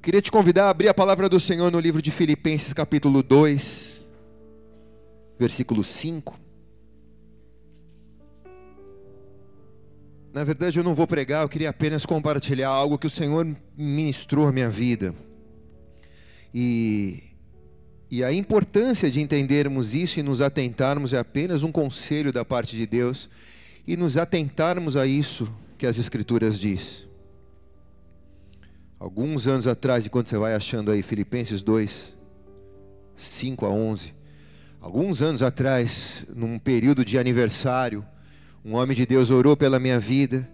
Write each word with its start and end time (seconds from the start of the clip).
Eu 0.00 0.02
queria 0.02 0.22
te 0.22 0.32
convidar 0.32 0.64
a 0.64 0.70
abrir 0.70 0.88
a 0.88 0.94
palavra 0.94 1.28
do 1.28 1.38
Senhor 1.38 1.70
no 1.70 1.78
livro 1.78 2.00
de 2.00 2.10
Filipenses, 2.10 2.72
capítulo 2.72 3.22
2, 3.22 4.02
versículo 5.38 5.84
5. 5.84 6.40
Na 10.32 10.42
verdade, 10.42 10.78
eu 10.78 10.82
não 10.82 10.94
vou 10.94 11.06
pregar, 11.06 11.42
eu 11.42 11.50
queria 11.50 11.68
apenas 11.68 12.06
compartilhar 12.06 12.70
algo 12.70 12.96
que 12.96 13.06
o 13.06 13.10
Senhor 13.10 13.46
ministrou 13.76 14.48
à 14.48 14.52
minha 14.52 14.70
vida. 14.70 15.14
E, 16.54 17.22
e 18.10 18.24
a 18.24 18.32
importância 18.32 19.10
de 19.10 19.20
entendermos 19.20 19.92
isso 19.92 20.18
e 20.18 20.22
nos 20.22 20.40
atentarmos 20.40 21.12
é 21.12 21.18
apenas 21.18 21.62
um 21.62 21.70
conselho 21.70 22.32
da 22.32 22.42
parte 22.42 22.74
de 22.74 22.86
Deus 22.86 23.28
e 23.86 23.98
nos 23.98 24.16
atentarmos 24.16 24.96
a 24.96 25.06
isso 25.06 25.46
que 25.76 25.86
as 25.86 25.98
Escrituras 25.98 26.58
diz. 26.58 27.09
Alguns 29.00 29.46
anos 29.46 29.66
atrás, 29.66 30.04
enquanto 30.04 30.28
você 30.28 30.36
vai 30.36 30.52
achando 30.52 30.90
aí 30.90 31.02
Filipenses 31.02 31.62
2, 31.62 32.14
5 33.16 33.64
a 33.64 33.70
11, 33.70 34.12
alguns 34.78 35.22
anos 35.22 35.42
atrás, 35.42 36.26
num 36.36 36.58
período 36.58 37.02
de 37.02 37.18
aniversário, 37.18 38.04
um 38.62 38.74
homem 38.74 38.94
de 38.94 39.06
Deus 39.06 39.30
orou 39.30 39.56
pela 39.56 39.78
minha 39.78 39.98
vida 39.98 40.46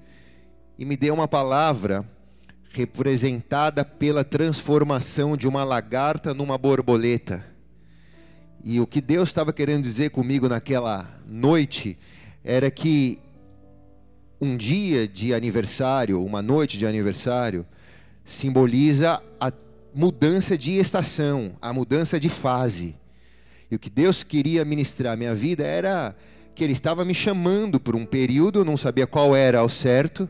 e 0.79 0.85
me 0.85 0.97
deu 0.97 1.13
uma 1.13 1.27
palavra 1.27 2.09
representada 2.71 3.85
pela 3.85 4.23
transformação 4.23 5.37
de 5.37 5.49
uma 5.49 5.65
lagarta 5.65 6.33
numa 6.33 6.57
borboleta. 6.57 7.45
E 8.63 8.79
o 8.79 8.87
que 8.87 9.01
Deus 9.01 9.29
estava 9.29 9.53
querendo 9.53 9.83
dizer 9.83 10.11
comigo 10.11 10.49
naquela 10.49 11.05
noite 11.27 11.99
era 12.45 12.71
que 12.71 13.19
um 14.41 14.57
dia 14.57 15.09
de 15.09 15.35
aniversário, 15.35 16.25
uma 16.25 16.41
noite 16.41 16.79
de 16.79 16.87
aniversário, 16.87 17.67
simboliza 18.27 19.23
a 19.41 19.53
mudança 19.95 20.59
de 20.59 20.73
estação, 20.73 21.57
a 21.63 21.73
mudança 21.73 22.19
de 22.19 22.29
fase. 22.29 22.97
E 23.71 23.77
o 23.77 23.79
que 23.79 23.89
Deus 23.89 24.23
queria 24.23 24.65
ministrar 24.65 25.15
à 25.15 25.17
minha 25.17 25.35
vida 25.35 25.65
era 25.65 26.15
que 26.55 26.65
Ele 26.65 26.73
estava 26.73 27.05
me 27.05 27.15
chamando 27.15 27.79
por 27.79 27.95
um 27.95 28.05
período, 28.05 28.61
eu 28.61 28.65
não 28.65 28.77
sabia 28.77 29.07
qual 29.07 29.35
era 29.35 29.61
ao 29.61 29.69
certo, 29.69 30.29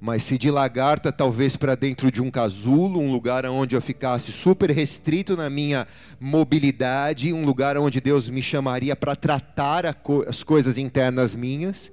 mas 0.00 0.24
se 0.24 0.36
de 0.36 0.50
lagarta, 0.50 1.10
talvez 1.10 1.56
para 1.56 1.74
dentro 1.74 2.10
de 2.10 2.20
um 2.20 2.30
casulo, 2.30 3.00
um 3.00 3.12
lugar 3.12 3.46
onde 3.46 3.74
eu 3.74 3.80
ficasse 3.80 4.32
super 4.32 4.70
restrito 4.70 5.36
na 5.36 5.48
minha 5.48 5.86
mobilidade, 6.20 7.32
um 7.32 7.44
lugar 7.44 7.76
onde 7.78 8.00
Deus 8.00 8.28
me 8.28 8.42
chamaria 8.42 8.94
para 8.94 9.16
tratar 9.16 9.84
as 10.26 10.42
coisas 10.42 10.76
internas 10.76 11.34
minhas, 11.34 11.90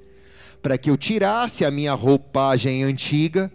para 0.61 0.77
que 0.77 0.89
eu 0.89 0.97
tirasse 0.97 1.63
a 1.63 1.71
minha 1.71 1.93
roupagem 1.93 2.83
antiga 2.83 3.51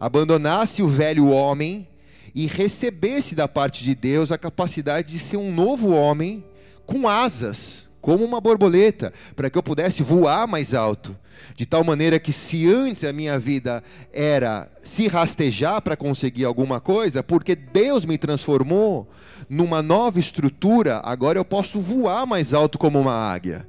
abandonasse 0.00 0.82
o 0.82 0.88
velho 0.88 1.28
homem 1.28 1.88
e 2.34 2.46
recebesse 2.46 3.34
da 3.34 3.48
parte 3.48 3.82
de 3.82 3.94
Deus 3.94 4.30
a 4.30 4.38
capacidade 4.38 5.12
de 5.12 5.18
ser 5.18 5.36
um 5.36 5.52
novo 5.52 5.90
homem 5.90 6.44
com 6.86 7.08
asas, 7.08 7.88
como 8.00 8.24
uma 8.24 8.40
borboleta, 8.40 9.12
para 9.34 9.50
que 9.50 9.58
eu 9.58 9.62
pudesse 9.62 10.02
voar 10.02 10.46
mais 10.46 10.72
alto. 10.72 11.16
De 11.54 11.66
tal 11.66 11.84
maneira 11.84 12.18
que, 12.18 12.32
se 12.32 12.68
antes 12.68 13.04
a 13.04 13.12
minha 13.12 13.38
vida 13.38 13.82
era 14.12 14.70
se 14.82 15.08
rastejar 15.08 15.82
para 15.82 15.96
conseguir 15.96 16.44
alguma 16.44 16.80
coisa, 16.80 17.22
porque 17.22 17.54
Deus 17.54 18.04
me 18.04 18.16
transformou 18.16 19.08
numa 19.48 19.82
nova 19.82 20.18
estrutura, 20.18 21.00
agora 21.04 21.38
eu 21.38 21.44
posso 21.44 21.80
voar 21.80 22.26
mais 22.26 22.54
alto 22.54 22.78
como 22.78 23.00
uma 23.00 23.14
águia. 23.14 23.68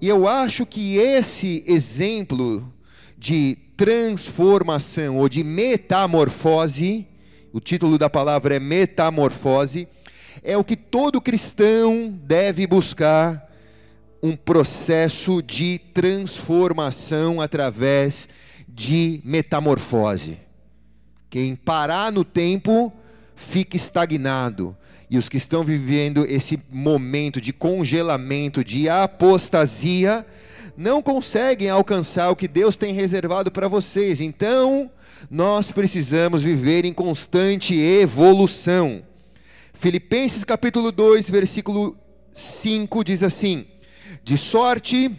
E 0.00 0.08
eu 0.08 0.26
acho 0.26 0.66
que 0.66 0.96
esse 0.96 1.62
exemplo 1.66 2.66
de 3.16 3.56
transformação 3.82 5.18
ou 5.18 5.28
de 5.28 5.42
metamorfose, 5.42 7.04
o 7.52 7.58
título 7.58 7.98
da 7.98 8.08
palavra 8.08 8.54
é 8.54 8.60
metamorfose, 8.60 9.88
é 10.40 10.56
o 10.56 10.62
que 10.62 10.76
todo 10.76 11.20
cristão 11.20 12.16
deve 12.22 12.64
buscar 12.64 13.50
um 14.22 14.36
processo 14.36 15.42
de 15.42 15.80
transformação 15.92 17.40
através 17.40 18.28
de 18.68 19.20
metamorfose. 19.24 20.38
Quem 21.28 21.56
parar 21.56 22.12
no 22.12 22.24
tempo 22.24 22.92
fica 23.34 23.74
estagnado. 23.74 24.76
E 25.10 25.18
os 25.18 25.28
que 25.28 25.38
estão 25.38 25.64
vivendo 25.64 26.24
esse 26.24 26.56
momento 26.70 27.40
de 27.40 27.52
congelamento, 27.52 28.62
de 28.62 28.88
apostasia, 28.88 30.24
não 30.76 31.02
conseguem 31.02 31.68
alcançar 31.68 32.30
o 32.30 32.36
que 32.36 32.48
Deus 32.48 32.76
tem 32.76 32.92
reservado 32.94 33.50
para 33.50 33.68
vocês. 33.68 34.20
Então, 34.20 34.90
nós 35.30 35.70
precisamos 35.70 36.42
viver 36.42 36.84
em 36.84 36.92
constante 36.92 37.78
evolução. 37.78 39.02
Filipenses 39.74 40.44
capítulo 40.44 40.90
2, 40.90 41.30
versículo 41.30 41.96
5 42.34 43.04
diz 43.04 43.22
assim: 43.22 43.66
De 44.24 44.38
sorte 44.38 45.10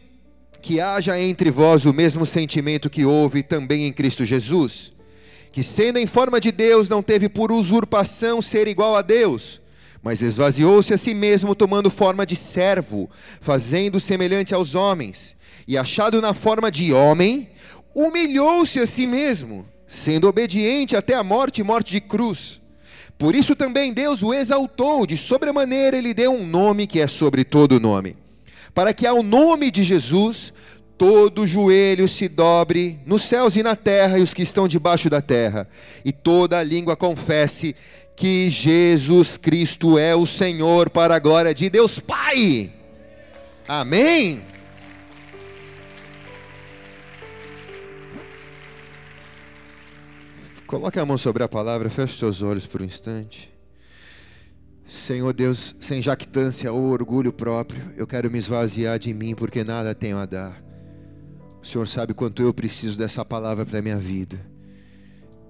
que 0.61 0.79
haja 0.79 1.19
entre 1.19 1.51
vós 1.51 1.85
o 1.85 1.93
mesmo 1.93 2.25
sentimento 2.25 2.89
que 2.89 3.05
houve 3.05 3.43
também 3.43 3.85
em 3.85 3.93
Cristo 3.93 4.25
Jesus, 4.25 4.93
que 5.51 5.61
sendo 5.61 5.99
em 5.99 6.07
forma 6.07 6.39
de 6.39 6.51
Deus, 6.51 6.87
não 6.87 7.03
teve 7.03 7.27
por 7.27 7.51
usurpação 7.51 8.41
ser 8.41 8.67
igual 8.67 8.95
a 8.95 9.01
Deus, 9.01 9.61
mas 10.01 10.21
esvaziou-se 10.21 10.93
a 10.93 10.97
si 10.97 11.13
mesmo, 11.13 11.53
tomando 11.53 11.91
forma 11.91 12.25
de 12.25 12.35
servo, 12.35 13.09
fazendo 13.41 13.99
semelhante 13.99 14.53
aos 14.53 14.73
homens 14.73 15.35
e 15.67 15.77
achado 15.77 16.21
na 16.21 16.33
forma 16.33 16.71
de 16.71 16.93
homem, 16.93 17.49
humilhou-se 17.95 18.79
a 18.79 18.85
si 18.85 19.07
mesmo, 19.07 19.65
sendo 19.87 20.27
obediente 20.27 20.95
até 20.95 21.13
a 21.13 21.23
morte 21.23 21.61
e 21.61 21.63
morte 21.63 21.93
de 21.93 22.01
cruz. 22.01 22.61
Por 23.17 23.35
isso 23.35 23.55
também 23.55 23.93
Deus 23.93 24.23
o 24.23 24.33
exaltou, 24.33 25.05
de 25.05 25.17
sobremaneira 25.17 25.97
ele 25.97 26.13
deu 26.13 26.33
um 26.33 26.45
nome 26.45 26.87
que 26.87 26.99
é 26.99 27.07
sobre 27.07 27.43
todo 27.43 27.79
nome, 27.79 28.17
para 28.73 28.93
que 28.93 29.05
ao 29.05 29.21
nome 29.21 29.69
de 29.69 29.83
Jesus 29.83 30.53
todo 30.97 31.47
joelho 31.47 32.07
se 32.07 32.27
dobre 32.27 32.99
nos 33.05 33.23
céus 33.23 33.55
e 33.55 33.63
na 33.63 33.75
terra 33.75 34.17
e 34.19 34.21
os 34.21 34.33
que 34.33 34.41
estão 34.41 34.67
debaixo 34.67 35.09
da 35.09 35.21
terra, 35.21 35.67
e 36.03 36.11
toda 36.11 36.59
a 36.59 36.63
língua 36.63 36.95
confesse 36.95 37.75
que 38.15 38.49
Jesus 38.49 39.37
Cristo 39.37 39.97
é 39.97 40.15
o 40.15 40.25
Senhor 40.25 40.89
para 40.89 41.15
a 41.15 41.19
glória 41.19 41.53
de 41.53 41.69
Deus 41.69 41.99
Pai. 41.99 42.71
Amém. 43.67 44.52
Coloque 50.73 50.97
a 50.97 51.05
mão 51.05 51.19
sobre 51.19 51.43
a 51.43 51.47
palavra, 51.47 51.87
feche 51.87 52.17
seus 52.17 52.41
olhos 52.41 52.65
por 52.65 52.81
um 52.81 52.85
instante. 52.85 53.47
Senhor 54.87 55.31
Deus, 55.31 55.75
sem 55.79 56.01
jactância 56.01 56.73
ou 56.73 56.89
orgulho 56.89 57.31
próprio, 57.31 57.93
eu 57.95 58.07
quero 58.07 58.31
me 58.31 58.39
esvaziar 58.39 58.97
de 58.97 59.13
mim 59.13 59.35
porque 59.35 59.63
nada 59.63 59.93
tenho 59.93 60.17
a 60.17 60.25
dar. 60.25 60.63
O 61.61 61.67
Senhor 61.67 61.87
sabe 61.87 62.15
quanto 62.15 62.41
eu 62.41 62.51
preciso 62.51 62.97
dessa 62.97 63.23
palavra 63.23 63.63
para 63.63 63.77
a 63.77 63.81
minha 63.83 63.99
vida. 63.99 64.43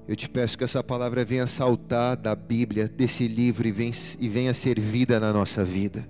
Eu 0.09 0.15
te 0.17 0.27
peço 0.27 0.57
que 0.57 0.65
essa 0.65 0.83
palavra 0.83 1.23
venha 1.23 1.47
saltar 1.47 2.17
da 2.17 2.35
Bíblia, 2.35 2.89
desse 2.89 3.25
livro, 3.25 3.65
e 3.65 4.27
venha, 4.27 4.53
ser 4.53 4.77
vida 4.77 5.21
na 5.21 5.31
nossa 5.31 5.63
vida. 5.63 6.05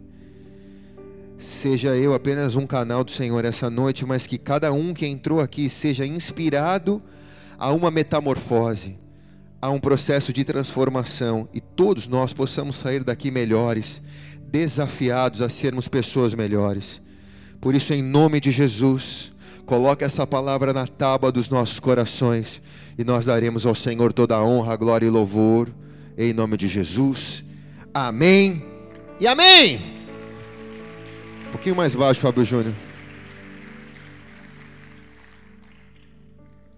Seja 1.38 1.96
eu 1.96 2.16
apenas 2.16 2.56
um 2.56 2.66
canal 2.66 3.04
do 3.04 3.12
Senhor 3.12 3.46
essa 3.46 3.70
noite, 3.70 4.08
mas 4.08 4.26
que 4.26 4.40
cada 4.40 4.74
um 4.74 4.92
que 4.92 5.06
entrou 5.06 5.40
aqui 5.40 5.70
seja 5.70 6.04
inspirado 6.04 7.00
a 7.60 7.72
uma 7.72 7.92
metamorfose, 7.92 9.03
a 9.64 9.70
um 9.70 9.80
processo 9.80 10.34
de 10.34 10.44
transformação 10.44 11.48
e 11.54 11.62
todos 11.62 12.06
nós 12.06 12.34
possamos 12.34 12.76
sair 12.76 13.02
daqui 13.02 13.32
melhores, 13.32 14.02
desafiados 14.52 15.42
a 15.42 15.48
sermos 15.48 15.88
pessoas 15.88 16.34
melhores. 16.34 17.00
Por 17.62 17.74
isso, 17.74 17.94
em 17.94 18.02
nome 18.02 18.42
de 18.42 18.52
Jesus, 18.52 19.32
coloque 19.66 20.04
essa 20.04 20.28
palavra 20.28 20.74
na 20.74 20.86
tábua 20.86 21.32
dos 21.32 21.48
nossos 21.48 21.80
corações 21.80 22.62
e 22.98 23.06
nós 23.06 23.24
daremos 23.24 23.66
ao 23.66 23.74
Senhor 23.74 24.12
toda 24.12 24.36
a 24.36 24.44
honra, 24.44 24.76
glória 24.76 25.06
e 25.06 25.10
louvor, 25.10 25.74
em 26.18 26.34
nome 26.34 26.58
de 26.58 26.68
Jesus. 26.68 27.42
Amém 27.94 28.66
e 29.18 29.26
amém. 29.26 29.82
Um 31.48 31.52
pouquinho 31.52 31.78
mais 31.78 31.96
baixo, 31.96 32.20
Fábio 32.20 32.44
Júnior. 32.44 32.76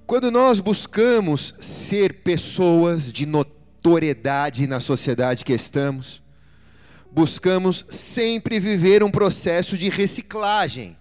Quando 0.05 0.29
nós 0.29 0.59
buscamos 0.59 1.55
ser 1.59 2.21
pessoas 2.21 3.11
de 3.11 3.25
notoriedade 3.25 4.67
na 4.67 4.79
sociedade 4.79 5.43
que 5.43 5.51
estamos, 5.51 6.21
buscamos 7.11 7.83
sempre 7.89 8.59
viver 8.59 9.03
um 9.03 9.09
processo 9.09 9.75
de 9.75 9.89
reciclagem. 9.89 10.95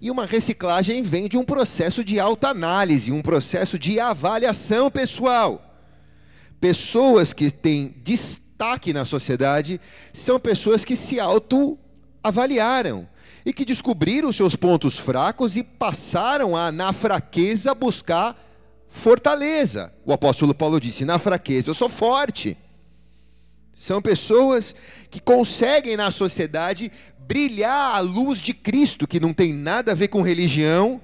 E 0.00 0.10
uma 0.10 0.26
reciclagem 0.26 1.04
vem 1.04 1.28
de 1.28 1.38
um 1.38 1.44
processo 1.44 2.02
de 2.02 2.18
alta 2.18 2.48
análise, 2.48 3.12
um 3.12 3.22
processo 3.22 3.78
de 3.78 4.00
avaliação 4.00 4.90
pessoal. 4.90 5.78
Pessoas 6.60 7.32
que 7.32 7.48
têm 7.48 7.94
destaque 8.02 8.92
na 8.92 9.04
sociedade 9.04 9.80
são 10.12 10.40
pessoas 10.40 10.84
que 10.84 10.96
se 10.96 11.20
autoavaliaram 11.20 13.08
e 13.44 13.52
que 13.52 13.64
descobriram 13.64 14.32
seus 14.32 14.54
pontos 14.56 14.98
fracos 14.98 15.56
e 15.56 15.62
passaram 15.62 16.56
a, 16.56 16.70
na 16.70 16.92
fraqueza, 16.92 17.74
buscar 17.74 18.36
fortaleza. 18.90 19.92
O 20.04 20.12
apóstolo 20.12 20.54
Paulo 20.54 20.80
disse: 20.80 21.04
na 21.04 21.18
fraqueza 21.18 21.70
eu 21.70 21.74
sou 21.74 21.88
forte. 21.88 22.56
São 23.74 24.02
pessoas 24.02 24.74
que 25.10 25.20
conseguem 25.20 25.96
na 25.96 26.10
sociedade 26.10 26.92
brilhar 27.18 27.94
a 27.94 28.00
luz 28.00 28.42
de 28.42 28.52
Cristo, 28.52 29.06
que 29.06 29.20
não 29.20 29.32
tem 29.32 29.54
nada 29.54 29.92
a 29.92 29.94
ver 29.94 30.08
com 30.08 30.20
religião, 30.20 31.00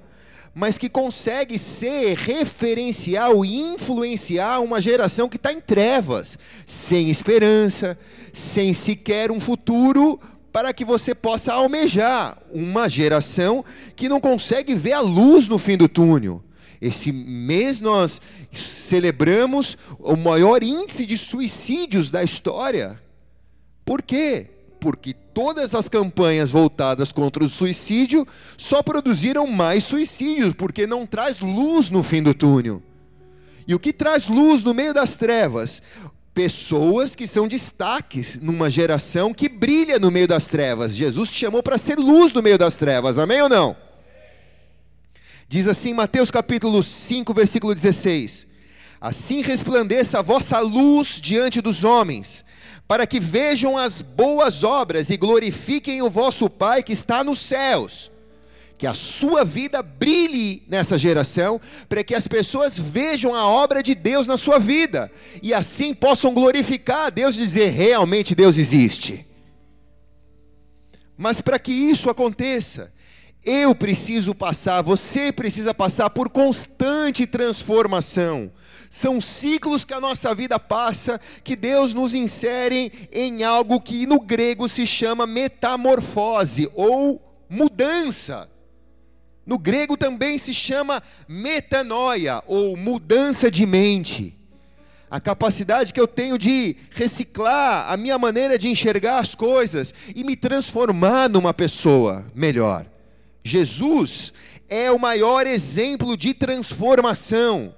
mas 0.55 0.77
que 0.77 0.89
consegue 0.89 1.59
ser 1.59 2.17
referencial 2.17 3.45
e 3.45 3.57
influenciar 3.57 4.61
uma 4.61 4.81
geração 4.81 5.29
que 5.29 5.37
está 5.37 5.53
em 5.53 5.61
trevas, 5.61 6.39
sem 6.67 7.09
esperança, 7.09 7.99
sem 8.33 8.75
sequer 8.75 9.31
um 9.31 9.41
futuro 9.41 10.21
para 10.57 10.73
que 10.73 10.87
você 10.87 11.15
possa 11.15 11.53
almejar 11.53 12.39
uma 12.51 12.89
geração 12.89 13.63
que 13.95 14.09
não 14.09 14.19
consegue 14.19 14.75
ver 14.75 14.95
a 14.95 15.01
luz 15.01 15.47
no 15.49 15.59
fim 15.59 15.77
do 15.77 15.87
túnel. 15.87 16.43
Esse 16.81 17.13
mês 17.13 17.79
nós 17.79 18.23
celebramos 18.55 19.77
o 19.99 20.17
maior 20.17 20.63
índice 20.63 21.05
de 21.05 21.19
suicídios 21.19 22.09
da 22.09 22.25
história. 22.25 22.99
Por 23.85 24.01
quê? 24.01 24.47
Porque 24.81 25.13
todas 25.13 25.75
as 25.75 25.91
campanhas 25.91 26.51
voltadas 26.51 27.13
contra 27.13 27.45
o 27.45 27.51
suicídio 27.51 28.27
só 28.57 28.83
produziram 28.83 29.47
mais 29.47 29.85
suicídios, 29.85 30.55
porque 30.55 30.87
não 30.87 31.05
traz 31.05 31.39
luz 31.39 31.91
no 31.91 32.03
fim 32.03 32.23
do 32.23 32.33
túnel. 32.33 32.83
E 33.69 33.75
o 33.75 33.79
que 33.79 33.93
traz 33.93 34.27
luz 34.27 34.63
no 34.63 34.73
meio 34.73 34.95
das 34.95 35.19
trevas? 35.19 35.83
Pessoas 36.37 37.17
que 37.17 37.27
são 37.27 37.49
destaques 37.49 38.37
numa 38.43 38.69
geração 38.69 39.33
que 39.33 39.49
brilha 39.49 39.99
no 39.99 40.11
meio 40.11 40.29
das 40.29 40.47
trevas. 40.47 40.95
Jesus 40.95 41.31
te 41.31 41.39
chamou 41.39 41.63
para 41.63 41.79
ser 41.79 41.99
luz 41.99 42.31
no 42.31 42.43
meio 42.43 42.59
das 42.59 42.77
trevas, 42.77 43.19
amém 43.19 43.41
ou 43.41 43.49
não? 43.49 43.75
Diz 45.49 45.67
assim 45.67 45.95
Mateus 45.95 46.31
capítulo 46.31 46.83
5, 46.83 47.33
versículo 47.33 47.75
16: 47.75 48.47
Assim 49.01 49.41
resplandeça 49.41 50.19
a 50.19 50.23
vossa 50.23 50.61
luz 50.61 51.19
diante 51.23 51.63
dos 51.63 51.85
homens, 51.85 52.45
para 52.87 53.07
que 53.07 53.19
vejam 53.19 53.75
as 53.75 54.03
boas 54.03 54.63
obras 54.63 55.09
e 55.09 55.17
glorifiquem 55.17 56.03
o 56.03 56.11
vosso 56.11 56.51
Pai 56.51 56.83
que 56.83 56.93
está 56.93 57.25
nos 57.25 57.39
céus. 57.39 58.13
Que 58.79 58.87
a 58.87 58.95
sua 58.95 59.45
vida 59.45 59.83
brilhe 59.83 60.63
nessa 60.69 60.99
geração, 60.99 61.61
para 61.89 62.05
que 62.05 62.15
as 62.15 62.29
pessoas 62.29 62.79
vejam 62.79 63.35
a 63.35 63.47
obra 63.47 63.83
de 63.83 63.95
Deus 63.95 64.27
na 64.27 64.37
sua 64.37 64.59
vida, 64.59 65.11
e 65.43 65.55
assim 65.55 65.95
possam 65.95 66.35
glorificar 66.35 67.07
a 67.07 67.11
Deus 67.11 67.37
e 67.37 67.39
dizer: 67.39 67.71
realmente 67.71 68.35
Deus 68.35 68.59
existe. 68.59 69.27
Mas 71.17 71.41
para 71.41 71.59
que 71.59 71.73
isso 71.73 72.11
aconteça, 72.11 72.93
eu 73.45 73.75
preciso 73.75 74.35
passar, 74.35 74.83
você 74.83 75.33
precisa 75.33 75.73
passar 75.73 76.11
por 76.11 76.29
constante 76.29 77.27
transformação. 77.27 78.51
São 78.91 79.21
ciclos 79.21 79.85
que 79.85 79.95
a 79.95 80.01
nossa 80.01 80.35
vida 80.35 80.59
passa, 80.59 81.21
que 81.45 81.55
Deus 81.55 81.95
nos 81.95 82.15
insere 82.15 83.09
em 83.13 83.45
algo 83.45 83.81
que 83.81 84.07
no 84.07 84.21
grego 84.21 84.69
se 84.69 84.87
chama 84.87 85.27
metamorfose 85.27 86.69
ou 86.75 87.23
mudança. 87.49 88.49
No 89.47 89.59
grego 89.59 89.97
também 89.97 90.39
se 90.39 90.53
chama 90.53 91.01
metanoia 91.29 92.43
ou 92.49 92.77
mudança 92.77 93.49
de 93.49 93.65
mente. 93.65 94.35
A 95.09 95.21
capacidade 95.21 95.93
que 95.93 96.01
eu 96.01 96.09
tenho 96.09 96.37
de 96.37 96.75
reciclar 96.91 97.91
a 97.91 97.97
minha 97.97 98.19
maneira 98.19 98.59
de 98.59 98.69
enxergar 98.69 99.21
as 99.21 99.37
coisas 99.37 99.95
e 100.17 100.25
me 100.25 100.35
transformar 100.35 101.29
numa 101.29 101.55
pessoa 101.55 102.27
melhor. 102.35 102.87
Jesus 103.45 104.33
é 104.69 104.91
o 104.91 104.99
maior 104.99 105.47
exemplo 105.47 106.17
de 106.17 106.35
transformação. 106.35 107.73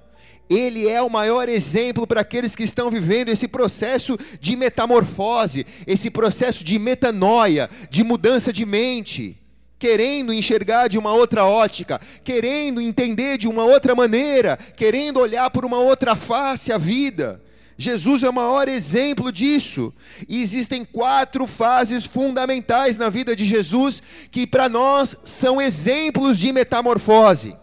Ele 0.49 0.87
é 0.87 0.99
o 0.99 1.09
maior 1.09 1.47
exemplo 1.47 2.07
para 2.07 2.21
aqueles 2.21 2.55
que 2.55 2.63
estão 2.63 2.89
vivendo 2.89 3.29
esse 3.29 3.47
processo 3.47 4.17
de 4.41 4.55
metamorfose, 4.55 5.67
esse 5.85 6.09
processo 6.09 6.63
de 6.63 6.79
metanoia, 6.79 7.69
de 7.91 8.03
mudança 8.03 8.51
de 8.51 8.65
mente, 8.65 9.38
querendo 9.79 10.33
enxergar 10.33 10.89
de 10.89 10.97
uma 10.97 11.13
outra 11.13 11.45
ótica, 11.45 11.99
querendo 12.23 12.81
entender 12.81 13.37
de 13.37 13.47
uma 13.47 13.63
outra 13.63 13.95
maneira, 13.95 14.57
querendo 14.75 15.19
olhar 15.19 15.49
por 15.49 15.63
uma 15.65 15.79
outra 15.79 16.15
face 16.15 16.71
a 16.71 16.77
vida. 16.77 17.41
Jesus 17.77 18.23
é 18.23 18.29
o 18.29 18.33
maior 18.33 18.67
exemplo 18.67 19.31
disso. 19.31 19.93
E 20.27 20.43
existem 20.43 20.83
quatro 20.83 21.47
fases 21.47 22.05
fundamentais 22.05 22.97
na 22.97 23.07
vida 23.07 23.33
de 23.33 23.45
Jesus 23.45 24.03
que 24.29 24.45
para 24.45 24.67
nós 24.67 25.15
são 25.23 25.61
exemplos 25.61 26.37
de 26.37 26.51
metamorfose. 26.51 27.55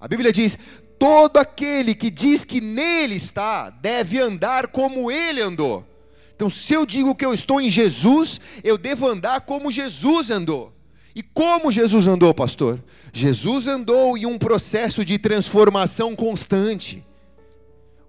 A 0.00 0.08
Bíblia 0.08 0.32
diz: 0.32 0.58
todo 0.98 1.36
aquele 1.36 1.94
que 1.94 2.10
diz 2.10 2.44
que 2.44 2.60
nele 2.60 3.14
está 3.14 3.70
deve 3.70 4.18
andar 4.18 4.66
como 4.66 5.08
ele 5.08 5.40
andou. 5.40 5.86
Então, 6.34 6.50
se 6.50 6.74
eu 6.74 6.84
digo 6.84 7.14
que 7.14 7.24
eu 7.24 7.32
estou 7.32 7.60
em 7.60 7.70
Jesus, 7.70 8.40
eu 8.64 8.76
devo 8.76 9.06
andar 9.06 9.42
como 9.42 9.70
Jesus 9.70 10.28
andou. 10.28 10.72
E 11.14 11.22
como 11.22 11.70
Jesus 11.70 12.06
andou, 12.06 12.32
pastor? 12.32 12.82
Jesus 13.12 13.68
andou 13.68 14.16
em 14.16 14.24
um 14.24 14.38
processo 14.38 15.04
de 15.04 15.18
transformação 15.18 16.16
constante. 16.16 17.04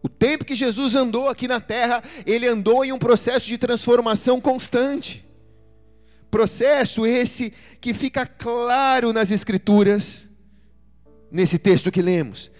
O 0.01 0.09
tempo 0.09 0.45
que 0.45 0.55
Jesus 0.55 0.95
andou 0.95 1.29
aqui 1.29 1.47
na 1.47 1.59
terra, 1.59 2.03
ele 2.25 2.47
andou 2.47 2.83
em 2.83 2.91
um 2.91 2.99
processo 2.99 3.47
de 3.47 3.57
transformação 3.57 4.39
constante. 4.39 5.25
Processo 6.29 7.05
esse 7.05 7.53
que 7.79 7.93
fica 7.93 8.25
claro 8.25 9.13
nas 9.13 9.31
Escrituras, 9.31 10.27
nesse 11.31 11.57
texto 11.57 11.91
que 11.91 12.01
lemos, 12.01 12.51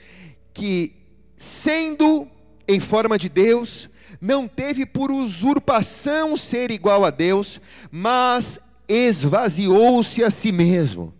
que 0.54 0.94
sendo 1.38 2.28
em 2.68 2.80
forma 2.80 3.18
de 3.18 3.28
Deus, 3.28 3.89
não 4.22 4.48
teve 4.48 4.86
por 4.86 5.12
usurpação 5.12 6.38
ser 6.38 6.72
igual 6.72 7.04
a 7.04 7.10
Deus, 7.10 7.60
mas 7.92 8.60
esvaziou-se 8.88 10.24
a 10.24 10.30
si 10.30 10.51
mesmo. 10.51 11.13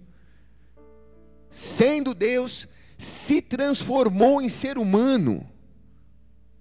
Sendo 1.52 2.14
Deus, 2.14 2.68
se 2.98 3.42
transformou 3.42 4.42
em 4.42 4.50
ser 4.50 4.78
humano 4.78 5.48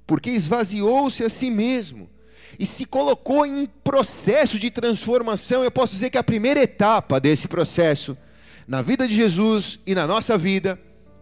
porque 0.06 0.28
esvaziou-se 0.28 1.24
a 1.24 1.30
si 1.30 1.50
mesmo 1.50 2.06
e 2.58 2.66
se 2.66 2.84
colocou 2.84 3.46
em 3.46 3.62
um 3.62 3.66
processo 3.66 4.58
de 4.58 4.70
transformação. 4.70 5.64
Eu 5.64 5.70
posso 5.70 5.94
dizer 5.94 6.10
que 6.10 6.18
a 6.18 6.22
primeira 6.22 6.60
etapa 6.62 7.18
desse 7.18 7.48
processo, 7.48 8.14
na 8.68 8.82
vida 8.82 9.08
de 9.08 9.14
Jesus 9.14 9.78
e 9.86 9.94
na 9.94 10.06
nossa 10.06 10.36
vida, 10.36 10.78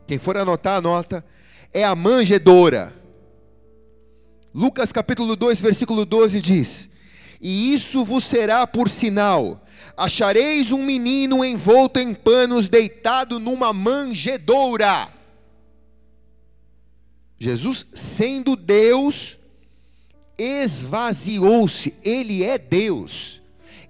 quem 0.09 0.19
for 0.19 0.37
anotar, 0.37 0.79
anota, 0.79 1.25
é 1.73 1.85
a 1.85 1.94
manjedoura. 1.94 2.93
Lucas 4.53 4.91
capítulo 4.91 5.37
2, 5.37 5.62
versículo 5.62 6.05
12 6.05 6.41
diz: 6.41 6.90
E 7.40 7.73
isso 7.73 8.04
vos 8.04 8.25
será 8.25 8.66
por 8.66 8.90
sinal: 8.90 9.64
achareis 9.97 10.73
um 10.73 10.82
menino 10.82 11.44
envolto 11.44 11.99
em 11.99 12.12
panos, 12.12 12.68
deitado 12.68 13.38
numa 13.40 13.73
manjedoura. 13.73 15.09
Jesus, 17.38 17.87
sendo 17.94 18.54
Deus, 18.54 19.38
esvaziou-se, 20.37 21.94
Ele 22.04 22.44
é 22.44 22.59
Deus, 22.59 23.40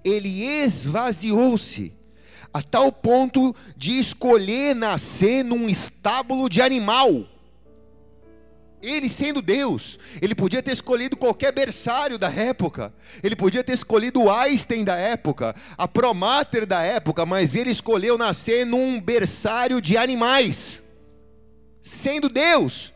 Ele 0.04 0.44
esvaziou-se, 0.44 1.92
a 2.54 2.62
tal 2.62 2.92
ponto 2.92 3.54
de 3.76 3.98
escolher 3.98 4.76
nascer 4.76 5.44
num 5.44 5.68
estábulo 5.68 6.48
de 6.48 6.62
animal. 6.62 7.24
Ele 8.82 9.08
sendo 9.08 9.42
Deus, 9.42 9.98
ele 10.22 10.34
podia 10.34 10.62
ter 10.62 10.72
escolhido 10.72 11.16
qualquer 11.16 11.52
berçário 11.52 12.18
da 12.18 12.30
época, 12.30 12.92
ele 13.22 13.36
podia 13.36 13.62
ter 13.62 13.74
escolhido 13.74 14.22
o 14.22 14.30
Einstein 14.30 14.84
da 14.84 14.96
época, 14.96 15.54
a 15.76 15.86
Promater 15.86 16.64
da 16.64 16.82
época, 16.82 17.26
mas 17.26 17.54
ele 17.54 17.70
escolheu 17.70 18.16
nascer 18.16 18.64
num 18.64 18.98
berçário 18.98 19.82
de 19.82 19.98
animais, 19.98 20.82
sendo 21.82 22.28
Deus 22.28 22.92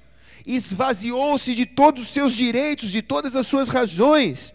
esvaziou-se 0.47 1.55
de 1.55 1.65
todos 1.65 2.03
os 2.03 2.09
seus 2.11 2.35
direitos, 2.35 2.91
de 2.91 3.01
todas 3.01 3.35
as 3.35 3.47
suas 3.47 3.69
razões. 3.69 4.53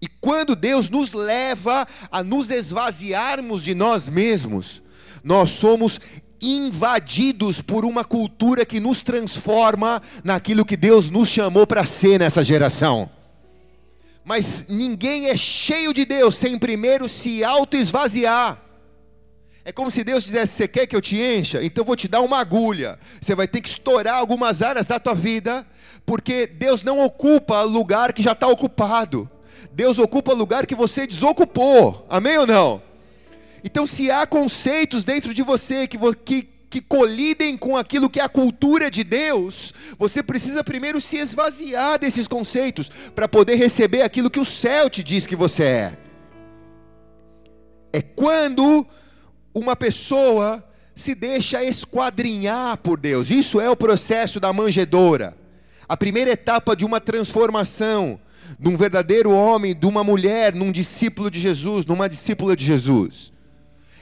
E 0.00 0.08
quando 0.08 0.56
Deus 0.56 0.88
nos 0.88 1.12
leva 1.12 1.86
a 2.10 2.24
nos 2.24 2.50
esvaziarmos 2.50 3.62
de 3.62 3.74
nós 3.74 4.08
mesmos, 4.08 4.82
nós 5.22 5.50
somos 5.50 6.00
invadidos 6.40 7.60
por 7.60 7.84
uma 7.84 8.04
cultura 8.04 8.64
que 8.64 8.80
nos 8.80 9.00
transforma 9.00 10.00
naquilo 10.24 10.64
que 10.64 10.76
Deus 10.76 11.10
nos 11.10 11.28
chamou 11.28 11.66
para 11.66 11.84
ser 11.84 12.18
nessa 12.18 12.42
geração. 12.42 13.10
Mas 14.24 14.66
ninguém 14.68 15.28
é 15.28 15.36
cheio 15.36 15.92
de 15.92 16.04
Deus 16.04 16.36
sem 16.36 16.58
primeiro 16.58 17.08
se 17.08 17.42
auto-esvaziar. 17.42 18.60
É 19.64 19.72
como 19.72 19.90
se 19.90 20.02
Deus 20.02 20.24
dissesse: 20.24 20.54
Você 20.54 20.68
quer 20.68 20.86
que 20.86 20.96
eu 20.96 21.00
te 21.00 21.20
encha? 21.20 21.62
Então 21.62 21.82
eu 21.82 21.86
vou 21.86 21.96
te 21.96 22.08
dar 22.08 22.20
uma 22.20 22.38
agulha. 22.38 22.98
Você 23.20 23.34
vai 23.34 23.46
ter 23.46 23.60
que 23.60 23.68
estourar 23.68 24.16
algumas 24.16 24.62
áreas 24.62 24.86
da 24.86 24.98
tua 24.98 25.14
vida, 25.14 25.66
porque 26.06 26.46
Deus 26.46 26.82
não 26.82 27.04
ocupa 27.04 27.62
lugar 27.62 28.12
que 28.12 28.22
já 28.22 28.32
está 28.32 28.46
ocupado. 28.46 29.28
Deus 29.72 29.98
ocupa 29.98 30.32
lugar 30.32 30.66
que 30.66 30.74
você 30.74 31.06
desocupou. 31.06 32.06
Amém 32.08 32.38
ou 32.38 32.46
não? 32.46 32.82
Então, 33.64 33.86
se 33.86 34.10
há 34.10 34.26
conceitos 34.26 35.04
dentro 35.04 35.34
de 35.34 35.42
você 35.42 35.86
que, 35.86 35.98
que 36.24 36.48
que 36.70 36.80
colidem 36.80 37.56
com 37.56 37.76
aquilo 37.76 38.08
que 38.08 38.20
é 38.20 38.22
a 38.22 38.28
cultura 38.28 38.88
de 38.88 39.02
Deus, 39.02 39.74
você 39.98 40.22
precisa 40.22 40.62
primeiro 40.62 41.00
se 41.00 41.16
esvaziar 41.16 41.98
desses 41.98 42.28
conceitos 42.28 42.88
para 43.12 43.26
poder 43.26 43.56
receber 43.56 44.02
aquilo 44.02 44.30
que 44.30 44.38
o 44.38 44.44
céu 44.44 44.88
te 44.88 45.02
diz 45.02 45.26
que 45.26 45.34
você 45.34 45.64
é. 45.64 45.98
É 47.92 48.00
quando 48.00 48.86
uma 49.52 49.74
pessoa 49.74 50.64
se 50.94 51.12
deixa 51.12 51.64
esquadrinhar 51.64 52.76
por 52.76 53.00
Deus. 53.00 53.30
Isso 53.30 53.60
é 53.60 53.68
o 53.68 53.74
processo 53.74 54.38
da 54.38 54.52
manjedoura. 54.52 55.36
A 55.88 55.96
primeira 55.96 56.30
etapa 56.30 56.76
de 56.76 56.84
uma 56.84 57.00
transformação 57.00 58.20
de 58.58 58.68
um 58.68 58.76
verdadeiro 58.76 59.30
homem, 59.30 59.74
de 59.74 59.86
uma 59.86 60.04
mulher, 60.04 60.54
num 60.54 60.70
discípulo 60.70 61.30
de 61.30 61.40
Jesus, 61.40 61.84
numa 61.84 62.08
discípula 62.08 62.54
de 62.54 62.64
Jesus. 62.64 63.32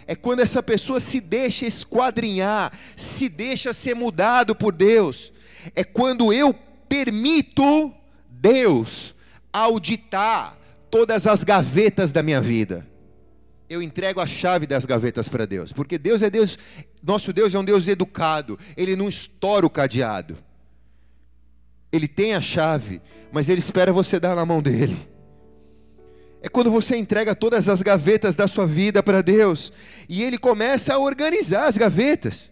É 0.09 0.17
quando 0.17 0.41
essa 0.41 0.61
pessoa 0.61 0.99
se 0.99 1.21
deixa 1.21 1.67
esquadrinhar, 1.67 2.73
se 2.97 3.29
deixa 3.29 3.73
ser 3.73 3.95
mudado 3.95 4.57
por 4.57 4.73
Deus. 4.73 5.33
É 5.77 5.85
quando 5.85 6.33
eu 6.33 6.53
permito 6.89 7.95
Deus 8.29 9.15
auditar 9.53 10.57
todas 10.91 11.29
as 11.29 11.45
gavetas 11.45 12.11
da 12.11 12.25
minha 12.25 12.41
vida 12.41 12.89
eu 13.69 13.83
entrego 13.83 14.21
a 14.21 14.27
chave 14.27 14.67
das 14.67 14.85
gavetas 14.85 15.29
para 15.29 15.47
Deus, 15.47 15.73
porque 15.73 15.99
Deus 15.99 16.23
é 16.23 16.31
Deus, 16.31 16.59
nosso 17.03 17.33
Deus 17.33 17.55
é 17.55 17.59
um 17.59 17.65
Deus 17.65 17.87
educado, 17.87 18.59
ele 18.77 18.97
não 18.97 19.09
estoura 19.09 19.67
o 19.67 19.71
cadeado. 19.71 20.39
Ele 21.93 22.09
tem 22.09 22.35
a 22.35 22.41
chave, 22.41 23.01
mas 23.33 23.49
ele 23.49 23.61
espera 23.61 23.93
você 23.93 24.19
dar 24.19 24.35
na 24.35 24.45
mão 24.45 24.63
dele. 24.63 25.09
É 26.41 26.49
quando 26.49 26.71
você 26.71 26.97
entrega 26.97 27.35
todas 27.35 27.69
as 27.69 27.83
gavetas 27.83 28.37
da 28.37 28.47
sua 28.47 28.67
vida 28.67 29.03
para 29.03 29.23
Deus 29.23 29.73
e 30.09 30.23
ele 30.23 30.39
começa 30.39 30.95
a 30.95 30.99
organizar 30.99 31.67
as 31.67 31.77
gavetas. 31.77 32.51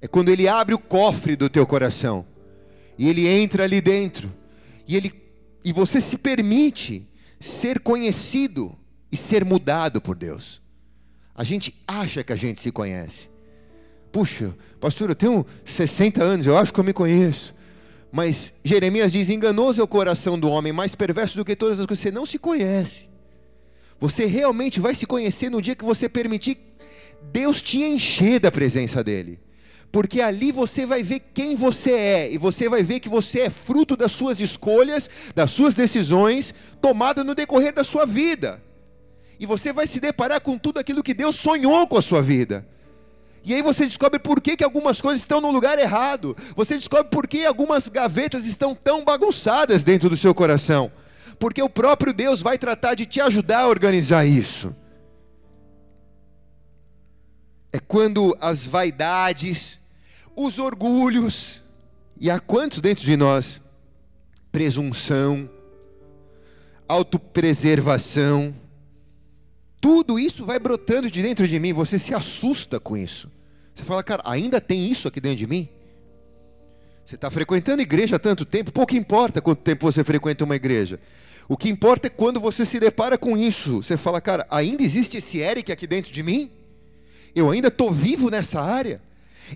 É 0.00 0.06
quando 0.06 0.28
ele 0.28 0.46
abre 0.46 0.74
o 0.74 0.78
cofre 0.78 1.34
do 1.34 1.48
teu 1.48 1.66
coração 1.66 2.26
e 2.98 3.08
ele 3.08 3.26
entra 3.26 3.64
ali 3.64 3.80
dentro 3.80 4.32
e 4.86 4.96
ele 4.96 5.12
e 5.64 5.72
você 5.72 6.00
se 6.00 6.16
permite 6.16 7.06
ser 7.40 7.80
conhecido 7.80 8.76
e 9.10 9.16
ser 9.16 9.44
mudado 9.44 10.00
por 10.00 10.14
Deus. 10.14 10.60
A 11.34 11.44
gente 11.44 11.74
acha 11.86 12.22
que 12.22 12.32
a 12.32 12.36
gente 12.36 12.60
se 12.60 12.70
conhece. 12.70 13.28
Puxa, 14.12 14.54
pastor, 14.80 15.10
eu 15.10 15.14
tenho 15.14 15.46
60 15.64 16.22
anos, 16.22 16.46
eu 16.46 16.56
acho 16.56 16.72
que 16.72 16.80
eu 16.80 16.84
me 16.84 16.92
conheço. 16.92 17.54
Mas 18.10 18.52
Jeremias 18.64 19.12
diz: 19.12 19.28
enganoso 19.28 19.80
é 19.80 19.84
o 19.84 19.88
coração 19.88 20.38
do 20.38 20.48
homem, 20.48 20.72
mais 20.72 20.94
perverso 20.94 21.36
do 21.36 21.44
que 21.44 21.56
todas 21.56 21.78
as 21.78 21.86
coisas. 21.86 22.02
Você 22.02 22.10
não 22.10 22.26
se 22.26 22.38
conhece. 22.38 23.06
Você 24.00 24.26
realmente 24.26 24.80
vai 24.80 24.94
se 24.94 25.06
conhecer 25.06 25.50
no 25.50 25.60
dia 25.60 25.74
que 25.74 25.84
você 25.84 26.08
permitir 26.08 26.58
Deus 27.32 27.60
te 27.60 27.78
encher 27.78 28.38
da 28.40 28.50
presença 28.50 29.02
dEle. 29.02 29.38
Porque 29.90 30.20
ali 30.20 30.52
você 30.52 30.84
vai 30.84 31.02
ver 31.02 31.20
quem 31.32 31.56
você 31.56 31.92
é, 31.92 32.32
e 32.32 32.38
você 32.38 32.68
vai 32.68 32.82
ver 32.82 33.00
que 33.00 33.08
você 33.08 33.40
é 33.40 33.50
fruto 33.50 33.96
das 33.96 34.12
suas 34.12 34.38
escolhas, 34.38 35.08
das 35.34 35.50
suas 35.50 35.74
decisões, 35.74 36.54
tomadas 36.80 37.24
no 37.24 37.34
decorrer 37.34 37.72
da 37.72 37.82
sua 37.82 38.04
vida 38.04 38.62
e 39.38 39.46
você 39.46 39.72
vai 39.72 39.86
se 39.86 40.00
deparar 40.00 40.40
com 40.40 40.58
tudo 40.58 40.78
aquilo 40.78 41.02
que 41.02 41.14
Deus 41.14 41.36
sonhou 41.36 41.86
com 41.86 41.96
a 41.96 42.02
sua 42.02 42.20
vida. 42.20 42.66
E 43.44 43.54
aí 43.54 43.62
você 43.62 43.84
descobre 43.84 44.18
por 44.18 44.40
que, 44.40 44.56
que 44.56 44.64
algumas 44.64 45.00
coisas 45.00 45.20
estão 45.20 45.40
no 45.40 45.50
lugar 45.50 45.78
errado. 45.78 46.36
Você 46.54 46.74
descobre 46.74 47.10
por 47.10 47.26
que 47.26 47.46
algumas 47.46 47.88
gavetas 47.88 48.44
estão 48.44 48.74
tão 48.74 49.04
bagunçadas 49.04 49.82
dentro 49.82 50.10
do 50.10 50.16
seu 50.16 50.34
coração. 50.34 50.90
Porque 51.38 51.62
o 51.62 51.68
próprio 51.68 52.12
Deus 52.12 52.42
vai 52.42 52.58
tratar 52.58 52.94
de 52.94 53.06
te 53.06 53.20
ajudar 53.20 53.60
a 53.60 53.68
organizar 53.68 54.26
isso. 54.26 54.74
É 57.72 57.78
quando 57.78 58.36
as 58.40 58.66
vaidades, 58.66 59.78
os 60.34 60.58
orgulhos, 60.58 61.62
e 62.20 62.30
há 62.30 62.40
quantos 62.40 62.80
dentro 62.80 63.04
de 63.04 63.16
nós? 63.16 63.60
Presunção, 64.50 65.48
autopreservação, 66.88 68.54
tudo 69.80 70.18
isso 70.18 70.44
vai 70.44 70.58
brotando 70.58 71.10
de 71.10 71.22
dentro 71.22 71.46
de 71.46 71.58
mim, 71.58 71.72
você 71.72 71.98
se 71.98 72.12
assusta 72.12 72.80
com 72.80 72.96
isso. 72.96 73.30
Você 73.74 73.84
fala, 73.84 74.02
cara, 74.02 74.22
ainda 74.24 74.60
tem 74.60 74.90
isso 74.90 75.06
aqui 75.06 75.20
dentro 75.20 75.38
de 75.38 75.46
mim? 75.46 75.68
Você 77.04 77.14
está 77.14 77.30
frequentando 77.30 77.80
igreja 77.80 78.16
há 78.16 78.18
tanto 78.18 78.44
tempo, 78.44 78.72
pouco 78.72 78.94
importa 78.94 79.40
quanto 79.40 79.62
tempo 79.62 79.90
você 79.90 80.02
frequenta 80.02 80.44
uma 80.44 80.56
igreja. 80.56 81.00
O 81.48 81.56
que 81.56 81.68
importa 81.68 82.08
é 82.08 82.10
quando 82.10 82.40
você 82.40 82.66
se 82.66 82.78
depara 82.78 83.16
com 83.16 83.36
isso. 83.36 83.82
Você 83.82 83.96
fala, 83.96 84.20
cara, 84.20 84.46
ainda 84.50 84.82
existe 84.82 85.16
esse 85.16 85.38
Eric 85.38 85.72
aqui 85.72 85.86
dentro 85.86 86.12
de 86.12 86.22
mim? 86.22 86.50
Eu 87.34 87.50
ainda 87.50 87.68
estou 87.68 87.90
vivo 87.90 88.30
nessa 88.30 88.60
área? 88.60 89.00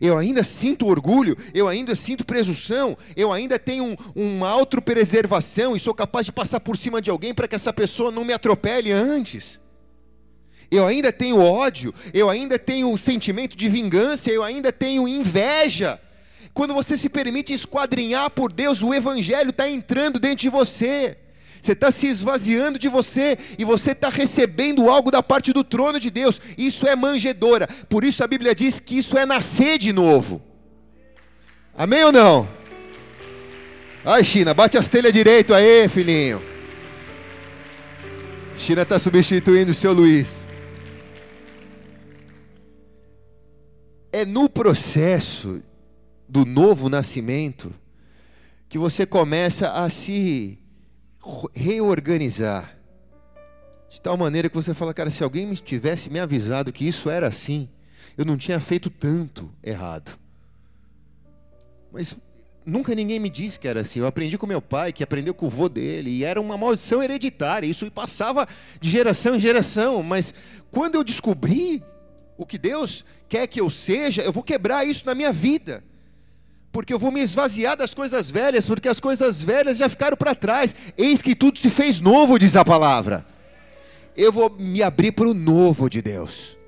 Eu 0.01 0.17
ainda 0.17 0.43
sinto 0.43 0.87
orgulho, 0.87 1.37
eu 1.53 1.69
ainda 1.69 1.95
sinto 1.95 2.25
presunção, 2.25 2.97
eu 3.15 3.31
ainda 3.31 3.59
tenho 3.59 3.85
um, 3.85 3.97
uma 4.15 4.49
autopreservação 4.49 5.77
e 5.77 5.81
sou 5.81 5.93
capaz 5.93 6.25
de 6.25 6.33
passar 6.33 6.61
por 6.61 6.79
cima 6.79 7.03
de 7.03 7.11
alguém 7.11 7.35
para 7.35 7.47
que 7.47 7.55
essa 7.55 7.73
pessoa 7.75 8.11
não 8.11 8.25
me 8.25 8.33
atropele 8.33 8.91
antes 8.91 9.61
eu 10.77 10.87
ainda 10.87 11.13
tenho 11.13 11.41
ódio, 11.41 11.95
eu 12.15 12.31
ainda 12.31 12.59
tenho 12.59 12.97
sentimento 12.97 13.57
de 13.57 13.69
vingança, 13.69 14.31
eu 14.31 14.43
ainda 14.43 14.73
tenho 14.73 15.07
inveja. 15.07 16.01
Quando 16.55 16.73
você 16.73 16.97
se 16.97 17.09
permite 17.09 17.53
esquadrinhar 17.53 18.31
por 18.31 18.51
Deus, 18.51 18.83
o 18.83 18.95
Evangelho 18.95 19.51
está 19.51 19.69
entrando 19.69 20.19
dentro 20.19 20.39
de 20.39 20.49
você. 20.49 21.19
Você 21.61 21.73
está 21.73 21.91
se 21.91 22.09
esvaziando 22.09 22.79
de 22.79 22.89
você 22.89 23.39
e 23.59 23.65
você 23.65 23.93
está 23.93 24.09
recebendo 24.09 24.91
algo 24.91 25.11
da 25.11 25.23
parte 25.23 25.53
do 25.53 25.63
trono 25.63 26.01
de 26.01 26.11
Deus. 26.11 26.41
Isso 26.59 26.89
é 26.89 26.97
manjedora. 26.97 27.69
Por 27.89 28.03
isso 28.03 28.25
a 28.25 28.27
Bíblia 28.27 28.55
diz 28.55 28.81
que 28.81 28.99
isso 28.99 29.17
é 29.17 29.25
nascer 29.25 29.79
de 29.79 29.93
novo. 29.93 30.43
Amém 31.77 32.03
ou 32.03 32.13
não? 32.13 32.49
Ai, 34.05 34.25
China, 34.25 34.53
bate 34.53 34.77
as 34.77 34.89
telhas 34.89 35.13
direito 35.13 35.55
aí, 35.55 35.89
filhinho. 35.89 36.43
China 38.57 38.83
está 38.83 38.99
substituindo 38.99 39.71
o 39.71 39.75
seu 39.75 39.93
Luiz. 39.93 40.42
É 44.13 44.25
no 44.27 44.49
processo 44.49 45.63
do 46.29 46.45
novo 46.45 46.89
nascimento 46.89 47.75
que 48.69 48.79
você 48.79 49.07
começa 49.07 49.71
a 49.73 49.89
se 49.89 50.59
reorganizar. 51.55 52.77
De 53.89 54.01
tal 54.01 54.17
maneira 54.17 54.49
que 54.49 54.57
você 54.57 54.73
fala, 54.73 54.95
cara, 54.95 55.11
se 55.11 55.23
alguém 55.23 55.47
me 55.47 55.57
tivesse 55.57 56.09
me 56.09 56.19
avisado 56.19 56.73
que 56.73 56.87
isso 56.87 57.11
era 57.11 57.27
assim, 57.27 57.69
eu 58.17 58.25
não 58.25 58.37
tinha 58.37 58.61
feito 58.61 58.89
tanto 58.89 59.51
errado. 59.63 60.19
Mas 61.93 62.17
nunca 62.65 62.95
ninguém 62.95 63.19
me 63.19 63.29
disse 63.29 63.59
que 63.59 63.69
era 63.69 63.81
assim. 63.81 64.01
Eu 64.01 64.07
aprendi 64.07 64.39
com 64.39 64.47
meu 64.47 64.63
pai, 64.63 64.93
que 64.93 65.03
aprendeu 65.03 65.35
com 65.35 65.47
o 65.47 65.51
vô 65.51 65.69
dele, 65.69 66.11
e 66.11 66.25
era 66.25 66.41
uma 66.41 66.57
maldição 66.57 67.03
hereditária. 67.03 67.67
Isso 67.67 67.91
passava 67.91 68.49
de 68.81 68.91
geração 68.91 69.37
em 69.37 69.41
geração. 69.41 70.03
Mas 70.03 70.33
quando 70.71 70.95
eu 70.95 71.05
descobri 71.05 71.83
o 72.39 72.47
que 72.47 72.57
Deus 72.57 73.05
quer 73.33 73.47
que 73.47 73.63
eu 73.63 73.71
seja, 73.71 74.21
eu 74.21 74.31
vou 74.31 74.43
quebrar 74.43 74.87
isso 74.87 75.07
na 75.07 75.15
minha 75.15 75.33
vida. 75.33 75.83
Porque 76.71 76.93
eu 76.93 76.99
vou 76.99 77.11
me 77.11 77.23
esvaziar 77.23 77.75
das 77.75 77.95
coisas 77.95 78.31
velhas, 78.31 78.67
porque 78.67 78.87
as 78.87 79.01
coisas 79.01 79.41
velhas 79.41 79.79
já 79.79 79.89
ficaram 79.89 80.19
para 80.19 80.35
trás. 80.35 80.75
Eis 80.99 81.23
que 81.23 81.35
tudo 81.35 81.59
se 81.59 81.71
fez 81.71 81.99
novo, 81.99 82.39
diz 82.39 82.57
a 82.57 82.65
palavra. 82.65 83.25
Eu 84.15 84.31
vou 84.31 84.51
me 84.51 84.83
abrir 84.83 85.13
para 85.13 85.27
o 85.27 85.33
novo 85.33 85.89
de 85.89 86.03
Deus. 86.03 86.59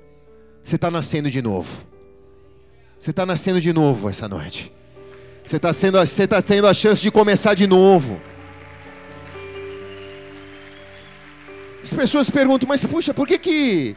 Você 0.63 0.75
está 0.75 0.89
nascendo 0.89 1.29
de 1.29 1.39
novo. 1.39 1.83
Você 2.99 3.11
está 3.11 3.27
nascendo 3.27 3.61
de 3.61 3.71
novo 3.71 4.09
essa 4.09 4.27
noite. 4.27 4.73
Você 5.45 5.57
está 5.57 5.71
tá 6.27 6.41
tendo 6.41 6.67
a 6.67 6.73
chance 6.73 6.99
de 6.99 7.11
começar 7.11 7.53
de 7.53 7.67
novo. 7.67 8.19
As 11.83 11.93
pessoas 11.93 12.27
perguntam, 12.31 12.67
mas 12.67 12.83
puxa, 12.83 13.13
por 13.13 13.27
que 13.27 13.37
que 13.37 13.95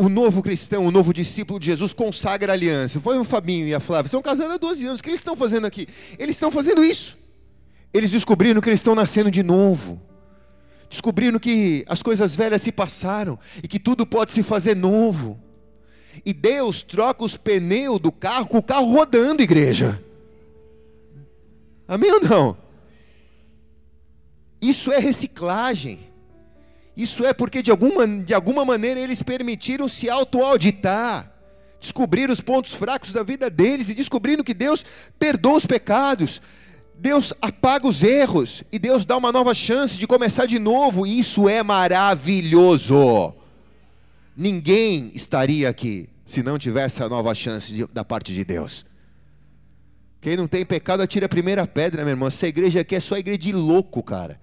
o 0.00 0.08
novo 0.08 0.42
cristão, 0.42 0.86
o 0.86 0.90
novo 0.90 1.12
discípulo 1.12 1.60
de 1.60 1.66
Jesus 1.66 1.92
consagra 1.92 2.54
a 2.54 2.54
aliança. 2.54 2.98
Foi 3.00 3.18
o 3.18 3.24
Fabinho 3.24 3.68
e 3.68 3.74
a 3.74 3.80
Flávia, 3.80 4.06
estão 4.06 4.22
casados 4.22 4.54
há 4.54 4.56
12 4.56 4.86
anos. 4.86 5.00
O 5.00 5.04
que 5.04 5.10
eles 5.10 5.20
estão 5.20 5.36
fazendo 5.36 5.66
aqui? 5.66 5.86
Eles 6.18 6.36
estão 6.36 6.50
fazendo 6.50 6.82
isso. 6.82 7.18
Eles 7.92 8.10
descobriram 8.10 8.62
que 8.62 8.70
eles 8.70 8.80
estão 8.80 8.94
nascendo 8.94 9.30
de 9.30 9.42
novo. 9.42 10.00
Descobriram 10.88 11.38
que 11.38 11.84
as 11.86 12.02
coisas 12.02 12.34
velhas 12.34 12.62
se 12.62 12.72
passaram 12.72 13.38
e 13.62 13.68
que 13.68 13.78
tudo 13.78 14.06
pode 14.06 14.32
se 14.32 14.42
fazer 14.42 14.74
novo. 14.74 15.38
E 16.24 16.32
Deus 16.32 16.82
troca 16.82 17.22
os 17.22 17.36
pneus 17.36 18.00
do 18.00 18.10
carro 18.10 18.46
com 18.46 18.56
o 18.56 18.62
carro 18.62 18.90
rodando, 18.90 19.42
igreja. 19.42 20.02
Amém 21.86 22.10
ou 22.10 22.20
não? 22.22 22.56
Isso 24.62 24.90
é 24.90 24.98
reciclagem. 24.98 26.09
Isso 26.96 27.24
é 27.24 27.32
porque 27.32 27.62
de 27.62 27.70
alguma, 27.70 28.06
de 28.06 28.34
alguma 28.34 28.64
maneira 28.64 29.00
eles 29.00 29.22
permitiram 29.22 29.88
se 29.88 30.10
auto-auditar, 30.10 31.32
descobrir 31.80 32.30
os 32.30 32.40
pontos 32.40 32.74
fracos 32.74 33.12
da 33.12 33.22
vida 33.22 33.48
deles 33.48 33.88
e 33.88 33.94
descobrindo 33.94 34.44
que 34.44 34.52
Deus 34.52 34.84
perdoa 35.18 35.56
os 35.56 35.66
pecados, 35.66 36.42
Deus 36.94 37.32
apaga 37.40 37.86
os 37.86 38.02
erros 38.02 38.62
e 38.70 38.78
Deus 38.78 39.06
dá 39.06 39.16
uma 39.16 39.32
nova 39.32 39.54
chance 39.54 39.96
de 39.96 40.06
começar 40.06 40.44
de 40.44 40.58
novo. 40.58 41.06
Isso 41.06 41.48
é 41.48 41.62
maravilhoso. 41.62 43.34
Ninguém 44.36 45.10
estaria 45.14 45.68
aqui 45.68 46.08
se 46.26 46.42
não 46.42 46.58
tivesse 46.58 47.02
a 47.02 47.08
nova 47.08 47.34
chance 47.34 47.72
de, 47.72 47.86
da 47.86 48.04
parte 48.04 48.34
de 48.34 48.44
Deus. 48.44 48.84
Quem 50.20 50.36
não 50.36 50.46
tem 50.46 50.64
pecado, 50.64 51.02
atira 51.02 51.24
a 51.24 51.28
primeira 51.28 51.66
pedra, 51.66 52.02
meu 52.02 52.10
irmão. 52.10 52.28
Essa 52.28 52.46
igreja 52.46 52.80
aqui 52.80 52.94
é 52.94 53.00
só 53.00 53.16
igreja 53.16 53.38
de 53.38 53.52
louco, 53.52 54.02
cara. 54.02 54.38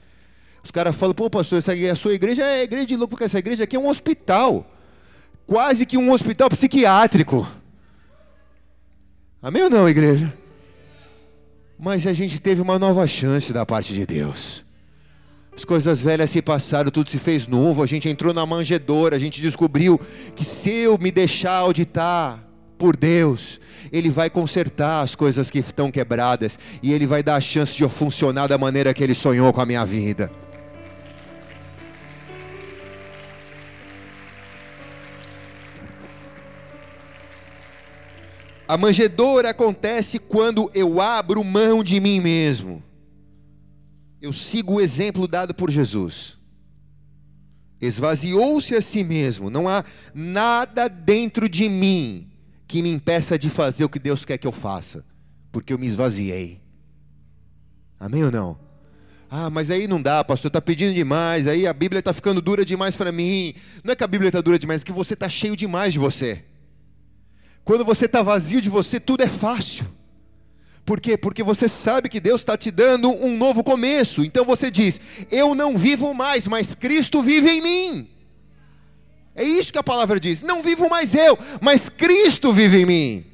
Os 0.67 0.71
caras 0.71 0.93
falam, 0.97 1.15
pô, 1.15 1.29
pastor, 1.29 1.59
essa, 1.59 1.71
a 1.71 1.95
sua 1.95 2.13
igreja 2.13 2.43
é 2.43 2.63
igreja 2.63 2.85
de 2.85 2.97
louco, 2.97 3.11
porque 3.11 3.23
essa 3.23 3.39
igreja 3.39 3.63
aqui 3.63 3.77
é 3.77 3.79
um 3.79 3.87
hospital. 3.87 4.69
Quase 5.45 5.85
que 5.85 5.97
um 5.97 6.11
hospital 6.11 6.49
psiquiátrico. 6.49 7.47
Amém 9.41 9.63
ou 9.63 9.69
não, 9.69 9.87
igreja? 9.87 10.33
Mas 11.79 12.05
a 12.05 12.11
gente 12.11 12.37
teve 12.37 12.61
uma 12.61 12.77
nova 12.77 13.07
chance 13.07 13.53
da 13.53 13.65
parte 13.65 13.93
de 13.93 14.05
Deus. 14.05 14.61
As 15.55 15.63
coisas 15.63 16.01
velhas 16.01 16.31
se 16.31 16.41
passaram, 16.41 16.91
tudo 16.91 17.09
se 17.09 17.17
fez 17.17 17.47
novo. 17.47 17.81
A 17.81 17.85
gente 17.85 18.09
entrou 18.09 18.33
na 18.33 18.45
manjedoura, 18.45 19.15
a 19.15 19.19
gente 19.19 19.41
descobriu 19.41 19.97
que 20.35 20.43
se 20.43 20.69
eu 20.69 20.97
me 20.97 21.11
deixar 21.11 21.53
auditar 21.53 22.43
por 22.77 22.97
Deus, 22.97 23.57
Ele 23.89 24.09
vai 24.09 24.29
consertar 24.29 25.01
as 25.01 25.15
coisas 25.15 25.49
que 25.49 25.59
estão 25.59 25.89
quebradas 25.89 26.59
e 26.83 26.91
Ele 26.91 27.05
vai 27.05 27.23
dar 27.23 27.37
a 27.37 27.41
chance 27.41 27.73
de 27.73 27.83
eu 27.83 27.89
funcionar 27.89 28.47
da 28.47 28.57
maneira 28.57 28.93
que 28.93 29.01
Ele 29.01 29.15
sonhou 29.15 29.53
com 29.53 29.61
a 29.61 29.65
minha 29.65 29.85
vida. 29.85 30.29
A 38.67 38.77
manjedoura 38.77 39.51
acontece 39.51 40.19
quando 40.19 40.69
eu 40.73 40.99
abro 40.99 41.43
mão 41.43 41.83
de 41.83 41.99
mim 41.99 42.19
mesmo. 42.19 42.83
Eu 44.21 44.33
sigo 44.33 44.73
o 44.73 44.81
exemplo 44.81 45.27
dado 45.27 45.53
por 45.53 45.71
Jesus. 45.71 46.35
Esvaziou-se 47.79 48.75
a 48.75 48.81
si 48.81 49.03
mesmo, 49.03 49.49
não 49.49 49.69
há 49.69 49.85
nada 50.13 50.87
dentro 50.87 51.47
de 51.47 51.69
mim 51.69 52.27
que 52.67 52.81
me 52.81 52.91
impeça 52.91 53.37
de 53.37 53.49
fazer 53.49 53.85
o 53.85 53.89
que 53.89 53.99
Deus 53.99 54.25
quer 54.25 54.37
que 54.37 54.47
eu 54.47 54.51
faça, 54.51 55.05
porque 55.51 55.71
eu 55.71 55.77
me 55.77 55.87
esvaziei. 55.87 56.59
Amém 57.99 58.23
ou 58.23 58.31
não? 58.31 58.59
Ah, 59.29 59.49
mas 59.49 59.69
aí 59.69 59.87
não 59.87 60.01
dá, 60.01 60.23
pastor, 60.23 60.49
está 60.49 60.59
pedindo 60.59 60.93
demais, 60.93 61.47
aí 61.47 61.67
a 61.67 61.73
Bíblia 61.73 61.99
está 61.99 62.13
ficando 62.13 62.41
dura 62.41 62.65
demais 62.65 62.95
para 62.95 63.11
mim. 63.11 63.53
Não 63.83 63.91
é 63.91 63.95
que 63.95 64.03
a 64.03 64.07
Bíblia 64.07 64.29
está 64.29 64.41
dura 64.41 64.57
demais, 64.57 64.81
é 64.81 64.85
que 64.85 64.91
você 64.91 65.13
está 65.13 65.29
cheio 65.29 65.55
demais 65.55 65.93
de 65.93 65.99
você. 65.99 66.43
Quando 67.67 67.83
você 67.83 68.05
está 68.05 68.21
vazio 68.21 68.61
de 68.61 68.69
você, 68.69 68.97
tudo 68.97 69.23
é 69.23 69.27
fácil. 69.27 69.85
Por 70.85 71.01
quê? 71.01 71.17
Porque 71.17 71.43
você 71.43 71.67
sabe 71.67 72.07
que 72.07 72.21
Deus 72.21 72.39
está 72.39 72.55
te 72.55 72.71
dando 72.71 73.09
um 73.09 73.35
novo 73.35 73.61
começo. 73.61 74.23
Então 74.23 74.45
você 74.45 74.71
diz: 74.71 75.01
Eu 75.29 75.53
não 75.53 75.77
vivo 75.77 76.13
mais, 76.13 76.47
mas 76.47 76.73
Cristo 76.73 77.21
vive 77.21 77.49
em 77.49 77.61
mim. 77.61 78.09
É 79.35 79.43
isso 79.43 79.73
que 79.73 79.77
a 79.77 79.83
palavra 79.83 80.17
diz. 80.17 80.41
Não 80.41 80.63
vivo 80.63 80.89
mais 80.89 81.13
eu, 81.13 81.37
mas 81.59 81.89
Cristo 81.89 82.53
vive 82.53 82.83
em 82.83 82.85
mim. 82.85 83.25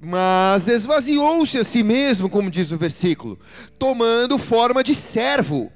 Mas 0.00 0.66
esvaziou-se 0.66 1.58
a 1.58 1.62
si 1.62 1.84
mesmo, 1.84 2.28
como 2.28 2.50
diz 2.50 2.72
o 2.72 2.76
versículo, 2.76 3.38
tomando 3.78 4.36
forma 4.36 4.82
de 4.82 4.96
servo, 4.96 5.70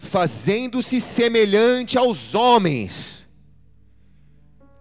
fazendo-se 0.00 1.00
semelhante 1.00 1.96
aos 1.96 2.34
homens. 2.34 3.19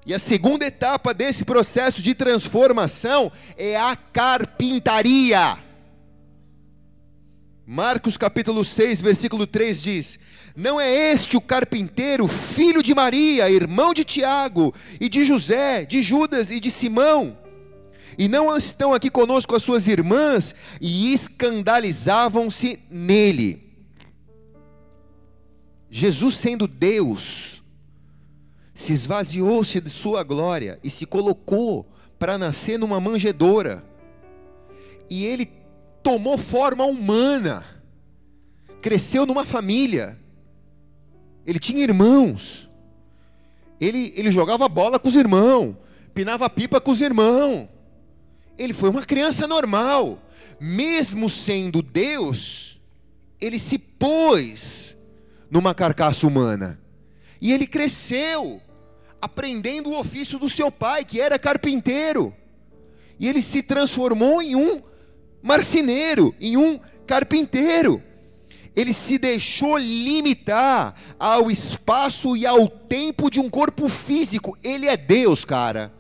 E 0.10 0.14
a 0.16 0.18
segunda 0.18 0.66
etapa 0.66 1.14
desse 1.14 1.46
processo 1.46 2.02
de 2.02 2.16
transformação 2.16 3.32
é 3.56 3.78
a 3.78 3.96
carpintaria. 3.96 5.56
Marcos 7.64 8.18
capítulo 8.18 8.66
6, 8.66 9.02
versículo 9.02 9.46
3 9.46 9.80
diz: 9.80 10.20
não 10.56 10.82
é 10.82 11.12
este 11.12 11.38
o 11.38 11.42
carpinteiro, 11.42 12.28
filho 12.28 12.82
de 12.82 12.96
Maria, 12.96 13.52
irmão 13.52 13.94
de 13.94 14.04
Tiago, 14.04 14.74
e 15.00 15.08
de 15.08 15.24
José, 15.24 15.86
de 15.86 16.02
Judas 16.02 16.50
e 16.50 16.60
de 16.60 16.72
Simão? 16.72 17.38
E 18.18 18.28
não 18.28 18.58
estão 18.58 18.96
aqui 18.96 19.12
conosco 19.12 19.56
as 19.56 19.62
suas 19.62 19.86
irmãs? 19.86 20.56
E 20.82 21.14
escandalizavam-se 21.14 22.80
nele. 22.90 23.64
Jesus, 25.88 26.34
sendo 26.34 26.68
Deus, 26.68 27.49
se 28.80 28.94
esvaziou-se 28.94 29.82
de 29.82 29.90
sua 29.90 30.24
glória 30.24 30.80
e 30.84 30.90
se 30.90 31.06
colocou 31.06 31.86
para 32.18 32.38
nascer 32.38 32.78
numa 32.78 33.00
manjedoura. 33.00 33.84
E 35.10 35.26
ele 35.26 35.52
tomou 36.04 36.38
forma 36.38 36.86
humana, 36.86 37.66
cresceu 38.82 39.26
numa 39.26 39.46
família 39.46 40.18
ele 41.50 41.58
tinha 41.58 41.82
irmãos. 41.82 42.70
Ele, 43.82 44.14
ele 44.16 44.30
jogava 44.30 44.70
bola 44.70 45.00
com 45.00 45.08
os 45.08 45.16
irmãos, 45.16 45.76
pinava 46.14 46.48
pipa 46.48 46.80
com 46.80 46.92
os 46.92 47.02
irmãos. 47.02 47.68
Ele 48.56 48.72
foi 48.72 48.88
uma 48.88 49.04
criança 49.04 49.48
normal. 49.48 50.20
Mesmo 50.60 51.28
sendo 51.28 51.82
Deus, 51.82 52.80
ele 53.42 53.58
se 53.58 53.80
pôs 53.80 54.96
numa 55.50 55.74
carcaça 55.74 56.28
humana. 56.28 56.80
E 57.42 57.52
ele 57.52 57.66
cresceu, 57.66 58.62
aprendendo 59.22 59.90
o 59.90 60.00
ofício 60.00 60.40
do 60.40 60.50
seu 60.50 60.72
pai, 60.72 61.04
que 61.04 61.20
era 61.20 61.40
carpinteiro. 61.40 62.34
E 63.20 63.28
ele 63.28 63.42
se 63.42 63.62
transformou 63.62 64.42
em 64.42 64.56
um 64.56 64.82
marceneiro, 65.42 66.36
em 66.40 66.58
um 66.58 66.80
carpinteiro 67.06 68.04
ele 68.76 68.94
se 68.94 69.18
deixou 69.18 69.78
limitar 69.78 70.96
ao 71.20 71.52
espaço 71.52 72.38
e 72.38 72.46
ao 72.46 72.68
tempo 72.68 73.30
de 73.30 73.40
um 73.40 73.50
corpo 73.50 73.90
físico. 73.90 74.58
Ele 74.64 74.88
é 74.88 74.96
Deus, 74.96 75.44
cara. 75.44 75.92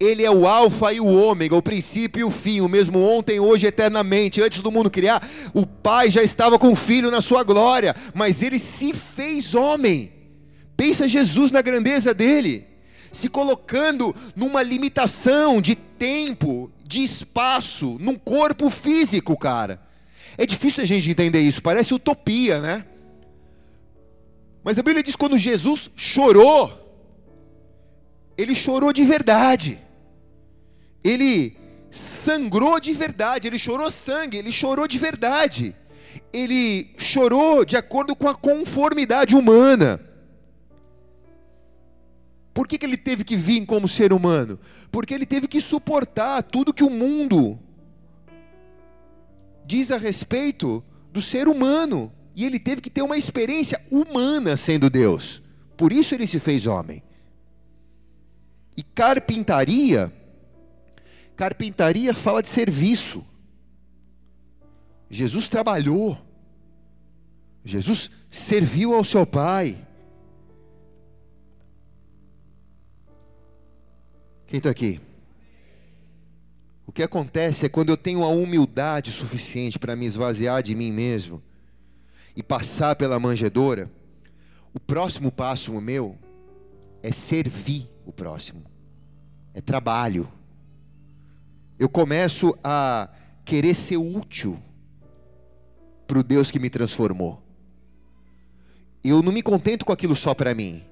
Ele 0.00 0.24
é 0.24 0.30
o 0.30 0.46
Alfa 0.46 0.94
e 0.94 1.00
o 1.00 1.06
Ômega, 1.06 1.54
o 1.54 1.62
princípio 1.62 2.20
e 2.20 2.24
o 2.24 2.30
fim, 2.30 2.60
o 2.60 2.68
mesmo 2.68 2.98
ontem, 3.00 3.38
hoje, 3.38 3.66
eternamente. 3.66 4.40
Antes 4.40 4.60
do 4.60 4.72
mundo 4.72 4.90
criar, 4.90 5.26
o 5.52 5.66
Pai 5.66 6.10
já 6.10 6.22
estava 6.22 6.58
com 6.58 6.70
o 6.70 6.76
Filho 6.76 7.10
na 7.10 7.20
sua 7.20 7.42
glória, 7.42 7.94
mas 8.14 8.42
ele 8.42 8.58
se 8.58 8.94
fez 8.94 9.54
homem. 9.54 10.12
Pensa 10.76 11.08
Jesus 11.08 11.50
na 11.50 11.62
grandeza 11.62 12.12
dele, 12.12 12.66
se 13.10 13.28
colocando 13.28 14.14
numa 14.34 14.62
limitação 14.62 15.60
de 15.60 15.74
tempo, 15.74 16.70
de 16.84 17.02
espaço, 17.02 17.96
num 17.98 18.14
corpo 18.14 18.68
físico, 18.68 19.36
cara. 19.36 19.80
É 20.36 20.44
difícil 20.44 20.82
a 20.82 20.86
gente 20.86 21.10
entender 21.10 21.40
isso, 21.40 21.62
parece 21.62 21.94
utopia, 21.94 22.60
né? 22.60 22.84
Mas 24.62 24.78
a 24.78 24.82
Bíblia 24.82 25.02
diz 25.02 25.14
que 25.14 25.18
quando 25.18 25.38
Jesus 25.38 25.90
chorou, 25.96 26.86
ele 28.36 28.54
chorou 28.54 28.92
de 28.92 29.04
verdade. 29.04 29.78
Ele 31.02 31.56
sangrou 31.90 32.78
de 32.78 32.92
verdade, 32.92 33.48
ele 33.48 33.58
chorou 33.58 33.90
sangue, 33.90 34.36
ele 34.36 34.52
chorou 34.52 34.86
de 34.86 34.98
verdade. 34.98 35.74
Ele 36.32 36.90
chorou 36.98 37.64
de 37.64 37.76
acordo 37.76 38.14
com 38.14 38.28
a 38.28 38.34
conformidade 38.34 39.34
humana. 39.34 40.00
Por 42.56 42.66
que, 42.66 42.78
que 42.78 42.86
ele 42.86 42.96
teve 42.96 43.22
que 43.22 43.36
vir 43.36 43.66
como 43.66 43.86
ser 43.86 44.14
humano? 44.14 44.58
Porque 44.90 45.12
ele 45.12 45.26
teve 45.26 45.46
que 45.46 45.60
suportar 45.60 46.42
tudo 46.42 46.72
que 46.72 46.82
o 46.82 46.88
mundo 46.88 47.58
diz 49.66 49.90
a 49.90 49.98
respeito 49.98 50.82
do 51.12 51.20
ser 51.20 51.48
humano. 51.48 52.10
E 52.34 52.46
ele 52.46 52.58
teve 52.58 52.80
que 52.80 52.88
ter 52.88 53.02
uma 53.02 53.18
experiência 53.18 53.78
humana 53.90 54.56
sendo 54.56 54.88
Deus. 54.88 55.42
Por 55.76 55.92
isso 55.92 56.14
ele 56.14 56.26
se 56.26 56.40
fez 56.40 56.66
homem. 56.66 57.02
E 58.74 58.82
carpintaria, 58.82 60.10
carpintaria 61.36 62.14
fala 62.14 62.42
de 62.42 62.48
serviço. 62.48 63.22
Jesus 65.10 65.46
trabalhou. 65.46 66.16
Jesus 67.62 68.08
serviu 68.30 68.94
ao 68.94 69.04
seu 69.04 69.26
pai. 69.26 69.85
Quem 74.46 74.58
está 74.58 74.70
aqui? 74.70 75.00
O 76.86 76.92
que 76.92 77.02
acontece 77.02 77.66
é 77.66 77.68
quando 77.68 77.88
eu 77.88 77.96
tenho 77.96 78.22
a 78.22 78.28
humildade 78.28 79.10
suficiente 79.10 79.78
para 79.78 79.96
me 79.96 80.06
esvaziar 80.06 80.62
de 80.62 80.74
mim 80.74 80.92
mesmo 80.92 81.42
e 82.34 82.42
passar 82.42 82.94
pela 82.94 83.18
manjedoura, 83.18 83.90
o 84.72 84.78
próximo 84.78 85.32
passo 85.32 85.72
meu 85.80 86.16
é 87.02 87.10
servir 87.10 87.90
o 88.04 88.12
próximo, 88.12 88.62
é 89.52 89.60
trabalho. 89.60 90.30
Eu 91.78 91.88
começo 91.88 92.56
a 92.62 93.08
querer 93.44 93.74
ser 93.74 93.96
útil 93.96 94.58
para 96.06 96.18
o 96.18 96.22
Deus 96.22 96.50
que 96.50 96.58
me 96.58 96.70
transformou. 96.70 97.42
Eu 99.02 99.22
não 99.22 99.32
me 99.32 99.42
contento 99.42 99.84
com 99.84 99.92
aquilo 99.92 100.14
só 100.14 100.34
para 100.34 100.54
mim. 100.54 100.84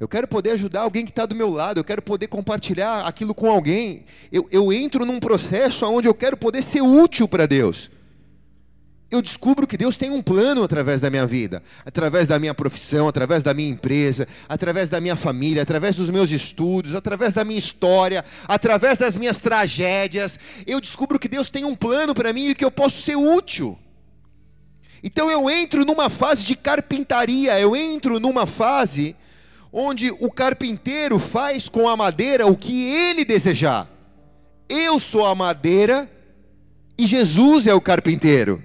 Eu 0.00 0.08
quero 0.08 0.26
poder 0.26 0.52
ajudar 0.52 0.80
alguém 0.80 1.04
que 1.04 1.10
está 1.10 1.26
do 1.26 1.34
meu 1.34 1.50
lado, 1.50 1.78
eu 1.78 1.84
quero 1.84 2.00
poder 2.00 2.26
compartilhar 2.26 3.06
aquilo 3.06 3.34
com 3.34 3.50
alguém. 3.50 4.06
Eu, 4.32 4.48
eu 4.50 4.72
entro 4.72 5.04
num 5.04 5.20
processo 5.20 5.84
onde 5.84 6.08
eu 6.08 6.14
quero 6.14 6.38
poder 6.38 6.62
ser 6.62 6.80
útil 6.80 7.28
para 7.28 7.44
Deus. 7.44 7.90
eu 9.10 9.20
descubro 9.20 9.66
que 9.66 9.76
Deus 9.76 9.96
tem 9.96 10.08
um 10.08 10.22
plano 10.22 10.62
através 10.62 11.02
da 11.02 11.10
minha 11.10 11.26
vida, 11.26 11.62
através 11.84 12.26
da 12.26 12.38
minha 12.38 12.54
profissão, 12.54 13.08
através 13.08 13.42
da 13.42 13.52
minha 13.52 13.68
empresa, 13.68 14.26
através 14.48 14.88
da 14.88 15.00
minha 15.02 15.16
família, 15.16 15.62
através 15.62 15.96
dos 15.96 16.08
meus 16.08 16.30
estudos, 16.30 16.94
através 16.94 17.34
da 17.34 17.44
minha 17.44 17.58
história, 17.58 18.24
através 18.48 18.96
das 18.96 19.18
minhas 19.18 19.36
tragédias. 19.36 20.38
Eu 20.66 20.80
descubro 20.80 21.18
que 21.18 21.28
Deus 21.28 21.50
tem 21.50 21.66
um 21.66 21.74
plano 21.74 22.14
para 22.14 22.32
mim 22.32 22.48
e 22.48 22.54
que 22.54 22.64
eu 22.64 22.70
posso 22.70 23.02
ser 23.02 23.16
útil. 23.16 23.78
Então 25.02 25.30
eu 25.30 25.50
entro 25.50 25.84
numa 25.84 26.08
fase 26.08 26.46
de 26.46 26.56
carpintaria, 26.56 27.60
eu 27.60 27.76
entro 27.76 28.18
numa 28.18 28.46
fase 28.46 29.14
onde 29.72 30.10
o 30.10 30.30
carpinteiro 30.30 31.18
faz 31.18 31.68
com 31.68 31.88
a 31.88 31.96
madeira 31.96 32.46
o 32.46 32.56
que 32.56 32.84
ele 32.84 33.24
desejar. 33.24 33.88
Eu 34.68 34.98
sou 34.98 35.26
a 35.26 35.34
madeira 35.34 36.10
e 36.98 37.06
Jesus 37.06 37.66
é 37.66 37.74
o 37.74 37.80
carpinteiro. 37.80 38.62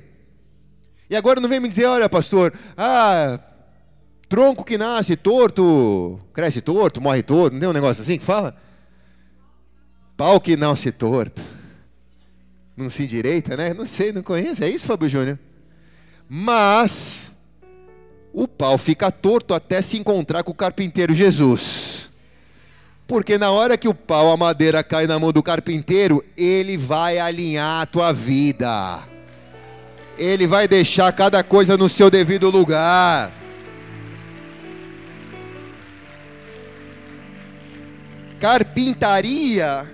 E 1.10 1.16
agora 1.16 1.40
não 1.40 1.50
vem 1.50 1.60
me 1.60 1.70
dizer, 1.70 1.86
olha, 1.86 2.10
pastor, 2.10 2.54
ah, 2.76 3.40
tronco 4.28 4.64
que 4.64 4.78
nasce 4.78 5.16
torto, 5.16 6.20
cresce 6.34 6.62
torto, 6.62 7.00
morre 7.00 7.22
torto, 7.22 7.54
não 7.54 7.60
tem 7.60 7.70
um 7.70 7.74
negócio 7.74 8.02
assim 8.02 8.18
que 8.18 8.26
fala? 8.26 8.56
Pau 10.18 10.40
que 10.40 10.58
nasce 10.58 10.92
torto, 10.92 11.42
não 12.76 12.90
se 12.90 13.04
endireita, 13.04 13.56
né? 13.56 13.74
Não 13.74 13.86
sei, 13.86 14.12
não 14.12 14.24
conhece, 14.24 14.64
é 14.64 14.70
isso, 14.70 14.88
Fábio 14.88 15.10
Júnior? 15.10 15.38
Mas 16.28 17.32
o 18.36 18.50
pau 18.50 18.78
fica 18.78 19.10
torto 19.10 19.54
até 19.54 19.82
se 19.82 19.98
encontrar 19.98 20.44
com 20.44 20.52
o 20.52 20.56
carpinteiro 20.56 21.16
Jesus. 21.16 22.10
Porque 23.08 23.38
na 23.38 23.50
hora 23.50 23.78
que 23.78 23.88
o 23.88 23.94
pau, 23.94 24.30
a 24.30 24.36
madeira 24.36 24.84
cai 24.84 25.08
na 25.08 25.18
mão 25.18 25.32
do 25.32 25.42
carpinteiro, 25.42 26.22
ele 26.36 26.76
vai 26.76 27.18
alinhar 27.18 27.82
a 27.82 27.86
tua 27.86 28.12
vida. 28.12 29.04
Ele 30.18 30.46
vai 30.46 30.68
deixar 30.68 31.14
cada 31.14 31.42
coisa 31.44 31.78
no 31.78 31.88
seu 31.88 32.10
devido 32.10 32.50
lugar. 32.50 33.32
Carpintaria 38.38 39.90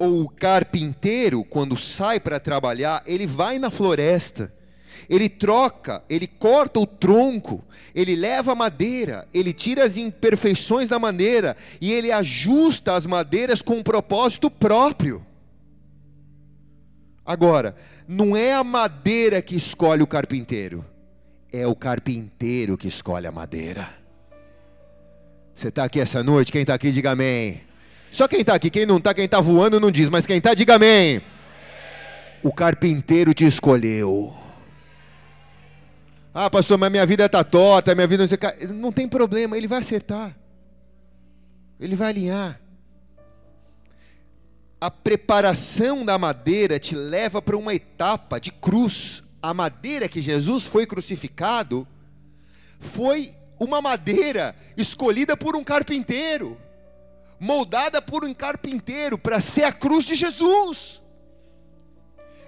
ou 0.00 0.22
o 0.22 0.28
carpinteiro, 0.28 1.44
quando 1.44 1.76
sai 1.76 2.18
para 2.18 2.40
trabalhar, 2.40 3.04
ele 3.06 3.26
vai 3.26 3.56
na 3.58 3.70
floresta, 3.70 4.52
ele 5.08 5.28
troca, 5.28 6.02
ele 6.08 6.26
corta 6.26 6.80
o 6.80 6.86
tronco, 6.86 7.64
ele 7.94 8.16
leva 8.16 8.52
a 8.52 8.54
madeira, 8.54 9.26
ele 9.32 9.52
tira 9.52 9.84
as 9.84 9.96
imperfeições 9.96 10.88
da 10.88 10.98
madeira 10.98 11.56
e 11.80 11.92
ele 11.92 12.10
ajusta 12.12 12.94
as 12.94 13.06
madeiras 13.06 13.62
com 13.62 13.74
um 13.76 13.82
propósito 13.82 14.50
próprio. 14.50 15.24
Agora, 17.24 17.74
não 18.06 18.36
é 18.36 18.54
a 18.54 18.62
madeira 18.62 19.42
que 19.42 19.56
escolhe 19.56 20.02
o 20.02 20.06
carpinteiro, 20.06 20.84
é 21.52 21.66
o 21.66 21.74
carpinteiro 21.74 22.76
que 22.76 22.88
escolhe 22.88 23.26
a 23.26 23.32
madeira. 23.32 23.88
Você 25.54 25.68
está 25.68 25.84
aqui 25.84 26.00
essa 26.00 26.22
noite? 26.22 26.52
Quem 26.52 26.60
está 26.60 26.74
aqui, 26.74 26.92
diga 26.92 27.12
amém. 27.12 27.62
Só 28.10 28.28
quem 28.28 28.40
está 28.40 28.54
aqui, 28.54 28.70
quem 28.70 28.86
não 28.86 28.98
está, 28.98 29.14
quem 29.14 29.24
está 29.24 29.40
voando 29.40 29.80
não 29.80 29.90
diz, 29.90 30.08
mas 30.08 30.26
quem 30.26 30.36
está, 30.36 30.54
diga 30.54 30.74
amém. 30.74 31.20
O 32.42 32.52
carpinteiro 32.52 33.32
te 33.32 33.46
escolheu. 33.46 34.45
Ah, 36.38 36.50
pastor, 36.50 36.76
mas 36.76 36.90
minha 36.90 37.06
vida 37.06 37.24
está 37.24 37.42
torta, 37.42 37.94
minha 37.94 38.06
vida 38.06 38.26
não 38.68 38.74
Não 38.74 38.92
tem 38.92 39.08
problema, 39.08 39.56
ele 39.56 39.66
vai 39.66 39.78
acertar. 39.78 40.36
Ele 41.80 41.96
vai 41.96 42.08
alinhar 42.08 42.60
a 44.80 44.90
preparação 44.90 46.04
da 46.04 46.18
madeira 46.18 46.78
te 46.78 46.94
leva 46.94 47.40
para 47.40 47.56
uma 47.56 47.74
etapa 47.74 48.38
de 48.38 48.50
cruz. 48.50 49.22
A 49.42 49.54
madeira 49.54 50.08
que 50.08 50.20
Jesus 50.20 50.64
foi 50.64 50.86
crucificado 50.86 51.86
foi 52.78 53.34
uma 53.58 53.80
madeira 53.80 54.54
escolhida 54.76 55.36
por 55.36 55.56
um 55.56 55.64
carpinteiro, 55.64 56.58
moldada 57.40 58.02
por 58.02 58.24
um 58.24 58.34
carpinteiro 58.34 59.16
para 59.16 59.40
ser 59.40 59.64
a 59.64 59.72
cruz 59.72 60.04
de 60.04 60.14
Jesus. 60.14 61.00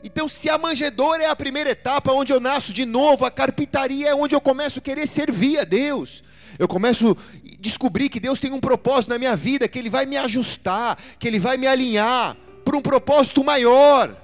Então, 0.02 0.28
se 0.28 0.48
a 0.48 0.56
manjedoura 0.56 1.22
é 1.22 1.26
a 1.26 1.36
primeira 1.36 1.70
etapa 1.70 2.12
onde 2.12 2.32
eu 2.32 2.40
nasço 2.40 2.72
de 2.72 2.84
novo, 2.84 3.24
a 3.24 3.30
carpintaria 3.30 4.08
é 4.08 4.14
onde 4.14 4.34
eu 4.34 4.40
começo 4.40 4.78
a 4.78 4.82
querer 4.82 5.06
servir 5.06 5.58
a 5.58 5.64
Deus 5.64 6.22
eu 6.58 6.66
começo 6.66 7.12
a 7.12 7.16
descobrir 7.60 8.08
que 8.08 8.18
Deus 8.18 8.40
tem 8.40 8.52
um 8.52 8.60
propósito 8.60 9.10
na 9.10 9.18
minha 9.18 9.36
vida, 9.36 9.68
que 9.68 9.78
Ele 9.78 9.88
vai 9.88 10.04
me 10.04 10.16
ajustar, 10.16 10.98
que 11.18 11.28
Ele 11.28 11.38
vai 11.38 11.56
me 11.56 11.66
alinhar 11.66 12.36
para 12.64 12.76
um 12.76 12.82
propósito 12.82 13.44
maior. 13.44 14.16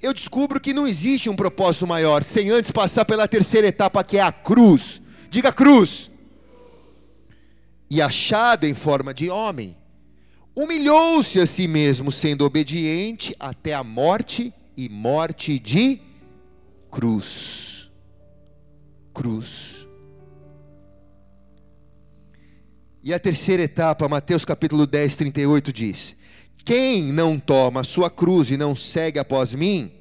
Eu 0.00 0.12
descubro 0.12 0.60
que 0.60 0.74
não 0.74 0.86
existe 0.86 1.30
um 1.30 1.36
propósito 1.36 1.86
maior 1.86 2.24
sem 2.24 2.50
antes 2.50 2.72
passar 2.72 3.04
pela 3.04 3.28
terceira 3.28 3.68
etapa, 3.68 4.02
que 4.02 4.18
é 4.18 4.20
a 4.20 4.32
cruz. 4.32 5.00
Diga 5.30 5.52
cruz. 5.52 6.10
E 7.88 8.02
achado 8.02 8.64
em 8.64 8.74
forma 8.74 9.14
de 9.14 9.30
homem, 9.30 9.76
humilhou-se 10.54 11.38
a 11.40 11.46
si 11.46 11.66
mesmo, 11.66 12.12
sendo 12.12 12.44
obediente 12.44 13.34
até 13.38 13.74
a 13.74 13.82
morte 13.82 14.52
e 14.76 14.88
morte 14.88 15.58
de 15.58 16.00
cruz. 16.90 17.90
Cruz. 19.14 19.86
E 23.02 23.12
a 23.12 23.18
terceira 23.18 23.62
etapa, 23.62 24.08
Mateus 24.08 24.44
capítulo 24.44 24.86
10, 24.86 25.16
38 25.16 25.72
diz: 25.72 26.14
Quem 26.64 27.12
não 27.12 27.38
toma 27.38 27.80
a 27.80 27.84
sua 27.84 28.08
cruz 28.08 28.50
e 28.50 28.56
não 28.56 28.76
segue 28.76 29.18
após 29.18 29.54
mim, 29.54 29.92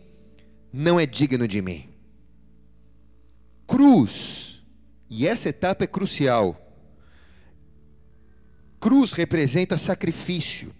não 0.72 1.00
é 1.00 1.06
digno 1.06 1.48
de 1.48 1.62
mim. 1.62 1.90
Cruz, 3.66 4.62
e 5.10 5.28
essa 5.28 5.50
etapa 5.50 5.84
é 5.84 5.88
crucial. 5.88 6.71
Cruz 8.82 9.14
representa 9.14 9.78
sacrifício. 9.78 10.74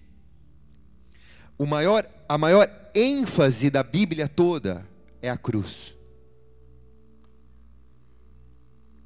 O 1.56 1.68
maior, 1.68 2.04
a 2.28 2.36
maior 2.36 2.68
ênfase 2.96 3.70
da 3.70 3.84
Bíblia 3.84 4.28
toda 4.28 4.84
é 5.22 5.30
a 5.30 5.38
cruz. 5.38 5.94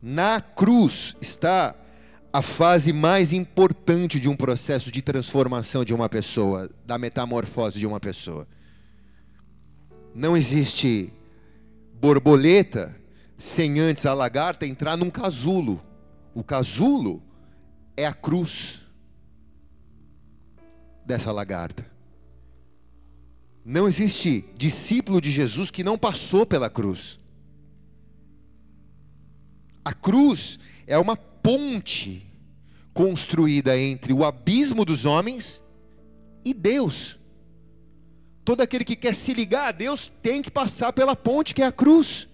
Na 0.01 0.39
cruz 0.39 1.13
está 1.19 1.75
a 2.31 2.41
fase 2.41 2.93
mais 2.93 3.33
importante 3.33 4.17
de 4.17 4.29
um 4.29 4.35
processo 4.35 4.89
de 4.89 5.01
transformação 5.01 5.83
de 5.83 5.93
uma 5.93 6.07
pessoa, 6.07 6.69
da 6.85 6.97
metamorfose 6.97 7.77
de 7.77 7.85
uma 7.85 7.99
pessoa. 7.99 8.47
Não 10.13 10.37
existe 10.37 11.11
borboleta 11.95 12.95
sem 13.37 13.77
antes 13.77 14.05
a 14.05 14.13
lagarta 14.13 14.65
entrar 14.65 14.95
num 14.95 15.09
casulo. 15.09 15.83
O 16.33 16.41
casulo 16.45 17.21
é 17.97 18.05
a 18.05 18.13
cruz 18.13 18.84
dessa 21.05 21.31
lagarta. 21.31 21.85
Não 23.63 23.87
existe 23.87 24.45
discípulo 24.57 25.19
de 25.19 25.31
Jesus 25.31 25.71
que 25.71 25.83
não 25.83 25.97
passou 25.97 26.45
pela 26.45 26.69
cruz. 26.69 27.19
A 29.83 29.93
cruz 29.93 30.59
é 30.87 30.97
uma 30.97 31.15
ponte 31.15 32.25
construída 32.93 33.77
entre 33.77 34.13
o 34.13 34.23
abismo 34.23 34.85
dos 34.85 35.05
homens 35.05 35.61
e 36.43 36.53
Deus. 36.53 37.19
Todo 38.43 38.61
aquele 38.61 38.85
que 38.85 38.95
quer 38.95 39.15
se 39.15 39.33
ligar 39.33 39.67
a 39.67 39.71
Deus 39.71 40.11
tem 40.21 40.41
que 40.41 40.51
passar 40.51 40.93
pela 40.93 41.15
ponte 41.15 41.53
que 41.53 41.61
é 41.61 41.65
a 41.65 41.71
cruz. 41.71 42.27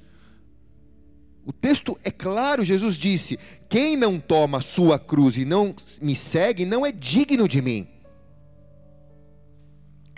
O 1.46 1.52
texto 1.52 1.98
é 2.04 2.12
claro, 2.12 2.64
Jesus 2.64 2.96
disse: 2.96 3.40
Quem 3.70 3.96
não 3.96 4.20
toma 4.20 4.60
a 4.60 4.62
sua 4.62 5.00
cruz 5.00 5.38
e 5.38 5.46
não 5.46 5.74
me 6.02 6.16
segue, 6.16 6.66
não 6.66 6.86
é 6.86 6.92
digno 6.92 7.48
de 7.48 7.62
mim. 7.62 7.88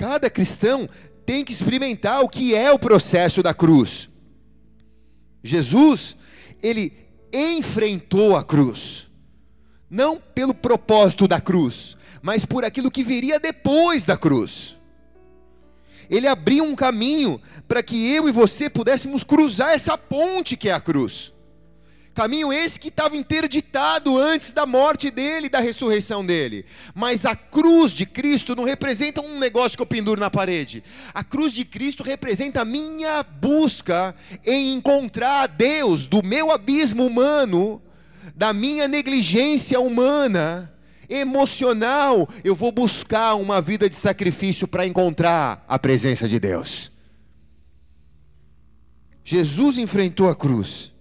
Cada 0.03 0.29
cristão 0.29 0.89
tem 1.25 1.45
que 1.45 1.53
experimentar 1.53 2.21
o 2.21 2.27
que 2.27 2.53
é 2.53 2.69
o 2.69 2.77
processo 2.77 3.41
da 3.41 3.53
cruz. 3.53 4.09
Jesus, 5.41 6.17
ele 6.61 6.91
enfrentou 7.33 8.35
a 8.35 8.43
cruz, 8.43 9.07
não 9.89 10.17
pelo 10.19 10.53
propósito 10.53 11.25
da 11.25 11.39
cruz, 11.39 11.95
mas 12.21 12.45
por 12.45 12.65
aquilo 12.65 12.91
que 12.91 13.01
viria 13.01 13.39
depois 13.39 14.03
da 14.03 14.17
cruz. 14.17 14.75
Ele 16.09 16.27
abriu 16.27 16.65
um 16.65 16.75
caminho 16.75 17.39
para 17.65 17.81
que 17.81 18.13
eu 18.13 18.27
e 18.27 18.31
você 18.33 18.69
pudéssemos 18.69 19.23
cruzar 19.23 19.69
essa 19.69 19.97
ponte 19.97 20.57
que 20.57 20.67
é 20.67 20.73
a 20.73 20.81
cruz. 20.81 21.31
Caminho 22.13 22.53
esse 22.53 22.79
que 22.79 22.89
estava 22.89 23.17
interditado 23.17 24.19
antes 24.19 24.51
da 24.51 24.67
morte 24.67 25.09
dele 25.09 25.47
e 25.47 25.49
da 25.49 25.59
ressurreição 25.59 26.23
dele. 26.23 26.63
Mas 26.93 27.25
a 27.25 27.35
cruz 27.35 27.91
de 27.91 28.05
Cristo 28.05 28.55
não 28.55 28.63
representa 28.63 29.19
um 29.19 29.39
negócio 29.39 29.75
que 29.75 29.81
eu 29.81 29.87
penduro 29.87 30.21
na 30.21 30.29
parede. 30.29 30.83
A 31.11 31.23
cruz 31.23 31.53
de 31.53 31.65
Cristo 31.65 32.03
representa 32.03 32.61
a 32.61 32.65
minha 32.65 33.23
busca 33.23 34.15
em 34.45 34.73
encontrar 34.73 35.47
Deus 35.47 36.05
do 36.05 36.21
meu 36.21 36.51
abismo 36.51 37.03
humano, 37.03 37.81
da 38.35 38.53
minha 38.53 38.87
negligência 38.87 39.79
humana, 39.79 40.71
emocional. 41.09 42.29
Eu 42.43 42.53
vou 42.53 42.71
buscar 42.71 43.33
uma 43.33 43.59
vida 43.59 43.89
de 43.89 43.95
sacrifício 43.95 44.67
para 44.67 44.85
encontrar 44.85 45.65
a 45.67 45.79
presença 45.79 46.27
de 46.27 46.39
Deus. 46.39 46.91
Jesus 49.25 49.79
enfrentou 49.79 50.29
a 50.29 50.35
cruz. 50.35 50.92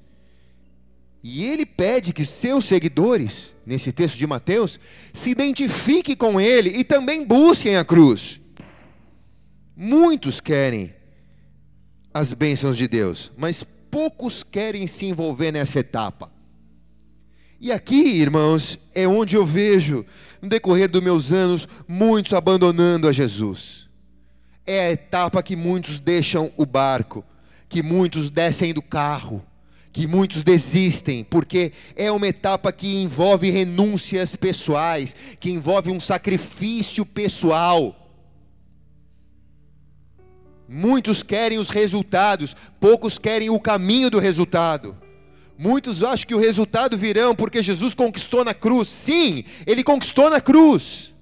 E 1.23 1.45
ele 1.45 1.65
pede 1.65 2.13
que 2.13 2.27
seus 2.27 2.65
seguidores, 2.65 3.55
nesse 3.65 3.93
texto 3.93 4.17
de 4.17 4.27
Mateus, 4.27 4.81
se 5.13 5.31
identifiquem 5.31 6.17
com 6.17 6.41
ele 6.41 6.71
e 6.71 6.83
também 6.83 7.25
busquem 7.25 7.77
a 7.77 7.85
cruz. 7.85 8.41
Muitos 9.77 10.41
querem 10.41 10.93
as 12.13 12.35
bênçãos 12.35 12.77
de 12.77 12.89
Deus, 12.89 13.31
mas 13.37 13.65
poucos 13.89 14.43
querem 14.43 14.87
se 14.89 15.07
envolver 15.07 15.53
nessa 15.53 15.79
etapa. 15.79 16.33
E 17.61 17.71
aqui, 17.71 18.21
irmãos, 18.21 18.77
é 18.93 19.07
onde 19.07 19.37
eu 19.37 19.47
vejo, 19.47 20.05
no 20.41 20.49
decorrer 20.49 20.89
dos 20.89 21.01
meus 21.01 21.31
anos, 21.31 21.69
muitos 21.87 22.33
abandonando 22.33 23.07
a 23.07 23.13
Jesus. 23.13 23.89
É 24.67 24.87
a 24.87 24.93
etapa 24.93 25.41
que 25.41 25.55
muitos 25.55 26.01
deixam 26.01 26.53
o 26.57 26.67
barco, 26.67 27.25
que 27.69 27.81
muitos 27.81 28.29
descem 28.29 28.75
do 28.75 28.83
carro 28.83 29.41
que 29.93 30.07
muitos 30.07 30.43
desistem, 30.43 31.23
porque 31.23 31.73
é 31.95 32.11
uma 32.11 32.27
etapa 32.27 32.73
que 32.73 33.03
envolve 33.03 33.51
renúncias 33.51 34.35
pessoais, 34.35 35.15
que 35.39 35.51
envolve 35.51 35.91
um 35.91 36.01
sacrifício 36.01 37.05
pessoal. 37.05 37.95
Muitos 40.67 41.23
querem 41.23 41.59
os 41.59 41.69
resultados, 41.69 42.57
poucos 42.81 43.19
querem 43.19 43.51
o 43.51 43.61
caminho 43.61 44.09
do 44.09 44.19
resultado. 44.19 44.97
Muitos 45.59 46.03
acham 46.03 46.27
que 46.27 46.35
o 46.35 46.41
resultado 46.41 46.97
virão 46.97 47.37
porque 47.37 47.63
Jesus 47.63 47.95
conquistou 47.95 48.43
na 48.43 48.55
cruz. 48.55 48.89
Sim, 48.89 49.45
ele 49.67 49.85
conquistou 49.85 50.31
na 50.31 50.41
cruz. 50.41 51.13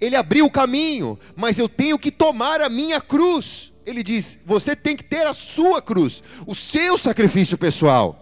Ele 0.00 0.14
abriu 0.14 0.46
o 0.46 0.50
caminho, 0.50 1.18
mas 1.34 1.58
eu 1.58 1.68
tenho 1.68 1.98
que 1.98 2.12
tomar 2.12 2.60
a 2.60 2.68
minha 2.68 3.00
cruz 3.00 3.69
ele 3.90 4.02
diz: 4.02 4.38
você 4.46 4.74
tem 4.74 4.96
que 4.96 5.04
ter 5.04 5.26
a 5.26 5.34
sua 5.34 5.82
cruz, 5.82 6.22
o 6.46 6.54
seu 6.54 6.96
sacrifício 6.96 7.58
pessoal. 7.58 8.16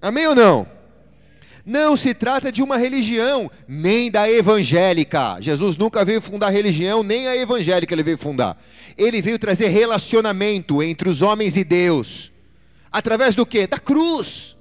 Amém 0.00 0.26
ou 0.26 0.34
não? 0.34 0.66
Não 1.64 1.96
se 1.96 2.14
trata 2.14 2.50
de 2.50 2.62
uma 2.62 2.78
religião, 2.78 3.50
nem 3.66 4.10
da 4.10 4.30
evangélica. 4.30 5.36
Jesus 5.40 5.76
nunca 5.76 6.04
veio 6.04 6.20
fundar 6.20 6.48
religião, 6.50 7.02
nem 7.02 7.28
a 7.28 7.36
evangélica 7.36 7.94
ele 7.94 8.02
veio 8.02 8.16
fundar. 8.16 8.56
Ele 8.96 9.20
veio 9.20 9.38
trazer 9.38 9.68
relacionamento 9.68 10.82
entre 10.82 11.08
os 11.08 11.20
homens 11.20 11.56
e 11.56 11.64
Deus. 11.64 12.32
Através 12.90 13.34
do 13.34 13.44
que? 13.44 13.66
Da 13.66 13.78
cruz. 13.78 14.56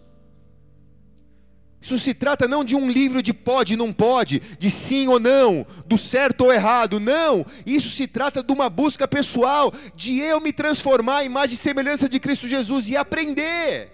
Isso 1.88 1.98
se 1.98 2.14
trata 2.14 2.50
não 2.50 2.66
de 2.66 2.76
um 2.76 2.92
livro 2.92 3.24
de 3.24 3.32
pode 3.32 3.74
e 3.74 3.78
não 3.78 3.94
pode, 3.94 4.42
de 4.60 4.70
sim 4.70 5.08
ou 5.08 5.22
não, 5.22 5.66
do 5.86 5.98
certo 5.98 6.42
ou 6.42 6.52
errado, 6.52 7.00
não. 7.00 7.46
Isso 7.66 7.90
se 7.90 8.06
trata 8.06 8.44
de 8.44 8.52
uma 8.52 8.70
busca 8.70 9.08
pessoal, 9.08 9.74
de 9.96 10.20
eu 10.20 10.42
me 10.42 10.52
transformar 10.52 11.24
em 11.24 11.28
imagem 11.28 11.54
e 11.54 11.58
semelhança 11.58 12.10
de 12.10 12.20
Cristo 12.20 12.46
Jesus 12.46 12.90
e 12.90 12.98
aprender 12.98 13.94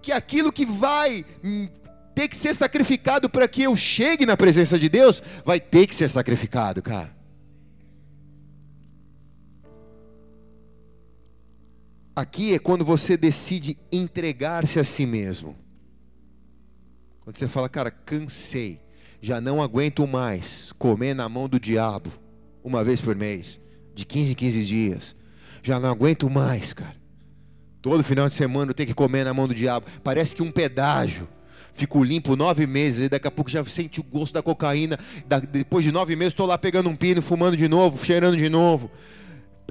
que 0.00 0.10
aquilo 0.10 0.50
que 0.50 0.64
vai 0.64 1.22
ter 2.14 2.28
que 2.28 2.36
ser 2.36 2.54
sacrificado 2.54 3.28
para 3.28 3.46
que 3.46 3.62
eu 3.62 3.76
chegue 3.76 4.24
na 4.24 4.34
presença 4.34 4.78
de 4.78 4.88
Deus, 4.88 5.22
vai 5.44 5.60
ter 5.60 5.86
que 5.86 5.94
ser 5.94 6.08
sacrificado, 6.08 6.80
cara. 6.80 7.14
Aqui 12.16 12.54
é 12.54 12.58
quando 12.58 12.86
você 12.86 13.18
decide 13.18 13.76
entregar-se 13.92 14.80
a 14.80 14.84
si 14.84 15.04
mesmo. 15.04 15.59
Quando 17.30 17.38
você 17.38 17.46
fala, 17.46 17.68
cara, 17.68 17.92
cansei, 17.92 18.80
já 19.22 19.40
não 19.40 19.62
aguento 19.62 20.04
mais 20.04 20.72
comer 20.76 21.14
na 21.14 21.28
mão 21.28 21.48
do 21.48 21.60
diabo 21.60 22.10
uma 22.64 22.82
vez 22.82 23.00
por 23.00 23.14
mês, 23.14 23.60
de 23.94 24.04
15 24.04 24.32
em 24.32 24.34
15 24.34 24.64
dias. 24.64 25.16
Já 25.62 25.78
não 25.78 25.90
aguento 25.90 26.28
mais, 26.28 26.72
cara. 26.72 26.96
Todo 27.80 28.02
final 28.02 28.28
de 28.28 28.34
semana 28.34 28.70
eu 28.70 28.74
tenho 28.74 28.88
que 28.88 28.94
comer 28.94 29.22
na 29.22 29.32
mão 29.32 29.46
do 29.46 29.54
diabo. 29.54 29.86
Parece 30.02 30.34
que 30.34 30.42
um 30.42 30.50
pedágio. 30.50 31.28
Fico 31.72 32.02
limpo 32.02 32.34
nove 32.34 32.66
meses, 32.66 33.06
e 33.06 33.08
daqui 33.08 33.28
a 33.28 33.30
pouco 33.30 33.48
já 33.48 33.64
sente 33.64 34.00
o 34.00 34.02
gosto 34.02 34.34
da 34.34 34.42
cocaína. 34.42 34.98
depois 35.52 35.84
de 35.84 35.92
nove 35.92 36.16
meses 36.16 36.32
estou 36.32 36.46
lá 36.46 36.58
pegando 36.58 36.90
um 36.90 36.96
pino, 36.96 37.22
fumando 37.22 37.56
de 37.56 37.68
novo, 37.68 38.04
cheirando 38.04 38.36
de 38.36 38.48
novo. 38.48 38.90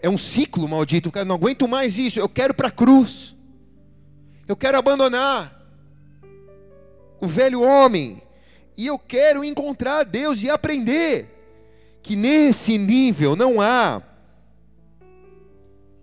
É 0.01 0.09
um 0.09 0.17
ciclo 0.17 0.65
maldito. 0.65 1.11
Cara, 1.11 1.25
não 1.25 1.35
aguento 1.35 1.67
mais 1.67 1.97
isso. 1.97 2.21
Eu 2.21 2.29
quero 2.29 2.53
para 2.53 2.69
a 2.69 2.71
cruz. 2.71 3.35
Eu 4.47 4.55
quero 4.55 4.77
abandonar 4.77 5.58
o 7.21 7.27
velho 7.27 7.61
homem. 7.61 8.21
E 8.77 8.87
eu 8.87 8.97
quero 8.97 9.43
encontrar 9.43 10.03
Deus 10.03 10.41
e 10.41 10.49
aprender 10.49 11.27
que 12.01 12.15
nesse 12.15 12.77
nível 12.77 13.35
não 13.35 13.59
há 13.59 14.01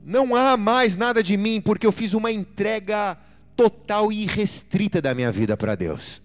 não 0.02 0.36
há 0.36 0.56
mais 0.56 0.94
nada 0.94 1.20
de 1.20 1.36
mim 1.36 1.60
porque 1.60 1.86
eu 1.86 1.90
fiz 1.90 2.14
uma 2.14 2.30
entrega 2.30 3.18
total 3.56 4.12
e 4.12 4.22
irrestrita 4.22 5.02
da 5.02 5.14
minha 5.14 5.32
vida 5.32 5.56
para 5.56 5.74
Deus. 5.74 6.22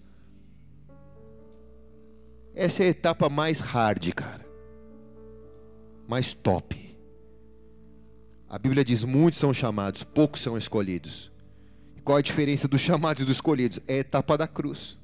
Essa 2.53 2.83
é 2.83 2.87
a 2.87 2.89
etapa 2.89 3.29
mais 3.29 3.59
hard, 3.59 4.11
cara. 4.13 4.45
Mais 6.07 6.33
top. 6.33 6.95
A 8.47 8.59
Bíblia 8.59 8.83
diz: 8.83 9.01
muitos 9.03 9.39
são 9.39 9.53
chamados, 9.53 10.03
poucos 10.03 10.41
são 10.41 10.57
escolhidos. 10.57 11.30
Qual 12.03 12.17
a 12.17 12.21
diferença 12.21 12.67
dos 12.67 12.81
chamados 12.81 13.21
e 13.21 13.25
dos 13.25 13.37
escolhidos? 13.37 13.79
É 13.87 13.95
a 13.95 13.99
etapa 13.99 14.37
da 14.37 14.47
cruz. 14.47 14.97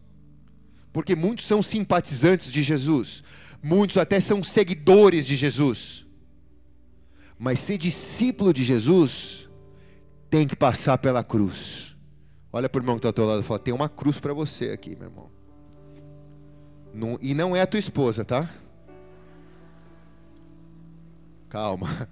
Porque 0.91 1.15
muitos 1.15 1.45
são 1.45 1.61
simpatizantes 1.61 2.51
de 2.51 2.63
Jesus, 2.63 3.23
muitos 3.61 3.97
até 3.97 4.19
são 4.19 4.43
seguidores 4.43 5.27
de 5.27 5.35
Jesus. 5.35 6.05
Mas 7.37 7.59
ser 7.59 7.77
discípulo 7.77 8.51
de 8.51 8.63
Jesus 8.63 9.47
tem 10.29 10.47
que 10.47 10.55
passar 10.55 10.97
pela 10.97 11.23
cruz. 11.23 11.95
Olha 12.51 12.67
para 12.67 12.79
o 12.79 12.81
irmão 12.81 12.95
que 12.95 12.99
está 12.99 13.09
ao 13.09 13.13
teu 13.13 13.25
lado 13.25 13.41
e 13.41 13.43
fala: 13.43 13.59
tem 13.59 13.73
uma 13.73 13.87
cruz 13.87 14.19
para 14.19 14.33
você 14.33 14.71
aqui, 14.71 14.95
meu 14.95 15.09
irmão. 15.09 15.29
Não, 16.93 17.19
e 17.21 17.35
não 17.35 17.55
é 17.55 17.61
a 17.61 17.67
tua 17.67 17.79
esposa, 17.79 18.25
tá? 18.25 18.49
Calma. 21.47 22.09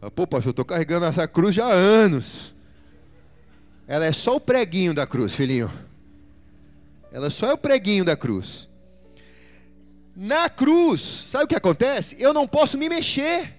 Pô, 0.16 0.26
pastor, 0.26 0.48
eu 0.48 0.50
estou 0.50 0.64
carregando 0.64 1.06
essa 1.06 1.28
cruz 1.28 1.54
já 1.54 1.66
há 1.66 1.72
anos. 1.72 2.55
Ela 3.86 4.06
é 4.06 4.12
só 4.12 4.36
o 4.36 4.40
preguinho 4.40 4.92
da 4.92 5.06
cruz, 5.06 5.34
filhinho. 5.34 5.72
Ela 7.12 7.30
só 7.30 7.50
é 7.50 7.52
o 7.52 7.58
preguinho 7.58 8.04
da 8.04 8.16
cruz. 8.16 8.68
Na 10.14 10.48
cruz, 10.48 11.00
sabe 11.02 11.44
o 11.44 11.48
que 11.48 11.54
acontece? 11.54 12.16
Eu 12.18 12.32
não 12.32 12.46
posso 12.46 12.76
me 12.76 12.88
mexer. 12.88 13.54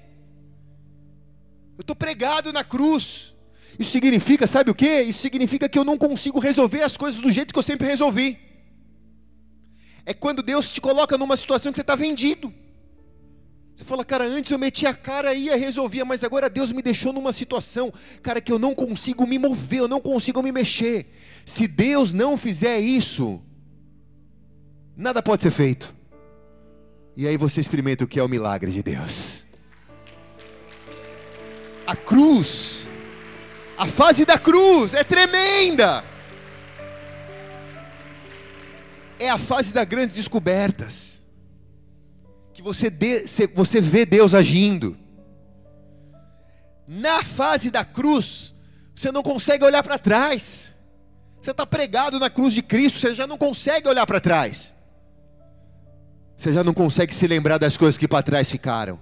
Eu 1.78 1.82
estou 1.82 1.96
pregado 1.96 2.52
na 2.52 2.64
cruz. 2.64 3.34
Isso 3.80 3.92
significa, 3.92 4.48
sabe 4.48 4.72
o 4.72 4.76
que? 4.76 5.02
Isso 5.02 5.22
significa 5.22 5.70
que 5.70 5.78
eu 5.78 5.86
não 5.86 5.98
consigo 5.98 6.40
resolver 6.40 6.82
as 6.82 6.98
coisas 6.98 7.22
do 7.22 7.32
jeito 7.32 7.54
que 7.54 7.60
eu 7.60 7.64
sempre 7.64 7.88
resolvi. 7.88 8.38
É 10.06 10.14
quando 10.14 10.42
Deus 10.42 10.72
te 10.72 10.82
coloca 10.82 11.18
numa 11.18 11.38
situação 11.38 11.72
que 11.72 11.76
você 11.76 11.82
está 11.82 11.96
vendido. 11.96 12.52
Você 13.78 13.86
fala, 13.86 14.04
cara, 14.04 14.24
antes 14.24 14.50
eu 14.50 14.58
metia 14.58 14.90
a 14.90 14.94
cara 14.94 15.36
e 15.36 15.44
ia 15.44 15.56
resolvia, 15.56 16.04
mas 16.04 16.24
agora 16.24 16.50
Deus 16.50 16.72
me 16.72 16.82
deixou 16.82 17.14
numa 17.14 17.32
situação, 17.32 17.94
cara, 18.24 18.42
que 18.42 18.52
eu 18.52 18.58
não 18.58 18.74
consigo 18.74 19.28
me 19.28 19.38
mover, 19.38 19.82
eu 19.82 19.88
não 19.88 20.02
consigo 20.02 20.42
me 20.42 20.52
mexer. 20.52 21.14
Se 21.46 21.68
Deus 21.68 22.12
não 22.12 22.36
fizer 22.36 22.80
isso, 22.80 23.40
nada 24.96 25.22
pode 25.22 25.44
ser 25.44 25.52
feito. 25.52 25.94
E 27.16 27.28
aí 27.28 27.38
você 27.38 27.62
experimenta 27.62 28.04
o 28.04 28.08
que 28.08 28.20
é 28.20 28.24
o 28.24 28.28
milagre 28.28 28.72
de 28.72 28.82
Deus. 28.82 29.46
A 31.86 31.96
cruz, 31.96 32.88
a 33.78 33.86
fase 33.86 34.26
da 34.26 34.40
cruz 34.40 34.96
é 34.96 35.04
tremenda. 35.04 36.04
É 39.20 39.30
a 39.30 39.38
fase 39.38 39.72
das 39.72 39.88
grandes 39.88 40.16
descobertas. 40.16 41.17
Que 42.58 42.64
você, 42.64 42.90
de, 42.90 43.24
você 43.54 43.80
vê 43.80 44.04
Deus 44.04 44.34
agindo. 44.34 44.98
Na 46.88 47.24
fase 47.24 47.70
da 47.70 47.86
cruz, 47.86 48.56
você 48.96 49.12
não 49.12 49.22
consegue 49.22 49.64
olhar 49.64 49.84
para 49.84 50.00
trás. 50.00 50.74
Você 51.40 51.52
está 51.52 51.68
pregado 51.68 52.20
na 52.20 52.32
cruz 52.32 52.56
de 52.56 52.64
Cristo, 52.64 52.98
você 52.98 53.14
já 53.14 53.28
não 53.28 53.38
consegue 53.38 53.88
olhar 53.88 54.08
para 54.08 54.20
trás. 54.20 54.74
Você 56.36 56.52
já 56.52 56.64
não 56.64 56.74
consegue 56.74 57.14
se 57.14 57.28
lembrar 57.28 57.60
das 57.60 57.78
coisas 57.78 57.96
que 57.96 58.08
para 58.08 58.24
trás 58.24 58.50
ficaram. 58.50 59.00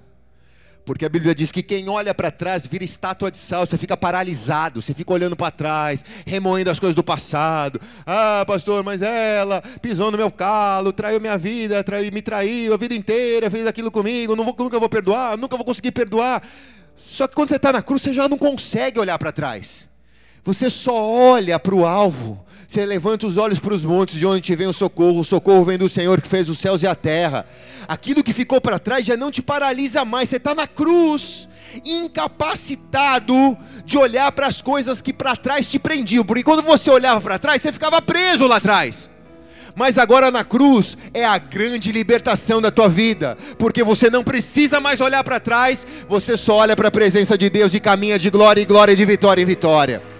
Porque 0.86 1.04
a 1.04 1.10
Bíblia 1.10 1.34
diz 1.34 1.52
que 1.52 1.64
quem 1.64 1.90
olha 1.90 2.14
para 2.14 2.30
trás 2.30 2.68
vira 2.68 2.84
estátua 2.84 3.32
de 3.32 3.40
sal, 3.40 3.66
você 3.66 3.76
fica 3.76 3.98
paralisado, 3.98 4.84
você 4.84 4.94
fica 4.94 5.12
olhando 5.12 5.36
para 5.36 5.50
trás, 5.50 6.06
remoendo 6.26 6.70
as 6.70 6.78
coisas 6.78 6.94
do 6.94 7.04
passado. 7.04 7.82
Ah, 8.06 8.44
pastor, 8.46 8.84
mas 8.84 9.02
ela 9.02 9.64
pisou 9.82 10.12
no 10.12 10.18
meu 10.18 10.30
calo, 10.30 10.94
traiu 10.94 11.20
minha 11.20 11.40
vida, 11.40 11.84
traiu, 11.84 12.12
me 12.14 12.22
traiu 12.22 12.76
a 12.76 12.78
vida 12.78 12.94
inteira, 12.94 13.50
fez 13.50 13.66
aquilo 13.66 13.90
comigo, 13.90 14.36
vou, 14.36 14.56
nunca 14.60 14.80
vou 14.80 14.88
perdoar, 14.88 15.36
nunca 15.36 15.58
vou 15.58 15.66
conseguir 15.66 15.92
perdoar. 15.92 16.44
Só 16.96 17.28
que 17.28 17.34
quando 17.34 17.50
você 17.50 17.56
está 17.56 17.74
na 17.74 17.82
cruz, 17.82 18.04
você 18.04 18.14
já 18.14 18.30
não 18.30 18.38
consegue 18.38 19.00
olhar 19.00 19.18
para 19.18 19.32
trás. 19.32 19.88
Você 20.44 20.70
só 20.70 21.04
olha 21.04 21.58
para 21.58 21.74
o 21.74 21.84
alvo. 21.84 22.46
Você 22.68 22.86
levanta 22.86 23.28
os 23.28 23.38
olhos 23.38 23.60
para 23.60 23.74
os 23.74 23.86
montes, 23.86 24.18
de 24.18 24.26
onde 24.26 24.42
te 24.42 24.56
vem 24.56 24.68
o 24.68 24.74
socorro. 24.74 25.20
O 25.20 25.26
socorro 25.26 25.64
vem 25.64 25.78
do 25.78 25.88
Senhor 25.88 26.20
que 26.22 26.28
fez 26.28 26.50
os 26.50 26.58
céus 26.58 26.82
e 26.82 26.88
a 26.88 26.96
terra. 26.96 27.46
Aquilo 27.88 28.24
que 28.24 28.34
ficou 28.34 28.60
para 28.60 28.80
trás 28.80 29.06
já 29.06 29.16
não 29.16 29.32
te 29.32 29.42
paralisa 29.42 30.04
mais. 30.04 30.30
Você 30.30 30.38
está 30.38 30.56
na 30.56 30.68
cruz. 30.68 31.48
incapacitado 31.84 33.58
de 33.86 33.98
olhar 33.98 34.32
para 34.32 34.48
as 34.48 34.62
coisas 34.62 35.02
que 35.02 35.14
para 35.14 35.36
trás 35.36 35.70
te 35.70 35.78
prendiam, 35.78 36.24
porque 36.24 36.44
quando 36.44 36.62
você 36.64 36.90
olhava 36.90 37.22
para 37.22 37.38
trás, 37.38 37.62
você 37.62 37.72
ficava 37.72 38.02
preso 38.02 38.48
lá 38.48 38.58
atrás. 38.58 39.10
Mas 39.76 39.98
agora 39.98 40.32
na 40.32 40.44
cruz 40.44 40.98
é 41.14 41.26
a 41.26 41.38
grande 41.38 41.92
libertação 41.92 42.62
da 42.62 42.72
tua 42.72 42.88
vida, 42.88 43.38
porque 43.60 43.84
você 43.84 44.10
não 44.10 44.24
precisa 44.24 44.80
mais 44.80 45.02
olhar 45.02 45.22
para 45.24 45.40
trás, 45.40 45.86
você 46.08 46.38
só 46.38 46.56
olha 46.56 46.76
para 46.78 46.88
a 46.88 46.92
presença 46.92 47.38
de 47.38 47.50
Deus 47.50 47.74
e 47.74 47.80
caminha 47.80 48.18
de 48.18 48.30
glória 48.30 48.62
em 48.62 48.66
glória, 48.66 48.96
de 48.96 49.06
vitória 49.06 49.42
em 49.42 49.46
vitória. 49.46 50.15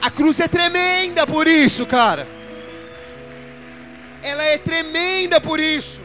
A 0.00 0.10
cruz 0.10 0.40
é 0.40 0.48
tremenda 0.48 1.26
por 1.26 1.46
isso, 1.46 1.86
cara. 1.86 2.26
Ela 4.22 4.42
é 4.42 4.58
tremenda 4.58 5.40
por 5.40 5.60
isso. 5.60 6.00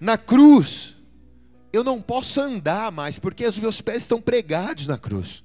Na 0.00 0.18
cruz, 0.18 0.94
eu 1.72 1.82
não 1.82 2.00
posso 2.00 2.40
andar 2.40 2.92
mais, 2.92 3.18
porque 3.18 3.46
os 3.46 3.58
meus 3.58 3.80
pés 3.80 3.98
estão 3.98 4.20
pregados 4.20 4.86
na 4.86 4.98
cruz. 4.98 5.42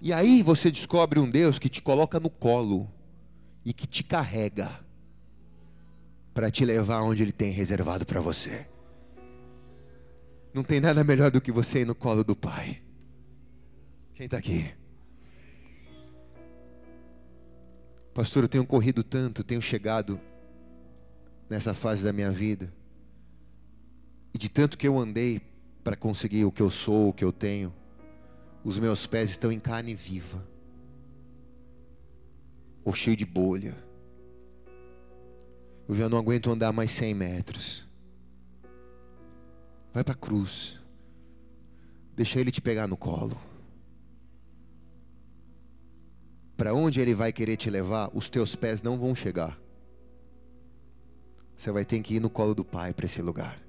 E 0.00 0.12
aí 0.12 0.42
você 0.42 0.70
descobre 0.70 1.20
um 1.20 1.30
Deus 1.30 1.58
que 1.58 1.68
te 1.68 1.80
coloca 1.80 2.18
no 2.18 2.28
colo 2.28 2.90
e 3.64 3.72
que 3.72 3.86
te 3.86 4.02
carrega 4.02 4.68
para 6.34 6.50
te 6.50 6.64
levar 6.64 7.02
onde 7.02 7.22
Ele 7.22 7.32
tem 7.32 7.52
reservado 7.52 8.04
para 8.04 8.20
você. 8.20 8.66
Não 10.52 10.64
tem 10.64 10.80
nada 10.80 11.04
melhor 11.04 11.30
do 11.30 11.40
que 11.40 11.52
você 11.52 11.82
ir 11.82 11.86
no 11.86 11.94
colo 11.94 12.24
do 12.24 12.34
Pai. 12.34 12.81
Quem 14.22 14.26
está 14.26 14.38
aqui? 14.38 14.72
Pastor, 18.14 18.44
eu 18.44 18.48
tenho 18.48 18.64
corrido 18.64 19.02
tanto, 19.02 19.42
tenho 19.42 19.60
chegado 19.60 20.20
nessa 21.50 21.74
fase 21.74 22.04
da 22.04 22.12
minha 22.12 22.30
vida, 22.30 22.72
e 24.32 24.38
de 24.38 24.48
tanto 24.48 24.78
que 24.78 24.86
eu 24.86 24.96
andei 24.96 25.40
para 25.82 25.96
conseguir 25.96 26.44
o 26.44 26.52
que 26.52 26.62
eu 26.62 26.70
sou, 26.70 27.08
o 27.08 27.12
que 27.12 27.24
eu 27.24 27.32
tenho, 27.32 27.74
os 28.62 28.78
meus 28.78 29.08
pés 29.08 29.30
estão 29.30 29.50
em 29.50 29.58
carne 29.58 29.92
viva, 29.92 30.46
ou 32.84 32.94
cheio 32.94 33.16
de 33.16 33.26
bolha. 33.26 33.76
Eu 35.88 35.96
já 35.96 36.08
não 36.08 36.16
aguento 36.16 36.48
andar 36.48 36.72
mais 36.72 36.92
100 36.92 37.12
metros. 37.12 37.88
Vai 39.92 40.04
para 40.04 40.14
a 40.14 40.16
cruz. 40.16 40.78
Deixa 42.14 42.38
ele 42.38 42.52
te 42.52 42.60
pegar 42.60 42.86
no 42.86 42.96
colo. 42.96 43.36
Para 46.62 46.74
onde 46.74 47.00
ele 47.00 47.12
vai 47.12 47.32
querer 47.32 47.56
te 47.56 47.68
levar, 47.68 48.08
os 48.14 48.30
teus 48.30 48.54
pés 48.54 48.84
não 48.84 48.96
vão 48.96 49.16
chegar. 49.16 49.58
Você 51.56 51.72
vai 51.72 51.84
ter 51.84 52.00
que 52.02 52.14
ir 52.14 52.20
no 52.20 52.30
colo 52.30 52.54
do 52.54 52.64
Pai 52.64 52.94
para 52.94 53.04
esse 53.04 53.20
lugar. 53.20 53.60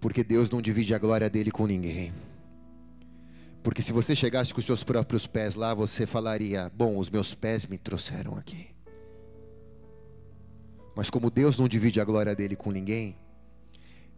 Porque 0.00 0.24
Deus 0.24 0.48
não 0.48 0.62
divide 0.62 0.94
a 0.94 0.98
glória 0.98 1.28
dele 1.28 1.50
com 1.50 1.66
ninguém. 1.66 2.14
Porque 3.62 3.82
se 3.82 3.92
você 3.92 4.16
chegasse 4.16 4.54
com 4.54 4.60
os 4.60 4.64
seus 4.64 4.82
próprios 4.82 5.26
pés 5.26 5.56
lá, 5.56 5.74
você 5.74 6.06
falaria: 6.06 6.72
Bom, 6.74 6.96
os 6.96 7.10
meus 7.10 7.34
pés 7.34 7.66
me 7.66 7.76
trouxeram 7.76 8.34
aqui. 8.38 8.68
Mas 10.96 11.10
como 11.10 11.30
Deus 11.30 11.58
não 11.58 11.68
divide 11.68 12.00
a 12.00 12.04
glória 12.06 12.34
dele 12.34 12.56
com 12.56 12.70
ninguém, 12.70 13.14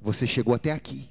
você 0.00 0.24
chegou 0.24 0.54
até 0.54 0.70
aqui. 0.70 1.10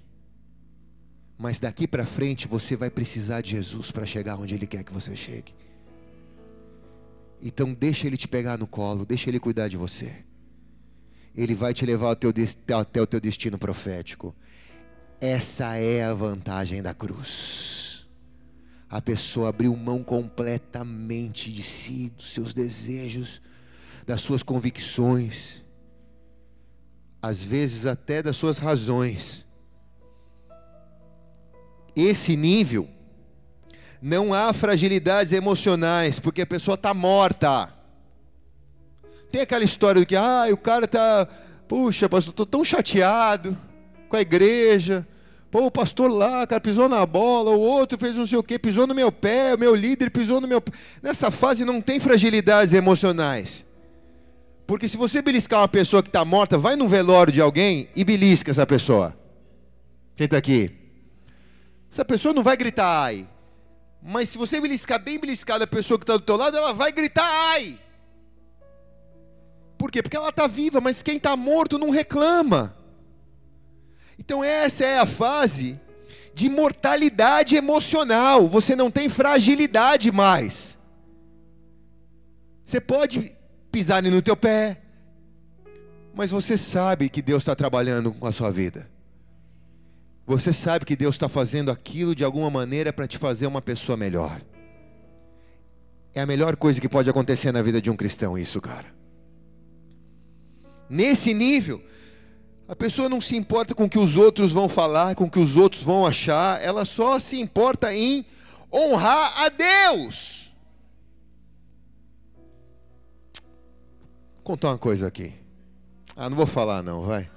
Mas 1.38 1.60
daqui 1.60 1.86
para 1.86 2.06
frente 2.06 2.47
você 2.47 2.78
vai 2.78 2.89
precisar 2.89 3.41
de 3.41 3.49
Jesus 3.49 3.91
para 3.91 4.06
chegar 4.06 4.38
onde 4.38 4.56
Ele 4.56 4.65
quer 4.65 4.86
que 4.86 4.93
você 4.93 5.17
chegue. 5.17 5.54
Então 7.41 7.73
deixa 7.73 8.08
Ele 8.08 8.17
te 8.17 8.28
pegar 8.28 8.58
no 8.58 8.67
colo, 8.67 9.06
deixa 9.06 9.30
Ele 9.30 9.39
cuidar 9.39 9.67
de 9.67 9.78
você. 9.78 10.12
Ele 11.36 11.56
vai 11.56 11.73
te 11.73 11.86
levar 11.86 12.12
até 12.12 13.02
o 13.02 13.08
teu 13.08 13.19
destino 13.19 13.58
profético. 13.58 14.36
Essa 15.21 15.75
é 15.75 16.04
a 16.04 16.13
vantagem 16.13 16.82
da 16.82 16.93
cruz 16.93 17.80
a 18.89 18.99
pessoa 18.99 19.49
abriu 19.49 19.75
mão 19.75 20.04
completamente 20.04 21.52
de 21.52 21.62
si, 21.62 22.12
dos 22.17 22.34
seus 22.34 22.54
desejos, 22.54 23.39
das 24.06 24.19
suas 24.21 24.41
convicções, 24.41 25.63
às 27.21 27.43
vezes 27.43 27.86
até 27.86 28.23
das 28.23 28.36
suas 28.36 28.58
razões. 28.58 29.45
Esse 31.95 32.36
nível, 32.36 32.89
não 34.02 34.34
há 34.34 34.54
fragilidades 34.54 35.34
emocionais, 35.34 36.20
porque 36.20 36.42
a 36.42 36.48
pessoa 36.48 36.76
está 36.76 36.94
morta. 36.94 37.70
Tem 39.32 39.42
aquela 39.42 39.64
história 39.64 40.02
do 40.02 40.08
que, 40.08 40.16
ah, 40.16 40.48
o 40.52 40.58
cara 40.58 40.86
está, 40.86 41.28
puxa, 41.68 42.10
pastor, 42.10 42.32
estou 42.32 42.46
tão 42.46 42.64
chateado 42.64 43.58
com 44.08 44.16
a 44.16 44.22
igreja, 44.22 45.06
Pô, 45.52 45.66
o 45.66 45.72
pastor 45.72 46.12
lá, 46.12 46.46
cara, 46.46 46.62
pisou 46.62 46.88
na 46.88 47.04
bola, 47.06 47.50
o 47.50 47.60
outro 47.60 47.98
fez 47.98 48.16
não 48.16 48.26
sei 48.26 48.38
o 48.38 48.44
quê, 48.44 48.60
pisou 48.60 48.86
no 48.86 48.94
meu 48.94 49.12
pé, 49.12 49.56
o 49.56 49.58
meu 49.58 49.74
líder 49.74 50.12
pisou 50.12 50.40
no 50.40 50.48
meu 50.48 50.62
pé. 50.62 50.72
Nessa 51.02 51.32
fase 51.32 51.66
não 51.66 51.82
tem 51.82 52.00
fragilidades 52.00 52.74
emocionais. 52.74 53.66
Porque 54.68 54.88
se 54.88 54.96
você 54.96 55.24
beliscar 55.24 55.62
uma 55.62 55.68
pessoa 55.68 56.04
que 56.04 56.10
está 56.10 56.24
morta, 56.24 56.56
vai 56.56 56.76
no 56.76 56.88
velório 56.88 57.34
de 57.34 57.42
alguém 57.42 57.90
e 57.96 58.04
belisca 58.04 58.52
essa 58.52 58.68
pessoa. 58.68 59.18
Quem 60.16 60.26
está 60.26 60.38
aqui? 60.38 60.72
Essa 61.92 62.06
pessoa 62.06 62.32
não 62.32 62.44
vai 62.44 62.56
gritar 62.56 63.06
ai. 63.06 63.28
Mas 64.02 64.30
se 64.30 64.38
você 64.38 64.62
beliscar 64.62 65.02
bem 65.02 65.20
beliscada 65.20 65.66
a 65.66 65.68
pessoa 65.68 65.98
que 65.98 66.04
está 66.04 66.14
do 66.14 66.24
teu 66.24 66.36
lado, 66.36 66.56
ela 66.56 66.74
vai 66.74 66.92
gritar 66.92 67.28
ai. 67.52 67.78
Por 69.78 69.92
quê? 69.92 70.02
Porque 70.02 70.18
ela 70.18 70.30
está 70.30 70.48
viva, 70.48 70.82
mas 70.82 71.02
quem 71.02 71.18
está 71.18 71.36
morto 71.36 71.78
não 71.78 71.90
reclama. 71.90 72.76
Então, 74.18 74.44
essa 74.44 74.86
é 74.86 75.00
a 75.00 75.06
fase 75.06 75.80
de 76.34 76.50
mortalidade 76.50 77.56
emocional. 77.56 78.48
Você 78.48 78.76
não 78.76 78.92
tem 78.92 79.08
fragilidade 79.10 80.12
mais. 80.12 80.78
Você 82.66 82.80
pode 82.82 83.36
pisar 83.72 84.04
no 84.04 84.22
teu 84.22 84.36
pé, 84.36 84.82
mas 86.14 86.30
você 86.30 86.58
sabe 86.58 87.10
que 87.10 87.22
Deus 87.22 87.44
está 87.44 87.56
trabalhando 87.56 88.12
com 88.12 88.28
a 88.28 88.32
sua 88.32 88.52
vida. 88.52 88.90
Você 90.30 90.54
sabe 90.54 90.86
que 90.86 90.96
Deus 90.96 91.15
está 91.15 91.28
fazendo 91.28 91.72
aquilo 91.72 92.13
de 92.13 92.24
alguma 92.24 92.52
maneira 92.52 92.94
para 92.94 93.08
te 93.08 93.18
fazer 93.18 93.48
uma 93.48 93.63
pessoa 93.63 93.98
melhor. 93.98 94.39
É 96.13 96.22
a 96.22 96.26
melhor 96.28 96.56
coisa 96.56 96.80
que 96.80 96.88
pode 96.88 97.10
acontecer 97.10 97.52
na 97.52 97.63
vida 97.63 97.82
de 97.82 97.89
um 97.89 97.96
cristão, 97.96 98.38
isso, 98.38 98.62
cara. 98.62 98.86
Nesse 100.88 101.34
nível, 101.34 101.84
a 102.68 102.76
pessoa 102.76 103.10
não 103.10 103.20
se 103.20 103.36
importa 103.36 103.74
com 103.74 103.86
o 103.86 103.89
que 103.89 103.98
os 103.98 104.18
outros 104.18 104.52
vão 104.52 104.70
falar, 104.70 105.15
com 105.15 105.24
o 105.24 105.32
que 105.32 105.39
os 105.39 105.58
outros 105.58 105.82
vão 105.82 106.06
achar, 106.06 106.62
ela 106.62 106.86
só 106.86 107.20
se 107.20 107.39
importa 107.39 107.92
em 107.92 108.24
honrar 108.72 109.34
a 109.36 109.50
Deus. 109.50 110.54
Vou 114.36 114.44
contar 114.44 114.68
uma 114.68 114.78
coisa 114.78 115.08
aqui. 115.08 115.34
Ah, 116.15 116.30
não 116.30 116.38
vou 116.38 116.46
falar 116.46 116.84
não, 116.84 117.02
vai. 117.02 117.28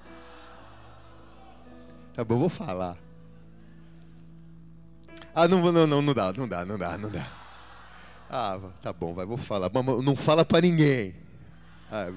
Tá 2.14 2.22
bom, 2.22 2.38
vou 2.38 2.48
falar. 2.48 2.98
Ah, 5.34 5.48
não, 5.48 5.72
não, 5.72 5.86
não, 5.86 6.02
não 6.02 6.14
dá, 6.14 6.32
não 6.32 6.46
dá, 6.46 6.64
não 6.64 6.78
dá, 6.78 6.98
não 6.98 7.10
dá. 7.10 7.26
Ah, 8.28 8.58
tá 8.82 8.92
bom, 8.92 9.14
vai, 9.14 9.24
vou 9.24 9.38
falar. 9.38 9.70
Não 10.02 10.14
fala 10.14 10.44
para 10.44 10.60
ninguém. 10.60 11.14
Ah, 11.90 12.12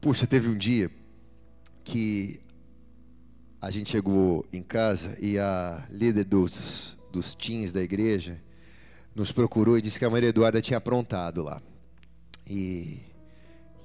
puxa, 0.00 0.26
teve 0.26 0.48
um 0.48 0.56
dia 0.56 0.90
que 1.82 2.40
a 3.60 3.70
gente 3.70 3.90
chegou 3.90 4.46
em 4.52 4.62
casa 4.62 5.16
e 5.20 5.38
a 5.38 5.86
líder 5.90 6.24
dos, 6.24 6.96
dos 7.10 7.34
teens 7.34 7.72
da 7.72 7.82
igreja 7.82 8.40
nos 9.14 9.32
procurou 9.32 9.78
e 9.78 9.82
disse 9.82 9.98
que 9.98 10.04
a 10.04 10.10
Maria 10.10 10.28
Eduarda 10.28 10.60
tinha 10.60 10.76
aprontado 10.76 11.42
lá. 11.42 11.62
E, 12.46 13.00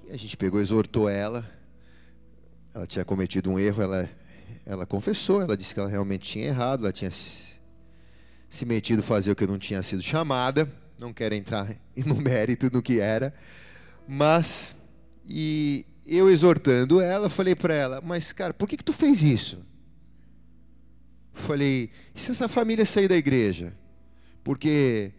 e 0.05 0.11
a 0.11 0.17
gente 0.17 0.35
pegou 0.35 0.59
exortou 0.59 1.07
ela. 1.07 1.49
Ela 2.73 2.85
tinha 2.85 3.05
cometido 3.05 3.49
um 3.49 3.57
erro, 3.57 3.81
ela, 3.81 4.09
ela 4.71 4.85
confessou, 4.85 5.41
ela 5.41 5.57
disse 5.57 5.73
que 5.73 5.81
ela 5.81 5.89
realmente 5.89 6.31
tinha 6.31 6.45
errado, 6.45 6.85
ela 6.85 6.93
tinha 6.93 7.11
se, 7.11 7.59
metido 8.65 9.01
a 9.01 9.03
fazer 9.03 9.29
o 9.29 9.35
que 9.35 9.45
não 9.45 9.59
tinha 9.59 9.83
sido 9.83 10.01
chamada. 10.01 10.71
Não 10.97 11.11
quero 11.11 11.35
entrar 11.35 11.75
no 12.05 12.15
mérito 12.15 12.69
do 12.69 12.81
que 12.81 13.01
era, 13.01 13.33
mas 14.07 14.73
e 15.27 15.85
eu 16.05 16.29
exortando 16.29 17.01
ela, 17.01 17.29
falei 17.29 17.53
para 17.53 17.73
ela, 17.73 18.01
mas 18.01 18.31
cara, 18.31 18.53
por 18.53 18.65
que, 18.65 18.77
que 18.77 18.83
tu 18.83 18.93
fez 18.93 19.21
isso? 19.21 19.61
Falei, 21.33 21.89
e 22.15 22.19
se 22.21 22.31
essa 22.31 22.47
família 22.47 22.85
sair 22.85 23.09
da 23.09 23.17
igreja? 23.17 23.73
Porque 24.41 25.11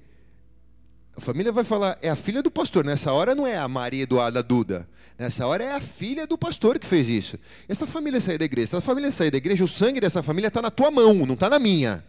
a 1.16 1.20
família 1.20 1.52
vai 1.52 1.64
falar, 1.64 1.98
é 2.00 2.08
a 2.08 2.16
filha 2.16 2.42
do 2.42 2.50
pastor. 2.50 2.84
Nessa 2.84 3.12
hora 3.12 3.34
não 3.34 3.46
é 3.46 3.56
a 3.56 3.68
Maria 3.68 4.02
Eduarda 4.02 4.42
Duda. 4.42 4.88
Nessa 5.18 5.46
hora 5.46 5.62
é 5.62 5.74
a 5.74 5.80
filha 5.80 6.26
do 6.26 6.38
pastor 6.38 6.78
que 6.78 6.86
fez 6.86 7.08
isso. 7.08 7.38
Essa 7.68 7.86
família 7.86 8.20
sair 8.20 8.38
da 8.38 8.44
igreja. 8.44 8.68
Se 8.68 8.76
a 8.76 8.80
família 8.80 9.12
sair 9.12 9.30
da 9.30 9.36
igreja, 9.36 9.62
o 9.62 9.68
sangue 9.68 10.00
dessa 10.00 10.22
família 10.22 10.48
está 10.48 10.62
na 10.62 10.70
tua 10.70 10.90
mão, 10.90 11.14
não 11.26 11.34
está 11.34 11.50
na 11.50 11.58
minha. 11.58 12.04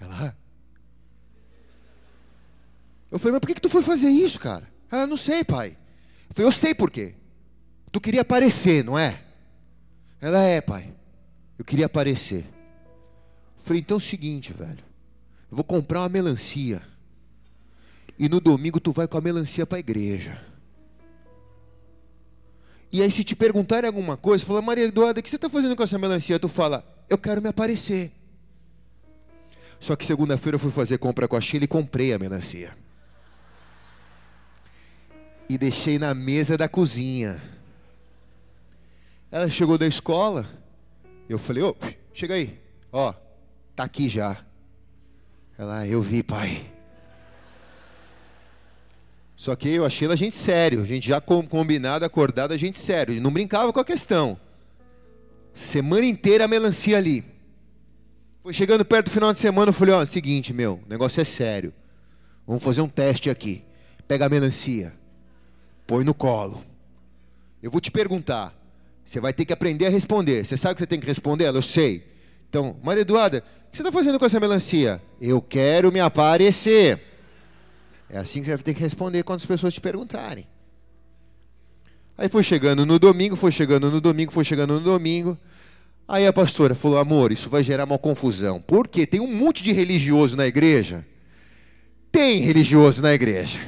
Ela. 0.00 0.36
Eu 3.10 3.18
falei, 3.18 3.32
mas 3.32 3.40
por 3.40 3.46
que, 3.48 3.54
que 3.54 3.60
tu 3.60 3.68
foi 3.68 3.82
fazer 3.82 4.08
isso, 4.08 4.40
cara? 4.40 4.66
Ela, 4.90 5.06
não 5.06 5.16
sei, 5.16 5.44
pai. 5.44 5.76
Eu 6.28 6.34
falei, 6.34 6.48
eu 6.48 6.52
sei 6.52 6.74
por 6.74 6.90
quê. 6.90 7.14
Tu 7.92 8.00
queria 8.00 8.22
aparecer, 8.22 8.82
não 8.82 8.98
é? 8.98 9.20
Ela 10.20 10.42
é, 10.42 10.60
pai. 10.60 10.90
Eu 11.58 11.64
queria 11.64 11.86
aparecer. 11.86 12.46
Falei, 13.58 13.80
então 13.82 13.96
é 13.96 13.98
o 13.98 14.00
seguinte, 14.00 14.52
velho. 14.52 14.82
Eu 15.50 15.56
vou 15.56 15.64
comprar 15.64 16.00
uma 16.00 16.08
melancia. 16.08 16.82
E 18.18 18.28
no 18.28 18.40
domingo 18.40 18.78
tu 18.80 18.92
vai 18.92 19.08
com 19.08 19.18
a 19.18 19.20
melancia 19.20 19.66
para 19.66 19.78
a 19.78 19.80
igreja. 19.80 20.40
E 22.92 23.02
aí, 23.02 23.10
se 23.10 23.24
te 23.24 23.34
perguntarem 23.34 23.88
alguma 23.88 24.16
coisa, 24.16 24.46
fala, 24.46 24.62
Maria 24.62 24.84
Eduarda, 24.84 25.18
o 25.18 25.22
que 25.22 25.28
você 25.28 25.34
está 25.34 25.50
fazendo 25.50 25.74
com 25.74 25.82
essa 25.82 25.98
melancia? 25.98 26.38
Tu 26.38 26.48
fala, 26.48 26.84
eu 27.08 27.18
quero 27.18 27.42
me 27.42 27.48
aparecer. 27.48 28.12
Só 29.80 29.96
que 29.96 30.06
segunda-feira 30.06 30.54
eu 30.54 30.60
fui 30.60 30.70
fazer 30.70 30.98
compra 30.98 31.26
com 31.26 31.36
a 31.36 31.40
Sheila 31.40 31.64
e 31.64 31.68
comprei 31.68 32.12
a 32.12 32.18
melancia. 32.18 32.76
E 35.48 35.58
deixei 35.58 35.98
na 35.98 36.14
mesa 36.14 36.56
da 36.56 36.68
cozinha. 36.68 37.42
Ela 39.28 39.50
chegou 39.50 39.76
da 39.76 39.86
escola. 39.86 40.48
Eu 41.28 41.38
falei, 41.38 41.64
ô, 41.64 41.76
chega 42.12 42.34
aí. 42.34 42.60
Ó, 42.92 43.12
tá 43.74 43.82
aqui 43.82 44.08
já. 44.08 44.38
Ela, 45.58 45.84
eu 45.86 46.00
vi, 46.00 46.22
pai. 46.22 46.73
Só 49.44 49.54
que 49.54 49.68
eu 49.68 49.84
achei 49.84 50.10
a 50.10 50.16
gente 50.16 50.34
sério, 50.34 50.80
a 50.80 50.86
gente 50.86 51.06
já 51.06 51.20
combinado, 51.20 52.02
acordado, 52.02 52.52
a 52.52 52.56
gente 52.56 52.78
sério. 52.78 53.20
Não 53.20 53.30
brincava 53.30 53.70
com 53.74 53.78
a 53.78 53.84
questão. 53.84 54.40
Semana 55.54 56.06
inteira 56.06 56.46
a 56.46 56.48
melancia 56.48 56.96
ali. 56.96 57.22
Foi 58.42 58.54
chegando 58.54 58.86
perto 58.86 59.04
do 59.04 59.10
final 59.10 59.34
de 59.34 59.38
semana, 59.38 59.68
eu 59.68 59.74
falei, 59.74 59.94
ó, 59.94 60.02
é 60.02 60.06
seguinte, 60.06 60.54
meu, 60.54 60.80
o 60.86 60.88
negócio 60.88 61.20
é 61.20 61.24
sério. 61.24 61.74
Vamos 62.46 62.62
fazer 62.62 62.80
um 62.80 62.88
teste 62.88 63.28
aqui. 63.28 63.62
Pega 64.08 64.24
a 64.24 64.28
melancia, 64.30 64.94
põe 65.86 66.04
no 66.04 66.14
colo. 66.14 66.64
Eu 67.62 67.70
vou 67.70 67.82
te 67.82 67.90
perguntar. 67.90 68.50
Você 69.04 69.20
vai 69.20 69.34
ter 69.34 69.44
que 69.44 69.52
aprender 69.52 69.88
a 69.88 69.90
responder. 69.90 70.46
Você 70.46 70.56
sabe 70.56 70.76
que 70.76 70.80
você 70.80 70.86
tem 70.86 70.98
que 70.98 71.06
responder? 71.06 71.44
Ela, 71.44 71.58
eu 71.58 71.62
sei. 71.62 72.02
Então, 72.48 72.78
Maria 72.82 73.02
Eduarda, 73.02 73.44
o 73.68 73.70
que 73.70 73.76
você 73.76 73.82
está 73.82 73.92
fazendo 73.92 74.18
com 74.18 74.24
essa 74.24 74.40
melancia? 74.40 75.02
Eu 75.20 75.42
quero 75.42 75.92
me 75.92 76.00
aparecer. 76.00 77.13
É 78.14 78.18
assim 78.18 78.38
que 78.38 78.46
você 78.46 78.54
vai 78.54 78.62
ter 78.62 78.74
que 78.74 78.80
responder 78.80 79.24
quando 79.24 79.40
as 79.40 79.46
pessoas 79.46 79.74
te 79.74 79.80
perguntarem. 79.80 80.46
Aí 82.16 82.28
foi 82.28 82.44
chegando 82.44 82.86
no 82.86 82.96
domingo, 82.96 83.34
foi 83.34 83.50
chegando 83.50 83.90
no 83.90 84.00
domingo, 84.00 84.30
foi 84.30 84.44
chegando 84.44 84.74
no 84.74 84.80
domingo. 84.80 85.36
Aí 86.06 86.24
a 86.24 86.32
pastora 86.32 86.76
falou: 86.76 86.96
amor, 86.96 87.32
isso 87.32 87.50
vai 87.50 87.64
gerar 87.64 87.86
uma 87.86 87.98
confusão. 87.98 88.60
Por 88.60 88.86
quê? 88.86 89.04
Tem 89.04 89.18
um 89.18 89.26
monte 89.26 89.64
de 89.64 89.72
religioso 89.72 90.36
na 90.36 90.46
igreja. 90.46 91.04
Tem 92.12 92.38
religioso 92.38 93.02
na 93.02 93.12
igreja. 93.12 93.58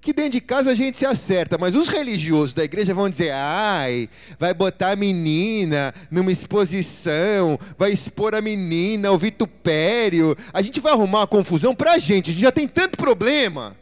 Que 0.00 0.14
dentro 0.14 0.32
de 0.32 0.40
casa 0.40 0.70
a 0.70 0.74
gente 0.74 0.96
se 0.96 1.04
acerta, 1.04 1.58
mas 1.58 1.76
os 1.76 1.86
religiosos 1.86 2.54
da 2.54 2.64
igreja 2.64 2.94
vão 2.94 3.10
dizer: 3.10 3.32
ai, 3.32 4.08
vai 4.38 4.54
botar 4.54 4.92
a 4.92 4.96
menina 4.96 5.94
numa 6.10 6.32
exposição, 6.32 7.58
vai 7.76 7.92
expor 7.92 8.34
a 8.34 8.40
menina 8.40 9.08
ao 9.08 9.18
vitupério. 9.18 10.34
A 10.54 10.62
gente 10.62 10.80
vai 10.80 10.92
arrumar 10.92 11.20
uma 11.20 11.26
confusão 11.26 11.74
para 11.74 11.92
a 11.92 11.98
gente, 11.98 12.30
a 12.30 12.32
gente 12.32 12.42
já 12.42 12.52
tem 12.52 12.66
tanto 12.66 12.96
problema. 12.96 13.76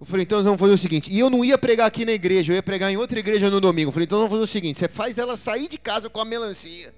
Eu 0.00 0.06
falei, 0.06 0.24
então 0.24 0.38
nós 0.38 0.44
vamos 0.44 0.60
fazer 0.60 0.72
o 0.72 0.78
seguinte. 0.78 1.10
E 1.10 1.18
eu 1.18 1.30
não 1.30 1.44
ia 1.44 1.56
pregar 1.56 1.86
aqui 1.86 2.04
na 2.04 2.12
igreja, 2.12 2.52
eu 2.52 2.56
ia 2.56 2.62
pregar 2.62 2.90
em 2.90 2.96
outra 2.96 3.18
igreja 3.18 3.48
no 3.48 3.60
domingo. 3.60 3.88
Eu 3.88 3.92
falei, 3.92 4.04
então 4.04 4.18
nós 4.18 4.28
vamos 4.28 4.40
fazer 4.40 4.50
o 4.50 4.52
seguinte: 4.52 4.78
você 4.78 4.88
faz 4.88 5.18
ela 5.18 5.36
sair 5.36 5.68
de 5.68 5.76
casa 5.76 6.08
com 6.08 6.20
a 6.20 6.24
melancia, 6.24 6.92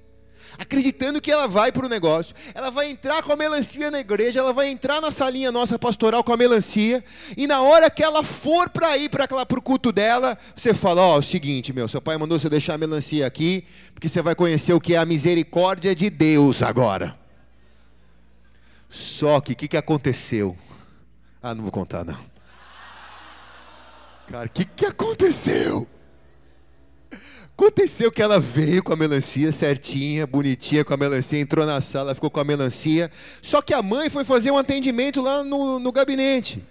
acreditando 0.58 1.20
que 1.20 1.30
ela 1.30 1.46
vai 1.46 1.70
para 1.70 1.86
o 1.86 1.88
negócio, 1.88 2.34
ela 2.54 2.70
vai 2.70 2.90
entrar 2.90 3.22
com 3.22 3.32
a 3.32 3.36
melancia 3.36 3.90
na 3.90 4.00
igreja, 4.00 4.40
ela 4.40 4.52
vai 4.52 4.68
entrar 4.68 5.00
na 5.00 5.10
salinha 5.10 5.52
nossa 5.52 5.78
pastoral 5.78 6.22
com 6.24 6.32
a 6.32 6.36
melancia, 6.36 7.04
e 7.36 7.46
na 7.46 7.60
hora 7.62 7.90
que 7.90 8.02
ela 8.02 8.22
for 8.22 8.68
para 8.68 8.96
ir 8.96 9.08
para 9.08 9.26
o 9.58 9.62
culto 9.62 9.92
dela, 9.92 10.38
você 10.54 10.72
fala: 10.72 11.02
ó, 11.02 11.12
oh, 11.12 11.16
é 11.16 11.18
o 11.20 11.22
seguinte, 11.22 11.72
meu, 11.72 11.88
seu 11.88 12.00
pai 12.00 12.16
mandou 12.16 12.38
você 12.38 12.48
deixar 12.48 12.74
a 12.74 12.78
melancia 12.78 13.26
aqui, 13.26 13.64
porque 13.92 14.08
você 14.08 14.22
vai 14.22 14.34
conhecer 14.34 14.72
o 14.72 14.80
que 14.80 14.94
é 14.94 14.98
a 14.98 15.04
misericórdia 15.04 15.94
de 15.94 16.10
Deus 16.10 16.62
agora. 16.62 17.18
Só 18.88 19.40
que 19.40 19.52
o 19.52 19.56
que, 19.56 19.68
que 19.68 19.76
aconteceu? 19.76 20.56
Ah, 21.42 21.54
não 21.54 21.62
vou 21.62 21.72
contar 21.72 22.04
não. 22.04 22.18
Cara, 24.28 24.46
o 24.46 24.50
que, 24.50 24.64
que 24.64 24.86
aconteceu? 24.86 25.86
Aconteceu 27.58 28.12
que 28.12 28.20
ela 28.20 28.38
veio 28.38 28.82
com 28.82 28.92
a 28.92 28.96
melancia 28.96 29.50
certinha, 29.50 30.26
bonitinha, 30.26 30.84
com 30.84 30.92
a 30.92 30.96
melancia, 30.96 31.40
entrou 31.40 31.64
na 31.64 31.80
sala, 31.80 32.14
ficou 32.14 32.30
com 32.30 32.38
a 32.38 32.44
melancia. 32.44 33.10
Só 33.40 33.62
que 33.62 33.72
a 33.72 33.80
mãe 33.80 34.10
foi 34.10 34.24
fazer 34.24 34.50
um 34.50 34.58
atendimento 34.58 35.22
lá 35.22 35.42
no, 35.42 35.78
no 35.78 35.90
gabinete. 35.90 36.62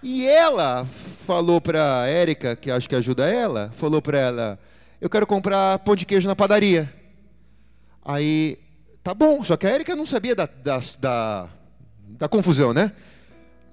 E 0.00 0.24
ela 0.24 0.86
falou 1.26 1.60
para 1.60 2.02
a 2.02 2.06
Érica, 2.06 2.54
que 2.54 2.70
acho 2.70 2.88
que 2.88 2.94
ajuda 2.94 3.28
ela, 3.28 3.72
falou 3.74 4.00
para 4.00 4.16
ela: 4.16 4.58
Eu 5.00 5.10
quero 5.10 5.26
comprar 5.26 5.80
pão 5.80 5.96
de 5.96 6.06
queijo 6.06 6.28
na 6.28 6.36
padaria. 6.36 6.92
Aí, 8.04 8.56
tá 9.02 9.12
bom, 9.12 9.42
só 9.42 9.56
que 9.56 9.66
a 9.66 9.70
Érica 9.70 9.96
não 9.96 10.06
sabia 10.06 10.36
da, 10.36 10.46
da, 10.46 10.80
da, 11.00 11.48
da 12.06 12.28
confusão, 12.28 12.72
né? 12.72 12.92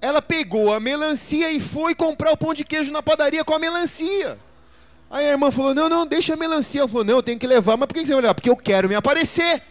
ela 0.02 0.20
pegou 0.20 0.74
a 0.74 0.80
melancia 0.80 1.52
e 1.52 1.60
foi 1.60 1.94
comprar 1.94 2.32
o 2.32 2.36
pão 2.36 2.52
de 2.52 2.64
queijo 2.64 2.90
na 2.90 3.00
padaria 3.00 3.44
com 3.44 3.54
a 3.54 3.58
melancia. 3.60 4.36
Aí 5.12 5.28
a 5.28 5.32
irmã 5.32 5.50
falou: 5.50 5.74
Não, 5.74 5.90
não, 5.90 6.06
deixa 6.06 6.32
a 6.32 6.36
melancia. 6.38 6.80
Ela 6.80 6.88
falou: 6.88 7.04
Não, 7.04 7.16
eu 7.16 7.22
tenho 7.22 7.38
que 7.38 7.46
levar. 7.46 7.76
Mas 7.76 7.86
por 7.86 7.94
que 7.94 8.06
você 8.06 8.14
vai 8.14 8.22
levar? 8.22 8.34
Porque 8.34 8.48
eu 8.48 8.56
quero 8.56 8.88
me 8.88 8.94
aparecer. 8.94 9.62